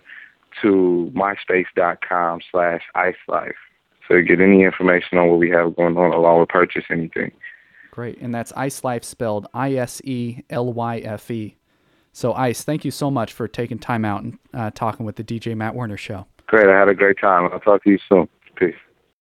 to 0.62 1.12
myspace.com 1.14 2.42
slash 2.52 2.82
iselyfe 2.96 3.54
to 4.08 4.22
get 4.22 4.42
any 4.42 4.64
information 4.64 5.18
on 5.18 5.30
what 5.30 5.40
we 5.40 5.50
have 5.50 5.76
going 5.76 5.98
on 5.98 6.14
along 6.14 6.40
with 6.40 6.50
purchase 6.50 6.86
anything. 6.90 7.32
Great. 7.92 8.20
And 8.20 8.34
that's 8.34 8.52
Iselyfe 8.54 9.04
spelled 9.04 9.48
I 9.54 9.74
S 9.74 10.02
E 10.04 10.44
L 10.50 10.72
Y 10.72 11.00
F 11.00 11.30
E. 11.30 11.58
So, 12.14 12.34
Ice, 12.34 12.64
thank 12.64 12.84
you 12.84 12.92
so 12.92 13.10
much 13.10 13.32
for 13.32 13.48
taking 13.48 13.80
time 13.80 14.04
out 14.04 14.24
and 14.24 14.38
uh, 14.54 14.72
talking 14.72 15.06
with 15.06 15.16
the 15.16 15.24
DJ 15.24 15.56
Matt 15.56 15.76
Werner 15.76 15.98
show. 15.98 16.28
Great. 16.48 16.68
I 16.68 16.78
had 16.78 16.90
a 16.90 16.94
great 16.94 17.18
time. 17.20 17.50
I'll 17.52 17.60
talk 17.60 17.84
to 17.86 17.90
you 17.90 18.00
soon. 18.10 18.28
Peace. 18.56 18.76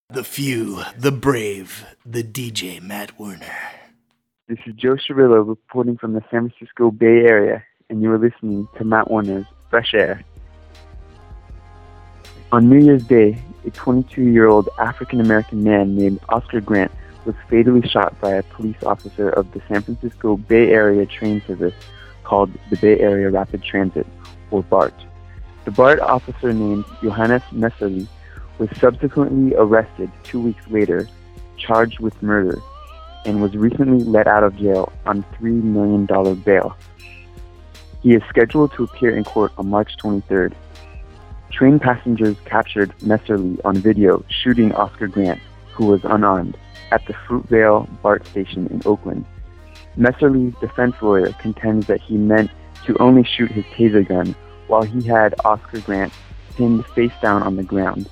The 0.09 0.25
few, 0.25 0.83
the 0.99 1.13
brave, 1.13 1.87
the 2.05 2.25
DJ 2.25 2.83
Matt 2.83 3.19
Werner. 3.19 3.80
This 4.51 4.59
is 4.67 4.75
Joe 4.75 4.97
Cirillo 4.97 5.47
reporting 5.47 5.97
from 5.97 6.13
the 6.13 6.25
San 6.29 6.51
Francisco 6.51 6.91
Bay 6.91 7.25
Area, 7.25 7.63
and 7.89 8.03
you 8.03 8.11
are 8.11 8.19
listening 8.19 8.67
to 8.79 8.85
Matt 8.85 9.09
Warner's 9.09 9.47
Fresh 9.69 9.95
Air. 9.95 10.25
On 12.51 12.69
New 12.69 12.85
Year's 12.85 13.05
Day, 13.05 13.41
a 13.65 13.71
22 13.71 14.23
year 14.23 14.49
old 14.49 14.69
African 14.81 15.21
American 15.21 15.63
man 15.63 15.95
named 15.95 16.19
Oscar 16.31 16.61
Grant 16.61 16.91
was 17.25 17.37
fatally 17.49 17.89
shot 17.89 18.21
by 18.21 18.31
a 18.33 18.43
police 18.43 18.83
officer 18.83 19.29
of 19.29 19.49
the 19.53 19.63
San 19.69 19.83
Francisco 19.83 20.37
Bay 20.37 20.73
Area 20.73 21.07
train 21.07 21.41
service 21.47 21.75
called 22.25 22.51
the 22.71 22.77
Bay 22.79 22.99
Area 22.99 23.31
Rapid 23.31 23.63
Transit, 23.63 24.09
or 24.51 24.65
BART. 24.65 24.95
The 25.65 25.71
BART 25.71 26.01
officer 26.01 26.53
named 26.53 26.87
Johannes 27.01 27.43
Mehserle 27.53 28.09
was 28.59 28.69
subsequently 28.81 29.55
arrested 29.55 30.11
two 30.25 30.41
weeks 30.41 30.67
later, 30.67 31.09
charged 31.57 32.01
with 32.01 32.21
murder, 32.21 32.61
and 33.25 33.43
was 33.43 33.55
recently 33.55 34.05
let 34.05 34.27
out 34.27 34.43
of 34.43 34.57
jail 34.57 34.93
on 35.07 35.25
$3 35.41 35.63
million 35.63 36.07
bail. 36.41 36.77
He 38.03 38.15
is 38.15 38.23
scheduled 38.29 38.73
to 38.73 38.85
appear 38.85 39.17
in 39.17 39.25
court 39.25 39.53
on 39.59 39.69
March 39.69 39.97
23rd. 39.99 40.55
Train 41.51 41.79
passengers 41.79 42.37
captured 42.45 42.97
Mehserle 43.01 43.61
on 43.65 43.77
video 43.77 44.25
shooting 44.29 44.73
Oscar 44.73 45.09
Grant, 45.09 45.41
who 45.73 45.87
was 45.87 46.01
unarmed, 46.05 46.57
at 46.93 47.05
the 47.07 47.13
Fruitvale 47.13 47.89
BART 48.03 48.27
station 48.27 48.67
in 48.69 48.81
Oakland. 48.87 49.25
Mehserle's 49.99 50.59
defense 50.61 50.95
lawyer 51.03 51.33
contends 51.35 51.87
that 51.87 52.01
he 52.01 52.17
meant 52.17 52.51
to 52.87 52.97
only 52.99 53.25
shoot 53.25 53.51
his 53.51 53.65
taser 53.67 54.07
gun 54.07 54.35
while 54.69 54.83
he 54.83 55.03
had 55.03 55.35
Oscar 55.45 55.81
Grant 55.81 56.13
pinned 56.57 56.87
face 56.87 57.13
down 57.21 57.43
on 57.43 57.57
the 57.57 57.63
ground. 57.63 58.09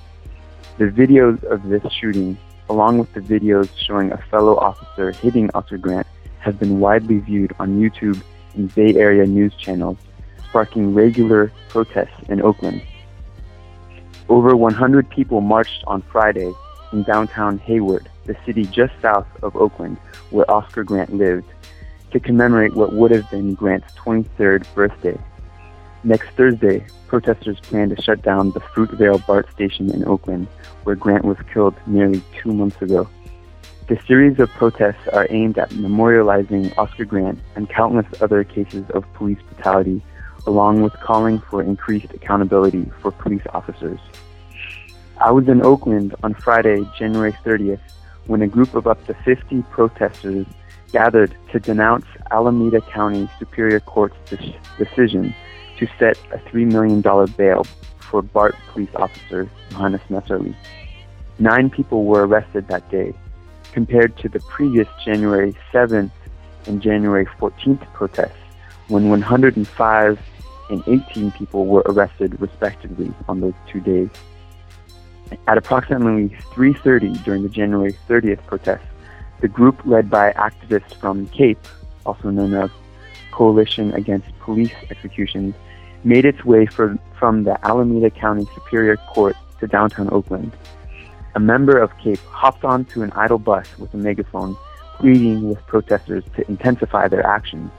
The 0.79 0.87
videos 0.87 1.43
of 1.45 1.69
this 1.69 1.83
shooting, 1.93 2.37
along 2.69 2.99
with 2.99 3.13
the 3.13 3.21
videos 3.21 3.69
showing 3.77 4.13
a 4.13 4.19
fellow 4.31 4.57
officer 4.57 5.13
hitting 5.13 5.51
Oscar 5.55 5.79
Grant, 5.79 6.07
have 6.41 6.59
been 6.59 6.81
widely 6.81 7.19
viewed 7.19 7.53
on 7.59 7.81
YouTube 7.81 8.23
and 8.55 8.75
Bay 8.75 8.95
Area 8.95 9.27
news 9.27 9.55
channels, 9.55 9.99
sparking 10.49 10.95
regular 10.95 11.53
protests 11.69 12.29
in 12.29 12.41
Oakland. 12.43 12.83
Over 14.29 14.57
100 14.57 15.09
people 15.11 15.41
marched 15.41 15.85
on 15.87 16.03
Friday 16.03 16.53
in 16.93 17.03
downtown 17.03 17.59
Hayward, 17.59 18.09
the 18.25 18.37
city 18.45 18.65
just 18.65 18.93
south 19.01 19.27
of 19.43 19.57
Oakland, 19.57 19.97
where 20.31 20.51
Oscar 20.51 20.85
Grant 20.85 21.15
lived. 21.15 21.47
to 22.11 22.19
commemorate 22.19 22.75
what 22.75 22.93
would 22.95 23.11
have 23.11 23.31
been 23.31 23.55
Grant's 23.55 23.93
23rd 23.95 24.65
birthday. 24.75 25.19
Next 26.05 26.29
Thursday, 26.37 26.87
protesters 27.09 27.59
plan 27.61 27.89
to 27.89 28.01
shut 28.01 28.23
down 28.23 28.53
the 28.53 28.61
Fruitvale 28.61 29.27
BART 29.27 29.51
station 29.51 29.91
in 29.91 30.07
Oakland, 30.07 30.47
where 30.85 30.95
Grant 30.95 31.25
was 31.25 31.37
killed 31.53 31.75
nearly 31.87 32.23
two 32.41 32.53
months 32.53 32.81
ago. 32.81 33.09
The 33.89 33.99
series 34.07 34.39
of 34.39 34.49
protests 34.51 35.09
are 35.13 35.27
aimed 35.31 35.59
at 35.59 35.71
memorializing 35.71 36.77
Oscar 36.79 37.05
Grant 37.05 37.41
and 37.57 37.69
countless 37.69 38.07
other 38.23 38.45
cases 38.45 38.85
of 38.91 39.13
police 39.15 39.39
brutality, 39.51 40.01
along 40.47 40.83
with 40.83 40.93
calling 41.01 41.41
for 41.41 41.63
increased 41.63 42.13
accountability 42.15 42.91
for 43.03 43.11
police 43.11 43.43
officers. 43.53 43.99
I 45.21 45.33
was 45.33 45.49
in 45.49 45.65
Oakland 45.65 46.15
on 46.23 46.35
Friday, 46.35 46.89
January 46.97 47.33
30th, 47.45 47.81
when 48.27 48.43
a 48.43 48.47
group 48.47 48.75
of 48.77 48.87
up 48.87 49.05
to 49.07 49.15
50 49.15 49.63
protesters 49.63 50.47
gathered 50.93 51.35
to 51.51 51.59
denounce 51.59 52.07
Alameda 52.31 52.83
County 52.83 53.29
Superior 53.39 53.81
Court's 53.81 54.17
de- 54.31 54.55
decision 54.79 55.35
to 55.79 55.87
set 55.99 56.19
a 56.33 56.39
$3 56.39 56.71
million 56.71 57.01
bail 57.37 57.65
for 57.99 58.23
BART 58.23 58.57
police 58.69 58.91
officer 58.95 59.49
Johannes 59.71 60.01
Mehserle. 60.11 60.55
Nine 61.39 61.71
people 61.71 62.05
were 62.05 62.27
arrested 62.27 62.67
that 62.69 62.89
day, 62.91 63.15
compared 63.73 64.17
to 64.19 64.29
the 64.29 64.41
previous 64.41 64.89
January 65.05 65.57
7th 65.73 66.11
and 66.67 66.83
January 66.83 67.27
14th 67.27 67.93
protests, 67.93 68.33
when 68.89 69.09
105 69.09 70.21
and 70.71 70.83
18 70.87 71.31
people 71.33 71.67
were 71.67 71.83
arrested 71.87 72.41
respectively 72.41 73.13
on 73.29 73.41
those 73.41 73.55
two 73.71 73.81
days. 73.81 74.09
At 75.47 75.59
approximately 75.59 76.37
3.30 76.53 77.23
during 77.25 77.43
the 77.43 77.49
January 77.49 77.95
30th 78.09 78.45
protests, 78.47 78.87
the 79.41 79.49
group 79.49 79.81
led 79.85 80.11
by 80.11 80.33
activists 80.33 80.95
from 80.95 81.29
CAPE, 81.29 81.65
also 82.05 82.31
known 82.31 82.55
as 82.55 82.71
Coalition 83.31 83.93
Against 83.95 84.37
Police 84.41 84.73
Executions, 84.91 85.55
made 86.05 86.25
its 86.25 86.45
way 86.45 86.67
for, 86.67 86.99
from 87.19 87.45
the 87.45 87.59
Alameda 87.67 88.11
County 88.11 88.47
Superior 88.55 88.97
Court 88.97 89.37
to 89.61 89.67
downtown 89.67 90.09
Oakland. 90.13 90.53
A 91.35 91.41
member 91.41 91.79
of 91.79 91.97
CAPE 91.99 92.21
hopped 92.27 92.65
onto 92.65 93.03
an 93.03 93.13
idle 93.13 93.39
bus 93.39 93.67
with 93.79 93.93
a 93.95 93.97
megaphone, 93.97 94.57
pleading 94.97 95.49
with 95.49 95.65
protesters 95.67 96.25
to 96.37 96.49
intensify 96.49 97.09
their 97.09 97.25
actions. 97.27 97.71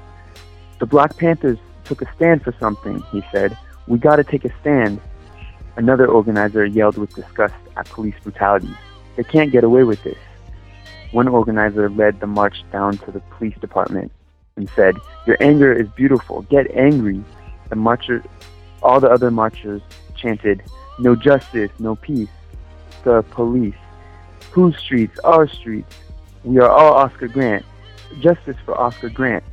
The 0.80 0.86
Black 0.86 1.18
Panthers 1.18 1.58
took 1.84 2.02
a 2.02 2.14
stand 2.16 2.44
for 2.44 2.54
something, 2.60 3.02
he 3.12 3.22
said. 3.32 3.58
We 3.88 3.98
gotta 3.98 4.24
take 4.24 4.46
a 4.46 4.60
stand. 4.62 5.02
Another 5.76 6.08
organizer 6.08 6.66
yelled 6.66 6.98
with 6.98 7.14
disgust 7.16 7.56
at 7.76 7.90
police 7.90 8.16
brutality. 8.24 8.70
They 9.16 9.24
can't 9.24 9.52
get 9.52 9.64
away 9.64 9.84
with 9.84 10.04
this. 10.04 10.18
One 11.12 11.28
organizer 11.28 11.90
led 11.90 12.20
the 12.20 12.28
march 12.28 12.64
down 12.72 12.98
to 13.00 13.12
the 13.12 13.20
police 13.20 13.58
department 13.60 14.12
and 14.56 14.70
said, 14.76 14.96
Your 15.26 15.38
anger 15.42 15.74
is 15.74 15.88
beautiful. 15.90 16.44
Get 16.44 16.70
angry. 16.72 17.24
The 17.70 17.76
marchers, 17.76 18.24
all 18.82 19.00
the 19.00 19.10
other 19.10 19.32
marchers 19.32 19.82
chanted, 20.16 20.64
No 21.00 21.16
justice, 21.16 21.72
no 21.80 21.96
peace. 21.96 22.30
The 23.04 23.24
police. 23.32 23.76
Whose 24.52 24.78
streets? 24.78 25.18
Our 25.24 25.48
streets. 25.48 25.96
We 26.44 26.60
are 26.60 26.70
all 26.70 26.94
Oscar 26.94 27.28
Grant. 27.28 27.66
Justice 28.20 28.58
for 28.66 28.80
Oscar 28.80 29.10
Grant. 29.10 29.44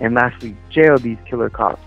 And 0.00 0.14
lastly, 0.14 0.56
jail 0.70 0.98
these 0.98 1.18
killer 1.26 1.50
cops. 1.50 1.82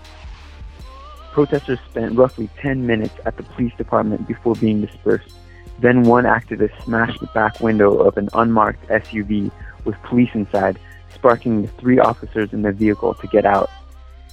Protesters 1.32 1.78
spent 1.88 2.16
roughly 2.16 2.48
10 2.60 2.86
minutes 2.86 3.14
at 3.24 3.36
the 3.36 3.42
police 3.42 3.72
department 3.76 4.28
before 4.28 4.54
being 4.54 4.82
dispersed. 4.84 5.34
Then 5.80 6.02
one 6.04 6.24
activist 6.24 6.80
smashed 6.84 7.20
the 7.20 7.26
back 7.28 7.60
window 7.60 7.98
of 7.98 8.16
an 8.18 8.28
unmarked 8.34 8.86
SUV 8.88 9.50
with 9.84 9.96
police 10.02 10.30
inside, 10.34 10.78
sparking 11.14 11.62
the 11.62 11.68
three 11.68 11.98
officers 11.98 12.52
in 12.52 12.62
the 12.62 12.72
vehicle 12.72 13.14
to 13.14 13.26
get 13.28 13.46
out. 13.46 13.70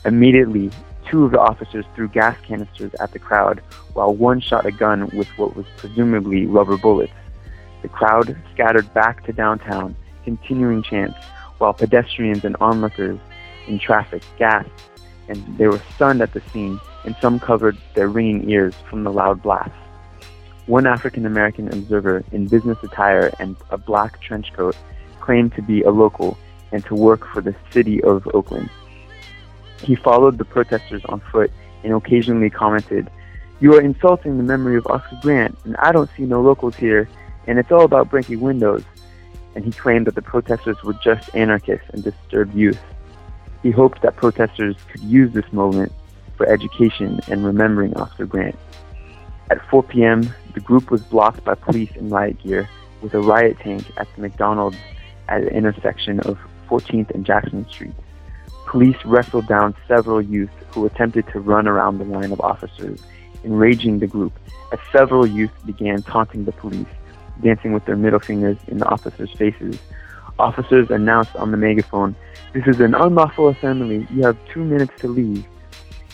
Immediately, 0.05 0.71
two 1.09 1.25
of 1.25 1.31
the 1.31 1.39
officers 1.39 1.85
threw 1.95 2.07
gas 2.07 2.37
canisters 2.43 2.93
at 2.95 3.11
the 3.11 3.19
crowd, 3.19 3.61
while 3.93 4.13
one 4.13 4.39
shot 4.39 4.65
a 4.65 4.71
gun 4.71 5.09
with 5.13 5.27
what 5.37 5.55
was 5.55 5.65
presumably 5.77 6.45
rubber 6.45 6.77
bullets. 6.77 7.13
The 7.81 7.89
crowd 7.89 8.35
scattered 8.53 8.93
back 8.93 9.25
to 9.25 9.33
downtown, 9.33 9.95
continuing 10.23 10.83
chants, 10.83 11.17
while 11.57 11.73
pedestrians 11.73 12.45
and 12.45 12.55
onlookers 12.59 13.19
in 13.67 13.79
traffic 13.79 14.23
gasped, 14.37 14.71
and 15.27 15.57
they 15.57 15.67
were 15.67 15.81
stunned 15.95 16.21
at 16.21 16.33
the 16.33 16.41
scene, 16.51 16.79
and 17.05 17.15
some 17.21 17.39
covered 17.39 17.77
their 17.95 18.09
ringing 18.09 18.49
ears 18.49 18.75
from 18.89 19.03
the 19.03 19.11
loud 19.11 19.41
blast. 19.41 19.71
One 20.65 20.85
African 20.85 21.25
American 21.25 21.67
observer 21.69 22.23
in 22.31 22.47
business 22.47 22.77
attire 22.83 23.31
and 23.39 23.55
a 23.71 23.77
black 23.77 24.21
trench 24.21 24.53
coat 24.53 24.77
claimed 25.19 25.55
to 25.55 25.61
be 25.61 25.81
a 25.81 25.89
local 25.89 26.37
and 26.71 26.85
to 26.85 26.95
work 26.95 27.25
for 27.27 27.41
the 27.41 27.55
city 27.71 28.03
of 28.03 28.27
Oakland. 28.33 28.69
He 29.81 29.95
followed 29.95 30.37
the 30.37 30.45
protesters 30.45 31.03
on 31.05 31.21
foot 31.31 31.51
and 31.83 31.93
occasionally 31.93 32.49
commented, 32.49 33.09
You 33.59 33.75
are 33.75 33.81
insulting 33.81 34.37
the 34.37 34.43
memory 34.43 34.77
of 34.77 34.87
Oscar 34.87 35.17
Grant, 35.21 35.57
and 35.63 35.75
I 35.77 35.91
don't 35.91 36.09
see 36.15 36.23
no 36.23 36.41
locals 36.41 36.75
here, 36.75 37.09
and 37.47 37.57
it's 37.57 37.71
all 37.71 37.83
about 37.83 38.09
breaking 38.09 38.41
windows. 38.41 38.83
And 39.55 39.65
he 39.65 39.71
claimed 39.71 40.07
that 40.07 40.15
the 40.15 40.21
protesters 40.21 40.81
were 40.83 40.93
just 40.93 41.33
anarchists 41.33 41.89
and 41.91 42.03
disturbed 42.03 42.53
youth. 42.53 42.79
He 43.63 43.71
hoped 43.71 44.01
that 44.01 44.15
protesters 44.15 44.75
could 44.91 45.01
use 45.01 45.33
this 45.33 45.51
moment 45.51 45.91
for 46.37 46.47
education 46.47 47.19
and 47.27 47.43
remembering 47.43 47.95
Oscar 47.97 48.25
Grant. 48.25 48.57
At 49.49 49.65
4 49.69 49.83
p.m., 49.83 50.33
the 50.53 50.59
group 50.59 50.91
was 50.91 51.01
blocked 51.01 51.43
by 51.43 51.55
police 51.55 51.91
in 51.95 52.09
riot 52.09 52.41
gear 52.41 52.69
with 53.01 53.13
a 53.13 53.19
riot 53.19 53.57
tank 53.59 53.85
at 53.97 54.07
the 54.15 54.21
McDonald's 54.21 54.77
at 55.27 55.41
the 55.43 55.53
intersection 55.53 56.19
of 56.21 56.37
14th 56.69 57.09
and 57.11 57.25
Jackson 57.25 57.67
Streets. 57.69 57.99
Police 58.69 59.03
wrestled 59.03 59.47
down 59.47 59.75
several 59.87 60.21
youth 60.21 60.51
who 60.75 60.85
attempted 60.85 61.25
to 61.29 61.39
run 61.39 61.67
around 61.67 61.97
the 61.97 62.03
line 62.03 62.31
of 62.31 62.39
officers, 62.39 63.01
enraging 63.43 63.97
the 63.97 64.05
group 64.05 64.31
as 64.71 64.77
several 64.91 65.25
youth 65.25 65.49
began 65.65 66.03
taunting 66.03 66.45
the 66.45 66.51
police, 66.51 66.85
dancing 67.41 67.73
with 67.73 67.83
their 67.85 67.95
middle 67.95 68.19
fingers 68.19 68.57
in 68.67 68.77
the 68.77 68.85
officers' 68.85 69.31
faces. 69.31 69.79
Officers 70.37 70.91
announced 70.91 71.35
on 71.35 71.49
the 71.49 71.57
megaphone, 71.57 72.15
"This 72.53 72.67
is 72.67 72.79
an 72.79 72.93
unlawful 72.93 73.47
assembly. 73.47 74.05
You 74.11 74.21
have 74.21 74.37
2 74.53 74.63
minutes 74.63 74.93
to 74.99 75.07
leave." 75.07 75.47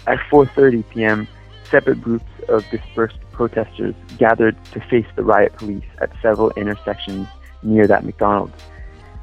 At 0.07 0.19
4:30 0.31 0.83
p.m., 0.91 1.27
separate 1.65 2.01
groups 2.01 2.31
of 2.47 2.63
dispersed 2.69 3.19
protesters 3.33 3.95
gathered 4.17 4.55
to 4.71 4.79
face 4.79 5.07
the 5.17 5.25
riot 5.25 5.51
police 5.57 5.83
at 5.99 6.09
several 6.21 6.51
intersections 6.51 7.27
near 7.63 7.85
that 7.85 8.05
McDonald's. 8.05 8.63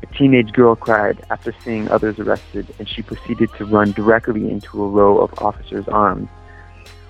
A 0.02 0.06
teenage 0.14 0.52
girl 0.52 0.74
cried 0.74 1.24
after 1.30 1.54
seeing 1.64 1.88
others 1.88 2.18
arrested, 2.18 2.66
and 2.78 2.88
she 2.88 3.02
proceeded 3.02 3.50
to 3.56 3.64
run 3.64 3.92
directly 3.92 4.50
into 4.50 4.82
a 4.82 4.88
row 4.88 5.18
of 5.18 5.32
officers' 5.38 5.86
arms. 5.88 6.28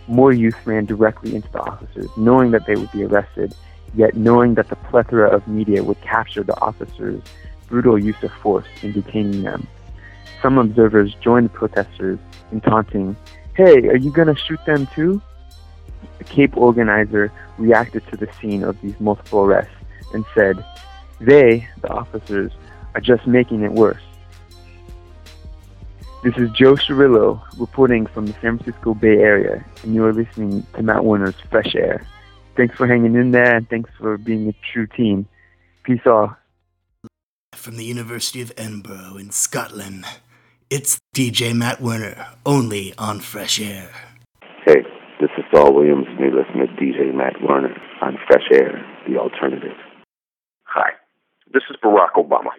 More 0.09 0.32
youth 0.32 0.57
ran 0.66 0.84
directly 0.84 1.34
into 1.34 1.51
the 1.53 1.61
officers, 1.61 2.11
knowing 2.16 2.51
that 2.51 2.66
they 2.66 2.76
would 2.76 2.93
be 2.93 3.05
arrested, 3.05 3.55
yet 3.95 4.14
knowing 4.14 4.55
that 4.55 4.68
the 4.68 4.76
plethora 4.76 5.28
of 5.30 5.49
media 5.49 5.82
would 5.82 6.01
capture 6.03 6.43
the 6.43 6.59
officers' 6.61 7.22
brutal 7.68 7.99
use 7.99 8.22
of 8.22 8.32
force 8.43 8.66
in 8.82 8.93
detaining 8.93 9.43
them. 9.43 9.66
Some 10.43 10.59
observers 10.59 11.14
joined 11.14 11.47
the 11.47 11.51
protesters 11.51 12.18
in 12.51 12.61
taunting, 12.61 13.16
Hey, 13.55 13.88
are 13.88 13.97
you 13.97 14.12
gonna 14.12 14.36
shoot 14.36 14.61
them 14.66 14.86
too? 14.95 15.22
A 16.20 16.24
Cape 16.24 16.57
organizer 16.57 17.32
reacted 17.59 18.07
to 18.09 18.16
the 18.16 18.28
scene 18.40 18.62
of 18.64 18.80
these 18.82 18.99
multiple 19.01 19.45
arrests 19.45 19.74
and 20.12 20.24
said, 20.34 20.64
They, 21.20 21.66
the 21.80 21.90
officers, 21.90 22.53
are 22.95 23.01
just 23.01 23.26
making 23.26 23.62
it 23.62 23.72
worse. 23.72 24.03
This 26.22 26.36
is 26.36 26.51
Joe 26.51 26.74
Cirillo 26.74 27.43
reporting 27.59 28.07
from 28.07 28.26
the 28.26 28.32
San 28.34 28.59
Francisco 28.59 28.95
Bay 28.95 29.18
Area, 29.18 29.64
and 29.82 29.93
you 29.93 30.05
are 30.05 30.12
listening 30.12 30.64
to 30.74 30.82
Matt 30.82 31.05
Warner's 31.05 31.34
Fresh 31.51 31.74
Air. 31.74 32.07
Thanks 32.57 32.76
for 32.76 32.86
hanging 32.86 33.16
in 33.16 33.32
there, 33.32 33.57
and 33.57 33.68
thanks 33.68 33.90
for 33.99 34.16
being 34.18 34.49
a 34.49 34.55
true 34.72 34.86
team. 34.86 35.26
Peace 35.82 36.07
out. 36.07 36.36
From 37.55 37.76
the 37.76 37.84
University 37.84 38.40
of 38.40 38.53
Edinburgh 38.57 39.16
in 39.16 39.30
Scotland, 39.32 40.05
it's 40.70 41.01
DJ 41.14 41.57
Matt 41.57 41.80
Werner, 41.80 42.26
only 42.47 42.95
on 42.99 43.18
Fresh 43.18 43.61
Air. 43.61 43.90
Hey, 44.64 44.82
this 45.20 45.30
is 45.36 45.45
Saul 45.53 45.74
Williams, 45.74 46.07
and 46.09 46.20
you're 46.20 46.34
listening 46.34 46.68
to 46.68 46.72
DJ 46.80 47.12
Matt 47.12 47.43
Werner 47.43 47.76
on 48.01 48.16
Fresh 48.28 48.49
Air, 48.53 48.84
the 49.09 49.16
alternative. 49.18 49.76
Hi, 50.64 50.90
this 51.53 51.62
is 51.68 51.76
Barack 51.82 52.12
Obama, 52.16 52.51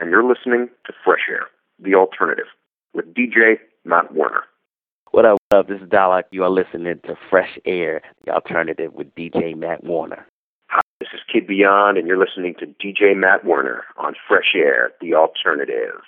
and 0.00 0.10
you're 0.10 0.24
listening 0.24 0.68
to 0.86 0.92
Fresh 1.04 1.28
Air, 1.30 1.46
the 1.78 1.94
alternative, 1.94 2.46
with 2.94 3.14
DJ 3.14 3.58
Matt 3.84 4.12
Warner. 4.12 4.44
What 5.12 5.26
up, 5.26 5.38
what 5.50 5.58
up? 5.58 5.68
This 5.68 5.80
is 5.80 5.88
Dalek. 5.88 6.24
You 6.30 6.44
are 6.44 6.50
listening 6.50 6.98
to 7.04 7.16
Fresh 7.28 7.58
Air, 7.66 8.00
the 8.24 8.32
alternative 8.32 8.94
with 8.94 9.14
DJ 9.14 9.56
Matt 9.56 9.84
Warner. 9.84 10.26
Hi, 10.68 10.80
this 11.00 11.08
is 11.12 11.20
Kid 11.30 11.46
Beyond, 11.46 11.98
and 11.98 12.08
you're 12.08 12.18
listening 12.18 12.54
to 12.60 12.66
DJ 12.66 13.14
Matt 13.14 13.44
Warner 13.44 13.84
on 13.96 14.14
Fresh 14.26 14.54
Air, 14.56 14.92
the 15.00 15.14
alternative. 15.14 16.00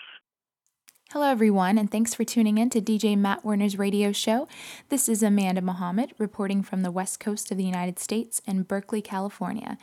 Hello, 1.11 1.29
everyone, 1.29 1.77
and 1.77 1.91
thanks 1.91 2.15
for 2.15 2.25
tuning 2.25 2.57
in 2.57 2.71
to 2.71 2.81
DJ 2.81 3.19
Matt 3.19 3.45
Werner's 3.45 3.77
radio 3.77 4.13
show. 4.13 4.49
This 4.89 5.11
is 5.11 5.23
Amanda 5.23 5.61
Muhammad 5.61 6.15
reporting 6.17 6.63
from 6.63 6.83
the 6.83 6.91
west 6.91 7.21
coast 7.21 7.51
of 7.51 7.59
the 7.59 7.65
United 7.65 7.99
States 7.99 8.41
in 8.47 8.63
Berkeley, 8.63 9.03
California. 9.03 9.77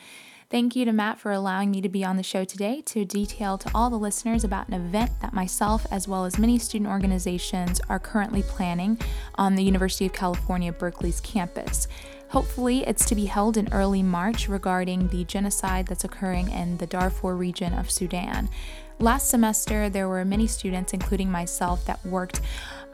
Thank 0.49 0.75
you 0.75 0.83
to 0.85 0.91
Matt 0.91 1.19
for 1.19 1.31
allowing 1.31 1.69
me 1.69 1.79
to 1.79 1.89
be 1.89 2.03
on 2.03 2.17
the 2.17 2.23
show 2.23 2.43
today 2.43 2.81
to 2.87 3.05
detail 3.05 3.59
to 3.59 3.69
all 3.75 3.91
the 3.91 3.99
listeners 3.99 4.43
about 4.43 4.67
an 4.67 4.73
event 4.73 5.11
that 5.21 5.31
myself, 5.31 5.85
as 5.91 6.07
well 6.07 6.25
as 6.25 6.39
many 6.39 6.57
student 6.57 6.89
organizations, 6.89 7.79
are 7.87 7.99
currently 7.99 8.41
planning 8.41 8.97
on 9.35 9.53
the 9.53 9.61
University 9.61 10.07
of 10.07 10.13
California, 10.13 10.73
Berkeley's 10.73 11.21
campus. 11.21 11.87
Hopefully, 12.29 12.79
it's 12.87 13.05
to 13.05 13.13
be 13.13 13.25
held 13.25 13.57
in 13.57 13.71
early 13.71 14.01
March 14.01 14.49
regarding 14.49 15.09
the 15.09 15.23
genocide 15.23 15.85
that's 15.85 16.03
occurring 16.03 16.49
in 16.49 16.77
the 16.77 16.87
Darfur 16.87 17.35
region 17.35 17.73
of 17.73 17.91
Sudan. 17.91 18.49
Last 18.97 19.29
semester, 19.29 19.87
there 19.87 20.09
were 20.09 20.25
many 20.25 20.47
students, 20.47 20.93
including 20.93 21.29
myself, 21.29 21.85
that 21.85 22.03
worked 22.03 22.41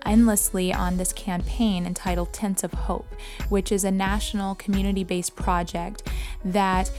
endlessly 0.05 0.73
on 0.73 0.97
this 0.97 1.13
campaign 1.13 1.85
entitled 1.85 2.33
Tents 2.33 2.65
of 2.65 2.73
Hope, 2.73 3.07
which 3.47 3.71
is 3.71 3.85
a 3.85 3.91
national 3.91 4.55
community 4.55 5.05
based 5.05 5.37
project 5.37 6.03
that 6.43 6.91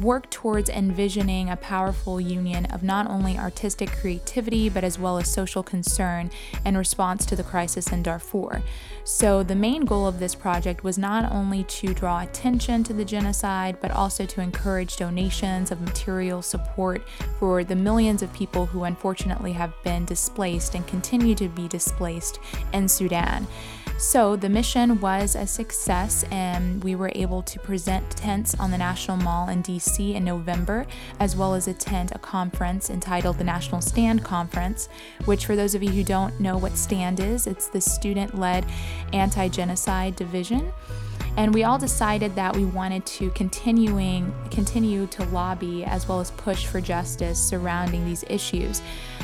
work 0.00 0.30
towards 0.30 0.70
envisioning 0.70 1.50
a 1.50 1.56
powerful 1.56 2.20
union 2.20 2.66
of 2.66 2.82
not 2.82 3.08
only 3.08 3.38
artistic 3.38 3.90
creativity 3.92 4.68
but 4.68 4.84
as 4.84 4.98
well 4.98 5.18
as 5.18 5.32
social 5.32 5.62
concern 5.62 6.30
in 6.64 6.76
response 6.76 7.26
to 7.26 7.36
the 7.36 7.42
crisis 7.42 7.92
in 7.92 8.02
Darfur. 8.02 8.62
So, 9.04 9.42
the 9.42 9.56
main 9.56 9.84
goal 9.84 10.06
of 10.06 10.20
this 10.20 10.34
project 10.34 10.84
was 10.84 10.96
not 10.96 11.30
only 11.32 11.64
to 11.64 11.92
draw 11.92 12.20
attention 12.20 12.84
to 12.84 12.92
the 12.92 13.04
genocide 13.04 13.78
but 13.80 13.90
also 13.90 14.24
to 14.26 14.40
encourage 14.40 14.96
donations 14.96 15.70
of 15.70 15.80
material 15.80 16.42
support 16.42 17.06
for 17.38 17.64
the 17.64 17.76
millions 17.76 18.22
of 18.22 18.32
people 18.32 18.66
who 18.66 18.84
unfortunately 18.84 19.52
have 19.52 19.74
been 19.82 20.04
displaced 20.04 20.74
and 20.74 20.86
continue 20.86 21.34
to 21.34 21.48
be 21.48 21.68
displaced 21.68 22.38
in 22.72 22.88
Sudan. 22.88 23.46
So 23.98 24.36
the 24.36 24.48
mission 24.48 25.00
was 25.00 25.36
a 25.36 25.46
success, 25.46 26.24
and 26.30 26.82
we 26.82 26.94
were 26.94 27.12
able 27.14 27.42
to 27.42 27.58
present 27.60 28.10
tents 28.10 28.54
on 28.58 28.70
the 28.70 28.78
National 28.78 29.16
Mall 29.16 29.48
in 29.48 29.62
DC 29.62 30.14
in 30.14 30.24
November, 30.24 30.86
as 31.20 31.36
well 31.36 31.54
as 31.54 31.68
attend 31.68 32.12
a 32.12 32.18
conference 32.18 32.90
entitled 32.90 33.38
the 33.38 33.44
National 33.44 33.80
Stand 33.80 34.24
Conference, 34.24 34.88
which, 35.24 35.46
for 35.46 35.54
those 35.54 35.74
of 35.74 35.82
you 35.82 35.90
who 35.90 36.04
don't 36.04 36.40
know 36.40 36.56
what 36.56 36.76
STAND 36.76 37.20
is, 37.20 37.46
it's 37.46 37.68
the 37.68 37.80
student 37.80 38.36
led 38.38 38.66
anti 39.12 39.48
genocide 39.48 40.16
division 40.16 40.72
and 41.36 41.54
we 41.54 41.64
all 41.64 41.78
decided 41.78 42.34
that 42.34 42.54
we 42.54 42.64
wanted 42.64 43.04
to 43.06 43.30
continuing 43.30 44.34
continue 44.50 45.06
to 45.06 45.24
lobby 45.26 45.84
as 45.84 46.06
well 46.06 46.20
as 46.20 46.30
push 46.32 46.66
for 46.66 46.80
justice 46.80 47.38
surrounding 47.38 48.04
these 48.04 48.24
issues. 48.28 48.82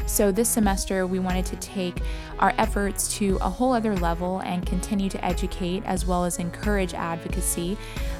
So 0.09 0.33
this 0.33 0.49
semester 0.49 1.07
we 1.07 1.19
wanted 1.19 1.45
to 1.47 1.57
take 1.57 2.01
our 2.39 2.55
efforts 2.57 3.15
to 3.19 3.37
a 3.43 3.51
whole 3.51 3.73
other 3.73 3.95
level 3.95 4.41
and 4.41 4.67
continue 4.67 5.11
to 5.11 5.25
educate 5.25 5.85
as 5.85 6.07
well 6.07 6.25
as 6.25 6.39
encourage 6.39 6.95
advocacy, 6.95 7.77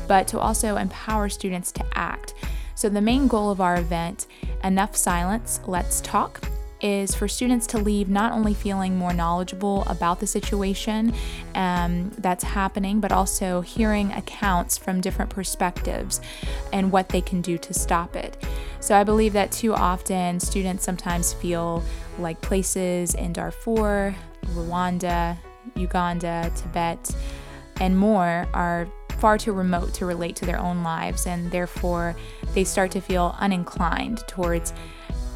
but 0.07 0.29
to 0.29 0.39
also 0.39 0.77
empower 0.77 1.29
students 1.29 1.73
to 1.73 1.85
act. 1.95 2.35
So 2.75 2.89
the 2.89 3.01
main 3.01 3.27
goal 3.27 3.51
of 3.51 3.61
our 3.61 3.77
event, 3.81 4.27
Enough 4.63 4.95
Silence, 4.95 5.61
Let's 5.67 6.01
Talk, 6.03 6.41
is 6.81 7.15
for 7.15 7.29
students 7.29 7.67
to 7.69 7.79
leave 7.79 8.09
not 8.09 8.33
only 8.33 8.55
feeling 8.55 8.97
more 8.97 9.13
knowledgeable 9.13 9.83
about 9.85 10.21
the 10.21 10.27
situation 10.27 11.13
um, 11.55 12.11
that's 12.19 12.45
happening, 12.45 13.01
but 13.01 13.13
also 13.13 13.61
hearing 13.61 14.13
accounts 14.13 14.79
from 14.79 15.01
different 15.01 15.31
perspectives 15.31 16.21
and 16.73 16.93
what 16.93 17.09
they 17.09 17.21
can 17.21 17.41
do 17.41 17.59
to 17.59 17.75
stop 17.75 18.17
it. 18.17 18.43
So 18.81 18.97
I 18.97 19.05
believe 19.05 19.33
that 19.33 19.51
too 19.51 19.75
often 19.75 20.41
students 20.41 20.85
sometimes 20.85 21.33
feel 21.33 21.83
like 22.19 22.41
places 22.41 23.15
in 23.15 23.33
Darfur, 23.33 24.15
Rwanda, 24.47 25.37
Uganda, 25.75 26.51
Tibet, 26.57 27.15
and 27.81 27.97
more 27.97 28.49
are 28.55 28.89
far 29.19 29.37
too 29.37 29.53
remote 29.53 29.93
to 29.95 30.07
relate 30.07 30.37
to 30.37 30.47
their 30.47 30.59
own 30.59 30.83
lives, 30.83 31.27
and 31.27 31.51
therefore 31.51 32.15
they 32.55 32.65
start 32.65 32.91
to 32.93 33.01
feel 33.01 33.35
uninclined 33.41 34.25
towards 34.29 34.73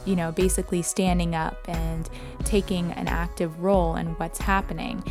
you 0.04 0.16
know, 0.16 0.32
basically 0.32 0.82
standing 0.82 1.34
up 1.34 1.58
and 1.68 2.08
taking 2.44 2.92
an 2.92 3.08
active 3.08 3.60
role 3.60 3.96
in 3.96 4.08
what's 4.14 4.38
happening. 4.38 5.02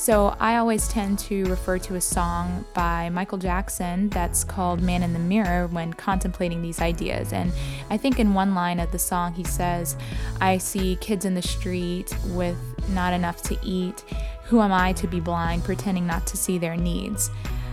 So 0.00 0.34
I 0.40 0.56
always 0.56 0.88
tend 0.88 1.18
to 1.18 1.44
refer 1.44 1.78
to 1.80 1.96
a 1.96 2.00
song 2.00 2.64
by 2.72 3.10
Michael 3.10 3.36
Jackson 3.36 4.08
that's 4.08 4.44
called 4.44 4.80
Man 4.80 5.02
in 5.02 5.12
the 5.12 5.18
Mirror 5.18 5.66
when 5.66 5.92
contemplating 5.92 6.62
these 6.62 6.80
ideas. 6.80 7.34
And 7.34 7.52
I 7.90 7.98
think 7.98 8.18
in 8.18 8.32
one 8.32 8.54
line 8.54 8.80
of 8.80 8.90
the 8.92 8.98
song 8.98 9.34
he 9.34 9.44
says, 9.44 9.98
I 10.40 10.56
see 10.56 10.96
kids 11.02 11.26
in 11.26 11.34
the 11.34 11.42
street 11.42 12.16
with 12.28 12.56
not 12.88 13.12
enough 13.12 13.42
to 13.42 13.58
eat. 13.62 14.02
Who 14.44 14.62
am 14.62 14.72
I 14.72 14.94
to 14.94 15.06
be 15.06 15.20
blind, 15.20 15.64
pretending 15.64 16.06
not 16.06 16.26
to 16.28 16.38
see 16.38 16.56
their 16.56 16.76
needs? 16.76 17.30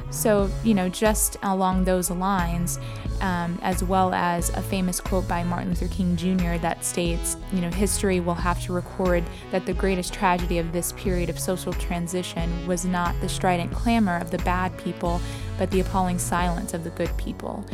So, 0.10 0.50
you 0.64 0.74
know, 0.74 0.90
just 0.90 1.38
along 1.44 1.84
those 1.84 2.10
lines, 2.10 2.80
um, 3.22 3.60
as 3.62 3.84
well 3.84 4.14
as 4.14 4.50
a 4.50 4.62
famous 4.62 5.00
quote 5.00 5.28
by 5.28 5.44
Martin 5.44 5.70
Luther 5.70 5.88
King 5.88 6.16
Jr. 6.16 6.58
that 6.62 6.84
states, 6.86 7.36
you 7.52 7.62
know, 7.62 7.70
history 7.70 8.20
will 8.20 8.36
have 8.36 8.64
to 8.66 8.74
record 8.74 9.24
that 9.52 9.66
the 9.66 9.74
greatest 9.74 10.14
tragedy 10.14 10.60
of 10.60 10.72
this 10.72 10.92
period 10.94 11.30
of 11.30 11.40
social 11.40 11.74
transition 11.74 12.68
was 12.68 12.86
not 12.86 13.20
the 13.22 13.30
strident 13.30 13.72
clamor 13.72 14.18
of 14.18 14.32
the 14.32 14.38
bad 14.40 14.78
people, 14.78 15.20
but 15.58 15.70
the 15.72 15.80
appalling 15.80 16.20
silence 16.20 16.74
of 16.74 16.84
the 16.84 16.92
good 16.92 17.16
people. 17.18 17.66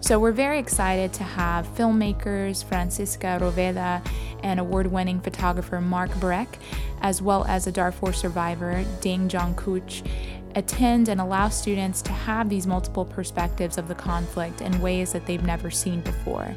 So 0.00 0.18
we're 0.18 0.32
very 0.32 0.58
excited 0.58 1.14
to 1.14 1.24
have 1.24 1.66
filmmakers 1.76 2.62
Francisca 2.62 3.38
Roveda 3.40 4.06
and 4.42 4.60
award-winning 4.60 5.20
photographer 5.20 5.80
Mark 5.80 6.10
Brecke, 6.20 6.58
as 7.00 7.22
well 7.22 7.46
as 7.46 7.66
a 7.66 7.72
Darfur 7.72 8.12
survivor, 8.12 8.84
Ding 9.00 9.30
Jong 9.30 9.54
Kuch, 9.54 10.06
attend 10.54 11.08
and 11.08 11.20
allow 11.20 11.48
students 11.48 12.02
to 12.02 12.12
have 12.12 12.48
these 12.48 12.66
multiple 12.66 13.04
perspectives 13.04 13.78
of 13.78 13.88
the 13.88 13.94
conflict 13.94 14.60
in 14.60 14.80
ways 14.80 15.12
that 15.12 15.26
they've 15.26 15.44
never 15.44 15.70
seen 15.70 16.00
before. 16.00 16.54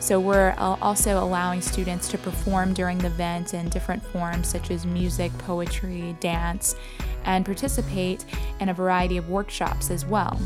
So, 0.00 0.20
we're 0.20 0.54
also 0.58 1.22
allowing 1.22 1.60
students 1.60 2.08
to 2.08 2.18
perform 2.18 2.72
during 2.72 2.98
the 2.98 3.06
event 3.06 3.54
in 3.54 3.68
different 3.68 4.02
forms 4.02 4.48
such 4.48 4.70
as 4.70 4.86
music, 4.86 5.36
poetry, 5.38 6.16
dance, 6.20 6.76
and 7.24 7.44
participate 7.44 8.24
in 8.60 8.68
a 8.68 8.74
variety 8.74 9.16
of 9.16 9.28
workshops 9.28 9.90
as 9.90 10.06
well. 10.06 10.38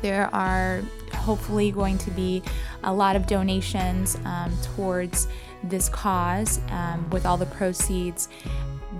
There 0.00 0.32
are 0.34 0.82
hopefully 1.12 1.72
going 1.72 1.98
to 1.98 2.10
be 2.12 2.42
a 2.84 2.92
lot 2.92 3.16
of 3.16 3.26
donations 3.26 4.16
um, 4.24 4.52
towards 4.62 5.26
this 5.64 5.88
cause 5.88 6.60
um, 6.70 7.08
with 7.10 7.26
all 7.26 7.36
the 7.36 7.46
proceeds 7.46 8.28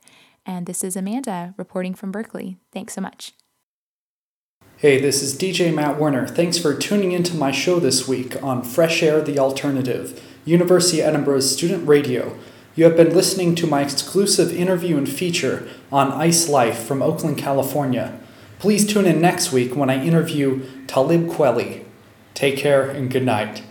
And 0.47 0.65
this 0.65 0.83
is 0.83 0.97
Amanda 0.97 1.53
reporting 1.59 1.95
from 1.95 2.11
Berkeley. 2.11 2.57
Thanks 2.73 2.95
so 2.95 3.03
much. 3.03 3.35
Hey, 4.79 5.01
this 5.01 5.23
is 5.23 5.37
DJ 5.37 5.75
Matt 5.75 5.99
Werner. 5.99 6.29
Thanks 6.29 6.57
for 6.57 6.73
tuning 6.73 7.11
into 7.11 7.35
my 7.35 7.51
show 7.51 7.81
this 7.81 8.07
week 8.07 8.41
on 8.43 8.63
Fresh 8.63 9.03
Air 9.03 9.21
the 9.21 9.37
Alternative, 9.37 10.23
University 10.45 11.01
of 11.01 11.09
Edinburgh's 11.09 11.51
student 11.51 11.89
radio. 11.89 12.39
You 12.79 12.85
have 12.85 12.97
been 12.97 13.13
listening 13.13 13.57
to 13.57 13.67
my 13.67 13.83
exclusive 13.83 14.55
interview 14.55 14.99
and 14.99 15.09
feature 15.09 15.69
on 15.91 16.13
Iselyfe 16.13 16.77
from 16.77 17.03
Oakland, 17.03 17.37
California. 17.37 18.21
Please 18.61 18.87
tune 18.87 19.05
in 19.05 19.21
next 19.21 19.51
week 19.51 19.75
when 19.75 19.91
I 19.91 20.01
interview 20.01 20.65
Talib 20.87 21.27
Kweli. 21.27 21.83
Take 22.35 22.57
care 22.57 22.89
and 22.89 23.11
good 23.11 23.25
night. 23.25 23.65